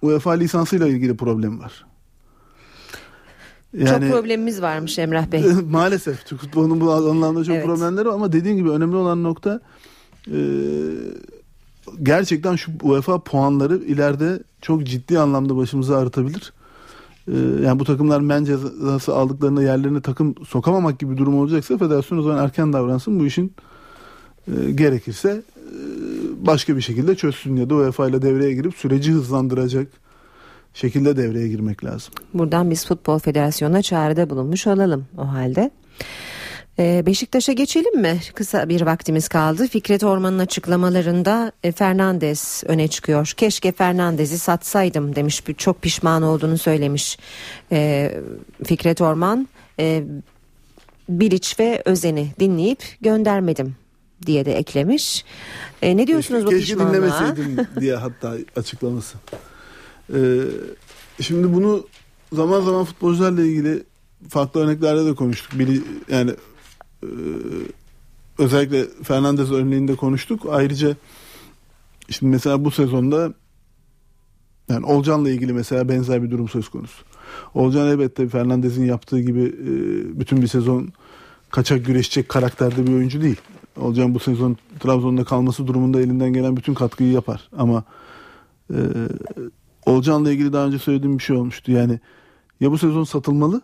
UEFA 0.03 0.32
lisansıyla 0.32 0.86
ilgili 0.86 1.16
problem 1.16 1.61
var. 1.61 1.86
Yani, 3.72 3.88
çok 3.88 4.11
problemimiz 4.11 4.62
varmış 4.62 4.99
Emrah 4.99 5.32
Bey. 5.32 5.44
maalesef 5.70 6.26
Türk 6.26 6.40
futbolunun 6.40 6.80
bu 6.80 6.92
anlamda 6.92 7.44
çok 7.44 7.55
evet. 7.55 7.66
problemleri 7.66 8.09
var 8.09 8.14
ama 8.14 8.32
dediğim 8.32 8.57
gibi 8.57 8.70
önemli 8.70 8.97
olan 8.97 9.22
nokta 9.22 9.61
e, 10.32 10.38
gerçekten 12.03 12.57
şu 12.57 12.72
UEFA 12.82 13.18
puanları 13.18 13.76
ileride 13.76 14.42
çok 14.62 14.84
ciddi 14.84 15.18
anlamda 15.18 15.57
başımıza 15.57 15.99
artabilir. 15.99 16.53
E, 17.28 17.36
yani 17.64 17.78
bu 17.78 17.84
takımlar 17.84 18.20
men 18.20 18.44
cezası 18.44 19.14
aldıklarında 19.14 19.62
yerlerine 19.62 20.01
takım 20.01 20.34
sokamamak 20.49 20.99
gibi 20.99 21.12
bir 21.12 21.16
durum 21.16 21.38
olacaksa 21.38 21.78
federasyon 21.78 22.18
o 22.18 22.22
zaman 22.22 22.44
erken 22.44 22.72
davransın 22.72 23.20
bu 23.20 23.26
işin 23.26 23.53
e, 24.49 24.70
gerekirse 24.70 25.42
başka 26.46 26.76
bir 26.76 26.80
şekilde 26.80 27.14
çözsün 27.14 27.56
ya 27.56 27.70
da 27.70 27.74
UEFA 27.74 28.08
ile 28.08 28.22
devreye 28.22 28.52
girip 28.52 28.74
süreci 28.74 29.12
hızlandıracak 29.12 29.88
şekilde 30.74 31.16
devreye 31.16 31.48
girmek 31.48 31.84
lazım. 31.84 32.14
Buradan 32.34 32.70
biz 32.70 32.86
Futbol 32.86 33.18
Federasyonu'na 33.18 33.82
çağrıda 33.82 34.30
bulunmuş 34.30 34.66
olalım 34.66 35.06
o 35.18 35.28
halde. 35.28 35.70
Ee, 36.78 37.02
Beşiktaş'a 37.06 37.52
geçelim 37.52 38.00
mi? 38.00 38.20
Kısa 38.34 38.68
bir 38.68 38.80
vaktimiz 38.80 39.28
kaldı. 39.28 39.68
Fikret 39.68 40.04
Orman'ın 40.04 40.38
açıklamalarında 40.38 41.52
e, 41.64 41.72
Fernandez 41.72 42.62
öne 42.66 42.88
çıkıyor. 42.88 43.32
Keşke 43.36 43.72
Fernandez'i 43.72 44.38
satsaydım 44.38 45.16
demiş. 45.16 45.42
Çok 45.56 45.82
pişman 45.82 46.22
olduğunu 46.22 46.58
söylemiş 46.58 47.18
ee, 47.72 48.20
Fikret 48.64 49.00
Orman. 49.00 49.48
Ee, 49.80 50.04
Bilic 51.08 51.54
ve 51.58 51.82
Özen'i 51.84 52.28
dinleyip 52.40 52.82
göndermedim 53.00 53.76
diye 54.26 54.44
de 54.44 54.54
eklemiş. 54.54 55.24
Ee, 55.82 55.96
ne 55.96 56.06
diyorsunuz 56.06 56.40
keşke, 56.40 56.56
bu 56.56 56.60
keşke 56.60 56.74
pişmanlığa? 56.74 56.94
dinlemeseydim 56.94 57.66
diye 57.80 57.96
hatta 57.96 58.34
açıklaması. 58.56 59.18
Ee, 60.14 60.40
şimdi 61.20 61.52
bunu 61.52 61.86
zaman 62.32 62.60
zaman 62.60 62.84
futbolcularla 62.84 63.42
ilgili 63.42 63.82
farklı 64.28 64.60
örneklerde 64.60 65.06
de 65.06 65.14
konuştuk. 65.14 65.58
Biri 65.58 65.80
yani 66.08 66.30
e, 67.02 67.08
özellikle 68.38 68.84
Fernandez 69.02 69.52
örneğinde 69.52 69.96
konuştuk. 69.96 70.46
Ayrıca 70.50 70.96
şimdi 72.10 72.32
mesela 72.32 72.64
bu 72.64 72.70
sezonda 72.70 73.32
yani 74.68 74.86
Olcan'la 74.86 75.30
ilgili 75.30 75.52
mesela 75.52 75.88
benzer 75.88 76.22
bir 76.22 76.30
durum 76.30 76.48
söz 76.48 76.68
konusu. 76.68 77.04
Olcan 77.54 77.88
elbette 77.88 78.28
Fernandez'in 78.28 78.84
yaptığı 78.84 79.20
gibi 79.20 79.42
e, 79.42 79.70
bütün 80.20 80.42
bir 80.42 80.46
sezon 80.46 80.92
kaçak 81.50 81.86
güreşecek 81.86 82.28
karakterde 82.28 82.86
bir 82.86 82.92
oyuncu 82.92 83.22
değil. 83.22 83.40
Olcan 83.76 84.14
bu 84.14 84.18
sezon 84.18 84.56
Trabzon'da 84.80 85.24
kalması 85.24 85.66
durumunda 85.66 86.00
elinden 86.00 86.32
gelen 86.32 86.56
bütün 86.56 86.74
katkıyı 86.74 87.12
yapar. 87.12 87.48
Ama 87.58 87.84
e, 88.70 88.78
Olcan'la 89.86 90.30
ilgili 90.32 90.52
daha 90.52 90.66
önce 90.66 90.78
söylediğim 90.78 91.18
bir 91.18 91.22
şey 91.22 91.36
olmuştu. 91.36 91.72
Yani 91.72 92.00
ya 92.60 92.70
bu 92.70 92.78
sezon 92.78 93.04
satılmalı 93.04 93.60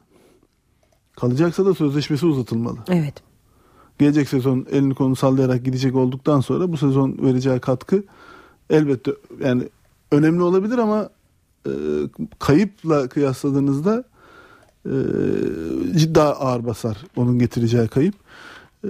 kalacaksa 1.16 1.66
da 1.66 1.74
sözleşmesi 1.74 2.26
uzatılmalı. 2.26 2.78
Evet. 2.88 3.14
Gelecek 3.98 4.28
sezon 4.28 4.66
elini 4.70 4.94
kolunu 4.94 5.16
sallayarak 5.16 5.64
gidecek 5.64 5.94
olduktan 5.96 6.40
sonra 6.40 6.72
bu 6.72 6.76
sezon 6.76 7.18
vereceği 7.22 7.60
katkı 7.60 8.04
elbette 8.70 9.10
yani 9.44 9.62
önemli 10.12 10.42
olabilir 10.42 10.78
ama 10.78 11.08
e, 11.66 11.72
kayıpla 12.38 13.08
kıyasladığınızda 13.08 14.04
e, 14.86 14.94
ciddi 15.96 16.20
ağır 16.20 16.66
basar 16.66 16.96
onun 17.16 17.38
getireceği 17.38 17.88
kayıp. 17.88 18.14
E, 18.84 18.88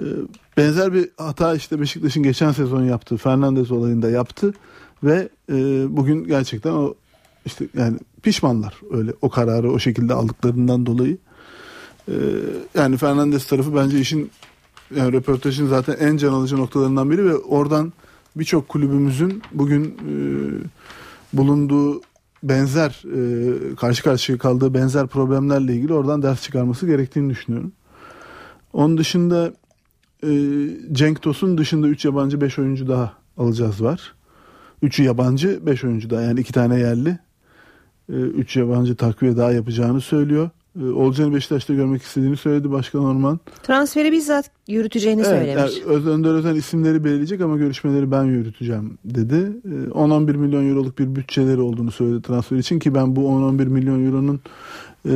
benzer 0.57 0.93
bir 0.93 1.09
hata 1.17 1.55
işte 1.55 1.79
Beşiktaş'ın 1.79 2.23
geçen 2.23 2.51
sezon 2.51 2.83
yaptığı 2.83 3.17
Fernandez 3.17 3.71
olayında 3.71 4.09
yaptı 4.09 4.53
ve 5.03 5.29
e, 5.49 5.85
bugün 5.97 6.23
gerçekten 6.23 6.71
o 6.71 6.93
işte 7.45 7.67
yani 7.77 7.97
pişmanlar 8.23 8.75
öyle 8.91 9.11
o 9.21 9.29
kararı 9.29 9.71
o 9.71 9.79
şekilde 9.79 10.13
aldıklarından 10.13 10.85
dolayı. 10.85 11.17
E, 12.07 12.13
yani 12.75 12.97
Fernandez 12.97 13.47
tarafı 13.47 13.75
bence 13.75 13.99
işin 13.99 14.31
yani 14.95 15.13
röportajın 15.13 15.67
zaten 15.67 15.95
en 15.99 16.17
can 16.17 16.33
alıcı 16.33 16.57
noktalarından 16.57 17.11
biri 17.11 17.25
ve 17.25 17.35
oradan 17.35 17.93
birçok 18.35 18.67
kulübümüzün 18.67 19.43
bugün 19.51 19.85
e, 19.85 20.13
bulunduğu 21.37 22.01
benzer 22.43 23.03
e, 23.05 23.75
karşı 23.75 24.03
karşıya 24.03 24.37
kaldığı 24.37 24.73
benzer 24.73 25.07
problemlerle 25.07 25.73
ilgili 25.73 25.93
oradan 25.93 26.21
ders 26.21 26.41
çıkarması 26.41 26.87
gerektiğini 26.87 27.29
düşünüyorum. 27.29 27.71
Onun 28.73 28.97
dışında 28.97 29.53
e, 30.23 30.31
Cenk 30.91 31.21
Tosun 31.21 31.57
dışında 31.57 31.87
3 31.87 32.05
yabancı 32.05 32.41
5 32.41 32.59
oyuncu 32.59 32.87
daha 32.87 33.13
alacağız 33.37 33.83
var. 33.83 34.13
3'ü 34.83 35.03
yabancı 35.03 35.59
5 35.65 35.83
oyuncu 35.83 36.09
daha 36.09 36.21
yani 36.21 36.39
2 36.39 36.53
tane 36.53 36.79
yerli. 36.79 37.17
3 38.09 38.55
yabancı 38.57 38.95
takviye 38.95 39.37
daha 39.37 39.51
yapacağını 39.51 40.01
söylüyor. 40.01 40.49
E, 40.81 40.85
Olcan'ı 40.85 41.35
Beşiktaş'ta 41.35 41.73
görmek 41.73 42.01
istediğini 42.01 42.37
söyledi 42.37 42.71
Başkan 42.71 43.05
Orman. 43.05 43.39
Transferi 43.63 44.11
bizzat 44.11 44.51
yürüteceğini 44.67 45.21
Evet, 45.21 45.29
söylemiş. 45.29 45.81
Öz- 45.85 46.07
Önder 46.07 46.33
Özen 46.33 46.55
isimleri 46.55 47.03
belirleyecek 47.03 47.41
ama 47.41 47.57
görüşmeleri 47.57 48.11
ben 48.11 48.23
yürüteceğim 48.23 48.97
dedi. 49.05 49.51
Ee, 49.65 49.89
10-11 49.89 50.37
milyon 50.37 50.69
euroluk 50.69 50.99
bir 50.99 51.15
bütçeleri 51.15 51.61
olduğunu 51.61 51.91
söyledi 51.91 52.21
transfer 52.21 52.57
için 52.57 52.79
ki 52.79 52.95
ben 52.95 53.15
bu 53.15 53.21
10-11 53.21 53.65
milyon 53.65 54.05
euronun 54.05 54.39
e, 55.05 55.13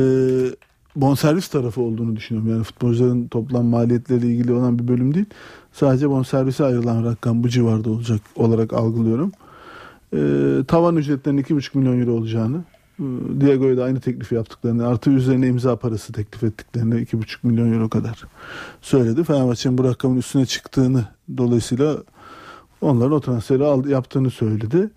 bonservis 1.00 1.48
tarafı 1.48 1.80
olduğunu 1.80 2.16
düşünüyorum. 2.16 2.50
Yani 2.50 2.64
futbolcuların 2.64 3.28
toplam 3.28 3.66
maliyetleriyle 3.66 4.26
ilgili 4.26 4.52
olan 4.52 4.78
bir 4.78 4.88
bölüm 4.88 5.14
değil. 5.14 5.26
Sadece 5.72 6.10
bonservise 6.10 6.64
ayrılan 6.64 7.04
rakam 7.04 7.44
bu 7.44 7.48
civarda 7.48 7.90
olacak 7.90 8.20
olarak 8.36 8.72
algılıyorum. 8.72 9.32
Ee, 10.12 10.64
tavan 10.68 10.96
ücretlerinin 10.96 11.42
2,5 11.42 11.78
milyon 11.78 12.00
euro 12.00 12.12
olacağını 12.12 12.64
e, 13.00 13.04
Diego'ya 13.40 13.76
da 13.76 13.84
aynı 13.84 14.00
teklifi 14.00 14.34
yaptıklarını 14.34 14.86
artı 14.86 15.10
üzerine 15.10 15.46
imza 15.46 15.76
parası 15.76 16.12
teklif 16.12 16.42
ettiklerini 16.42 16.94
2,5 16.94 17.36
milyon 17.42 17.72
euro 17.72 17.88
kadar 17.88 18.24
söyledi. 18.80 19.24
Fenerbahçe'nin 19.24 19.78
bu 19.78 19.84
rakamın 19.84 20.16
üstüne 20.16 20.46
çıktığını 20.46 21.04
dolayısıyla 21.36 21.96
onların 22.80 23.12
o 23.12 23.20
transferi 23.20 23.64
aldı, 23.64 23.90
yaptığını 23.90 24.30
söyledi. 24.30 24.90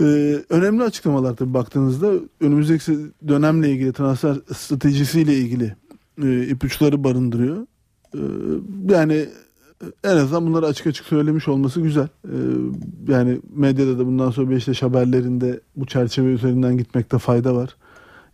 Ee, 0.00 0.38
önemli 0.50 0.82
açıklamalar 0.82 1.36
tabii 1.36 1.54
baktığınızda 1.54 2.12
önümüzdeki 2.40 2.98
dönemle 3.28 3.70
ilgili 3.70 3.92
transfer 3.92 4.36
stratejisiyle 4.54 5.34
ilgili 5.34 5.74
e, 6.22 6.46
ipuçları 6.46 7.04
barındırıyor. 7.04 7.66
Ee, 8.14 8.18
yani 8.88 9.26
en 10.04 10.16
azından 10.16 10.46
bunları 10.46 10.66
açık 10.66 10.86
açık 10.86 11.06
söylemiş 11.06 11.48
olması 11.48 11.80
güzel. 11.80 12.08
Ee, 12.24 12.28
yani 13.08 13.40
medyada 13.54 13.98
da 13.98 14.06
bundan 14.06 14.30
sonra 14.30 14.50
Beşiktaş 14.50 14.82
haberlerinde 14.82 15.60
bu 15.76 15.86
çerçeve 15.86 16.32
üzerinden 16.32 16.78
gitmekte 16.78 17.18
fayda 17.18 17.54
var. 17.54 17.76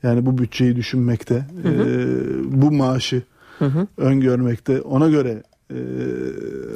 Yani 0.02 0.26
bu 0.26 0.38
bütçeyi 0.38 0.76
düşünmekte, 0.76 1.46
Hı 1.62 1.68
hı. 1.68 1.88
e, 1.88 2.62
bu 2.62 2.72
maaşı 2.72 3.22
Hı 3.58 3.64
hı. 3.64 3.86
öngörmekte, 3.96 4.80
ona 4.80 5.08
göre 5.08 5.42
e, 5.70 5.74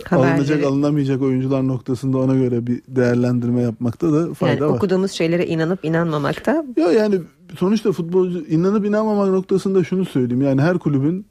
Haberleri- 0.05 0.33
alınacak 0.33 0.65
alınamayacak 0.65 1.23
oyuncular 1.23 1.69
noktasında 1.69 2.19
ona 2.19 2.35
göre 2.35 2.67
bir 2.67 2.83
değerlendirme 2.89 3.63
yapmakta 3.63 4.13
da 4.13 4.35
fayda 4.35 4.53
Yani 4.65 4.71
var. 4.73 4.77
okuduğumuz 4.77 5.11
şeylere 5.11 5.47
inanıp 5.47 5.85
inanmamakta 5.85 6.65
Ya 6.77 6.93
yani 6.93 7.21
sonuçta 7.59 7.93
futbolcu 7.93 8.39
inanıp 8.39 8.87
inanmamak 8.87 9.29
noktasında 9.31 9.85
şunu 9.85 10.05
söyleyeyim. 10.05 10.43
Yani 10.43 10.61
her 10.63 10.79
kulübün 10.79 11.27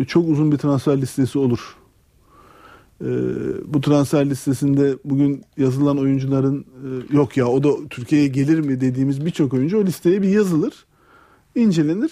e, 0.00 0.04
çok 0.04 0.28
uzun 0.28 0.52
bir 0.52 0.56
transfer 0.58 1.00
listesi 1.00 1.38
olur. 1.38 1.76
E, 3.00 3.08
bu 3.66 3.80
transfer 3.80 4.30
listesinde 4.30 4.94
bugün 5.04 5.42
yazılan 5.56 5.98
oyuncuların 5.98 6.60
e, 6.60 7.16
yok 7.16 7.36
ya 7.36 7.46
o 7.48 7.62
da 7.64 7.88
Türkiye'ye 7.90 8.28
gelir 8.28 8.58
mi 8.60 8.80
dediğimiz 8.80 9.26
birçok 9.26 9.54
oyuncu 9.54 9.78
o 9.78 9.84
listeye 9.84 10.22
bir 10.22 10.28
yazılır, 10.28 10.84
incelenir, 11.54 12.10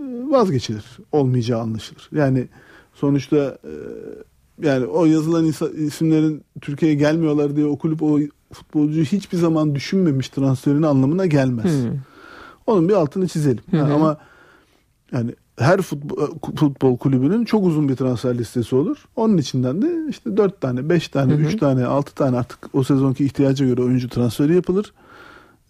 e, 0.00 0.04
vazgeçilir. 0.30 0.84
Olmayacağı 1.12 1.60
anlaşılır. 1.60 2.08
Yani 2.12 2.48
sonuçta 3.00 3.36
e, 3.64 3.72
yani 4.62 4.86
o 4.86 5.04
yazılan 5.04 5.44
isimlerin 5.76 6.44
Türkiye'ye 6.60 6.98
gelmiyorlar 6.98 7.56
diye 7.56 7.66
o 7.66 7.78
kulüp 7.78 8.02
o 8.02 8.18
futbolcuyu 8.52 9.04
hiçbir 9.04 9.38
zaman 9.38 9.74
düşünmemiş 9.74 10.28
transferini 10.28 10.86
anlamına 10.86 11.26
gelmez. 11.26 11.84
Hmm. 11.84 11.98
Onun 12.66 12.88
bir 12.88 12.94
altını 12.94 13.28
çizelim. 13.28 13.62
Hı. 13.70 13.76
Yani 13.76 13.92
ama 13.92 14.16
yani 15.12 15.34
her 15.58 15.82
futbol, 15.82 16.28
futbol 16.56 16.96
kulübünün 16.96 17.44
çok 17.44 17.64
uzun 17.66 17.88
bir 17.88 17.96
transfer 17.96 18.38
listesi 18.38 18.76
olur. 18.76 19.04
Onun 19.16 19.36
içinden 19.36 19.82
de 19.82 20.10
işte 20.10 20.36
4 20.36 20.60
tane, 20.60 20.88
5 20.88 21.08
tane, 21.08 21.32
Hı 21.32 21.36
hı. 21.36 21.40
3 21.40 21.56
tane, 21.56 21.86
6 21.86 22.14
tane 22.14 22.36
artık 22.36 22.58
o 22.72 22.82
sezonki 22.82 23.24
ihtiyaca 23.24 23.66
göre 23.66 23.82
oyuncu 23.82 24.08
transferi 24.08 24.54
yapılır. 24.54 24.92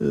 Ee, 0.00 0.06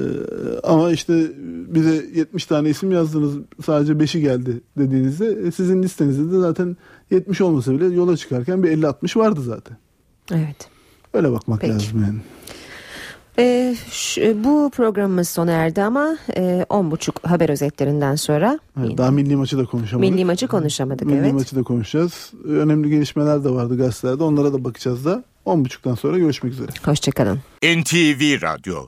ama 0.63 0.91
işte 0.91 1.31
bize 1.67 2.05
70 2.15 2.45
tane 2.45 2.69
isim 2.69 2.91
yazdınız 2.91 3.37
sadece 3.65 3.93
5'i 3.93 4.21
geldi 4.21 4.61
dediğinizde 4.77 5.27
e, 5.27 5.51
sizin 5.51 5.83
listenizde 5.83 6.31
de 6.31 6.39
zaten 6.39 6.77
70 7.11 7.41
olmasa 7.41 7.71
bile 7.71 7.85
yola 7.95 8.17
çıkarken 8.17 8.63
bir 8.63 8.71
50-60 8.71 9.19
vardı 9.19 9.41
zaten. 9.41 9.77
Evet. 10.31 10.69
Öyle 11.13 11.31
bakmak 11.31 11.61
Peki. 11.61 11.73
lazım 11.73 12.01
yani. 12.01 12.19
Ee, 13.39 13.75
şu- 13.91 14.43
bu 14.43 14.69
programımız 14.75 15.29
sona 15.29 15.51
erdi 15.51 15.81
ama 15.83 16.17
e, 16.35 16.65
10.30 16.69 17.27
haber 17.27 17.49
özetlerinden 17.49 18.15
sonra 18.15 18.59
Evet, 18.79 18.97
daha 18.97 19.11
milli 19.11 19.35
maçı 19.35 19.57
da 19.57 19.65
konuşamadık. 19.65 20.11
milli 20.11 20.25
maçı 20.25 20.47
konuşamadık. 20.47 21.07
Milli 21.07 21.17
evet. 21.17 21.33
maçı 21.33 21.55
da 21.55 21.63
konuşacağız. 21.63 22.31
Önemli 22.45 22.89
gelişmeler 22.89 23.43
de 23.43 23.49
vardı 23.49 23.77
gazetelerde. 23.77 24.23
Onlara 24.23 24.53
da 24.53 24.63
bakacağız 24.63 25.05
da. 25.05 25.23
10.30'dan 25.45 25.95
sonra 25.95 26.17
görüşmek 26.17 26.53
üzere. 26.53 26.67
Hoşçakalın. 26.85 27.39
NTV 27.63 28.41
Radyo 28.41 28.87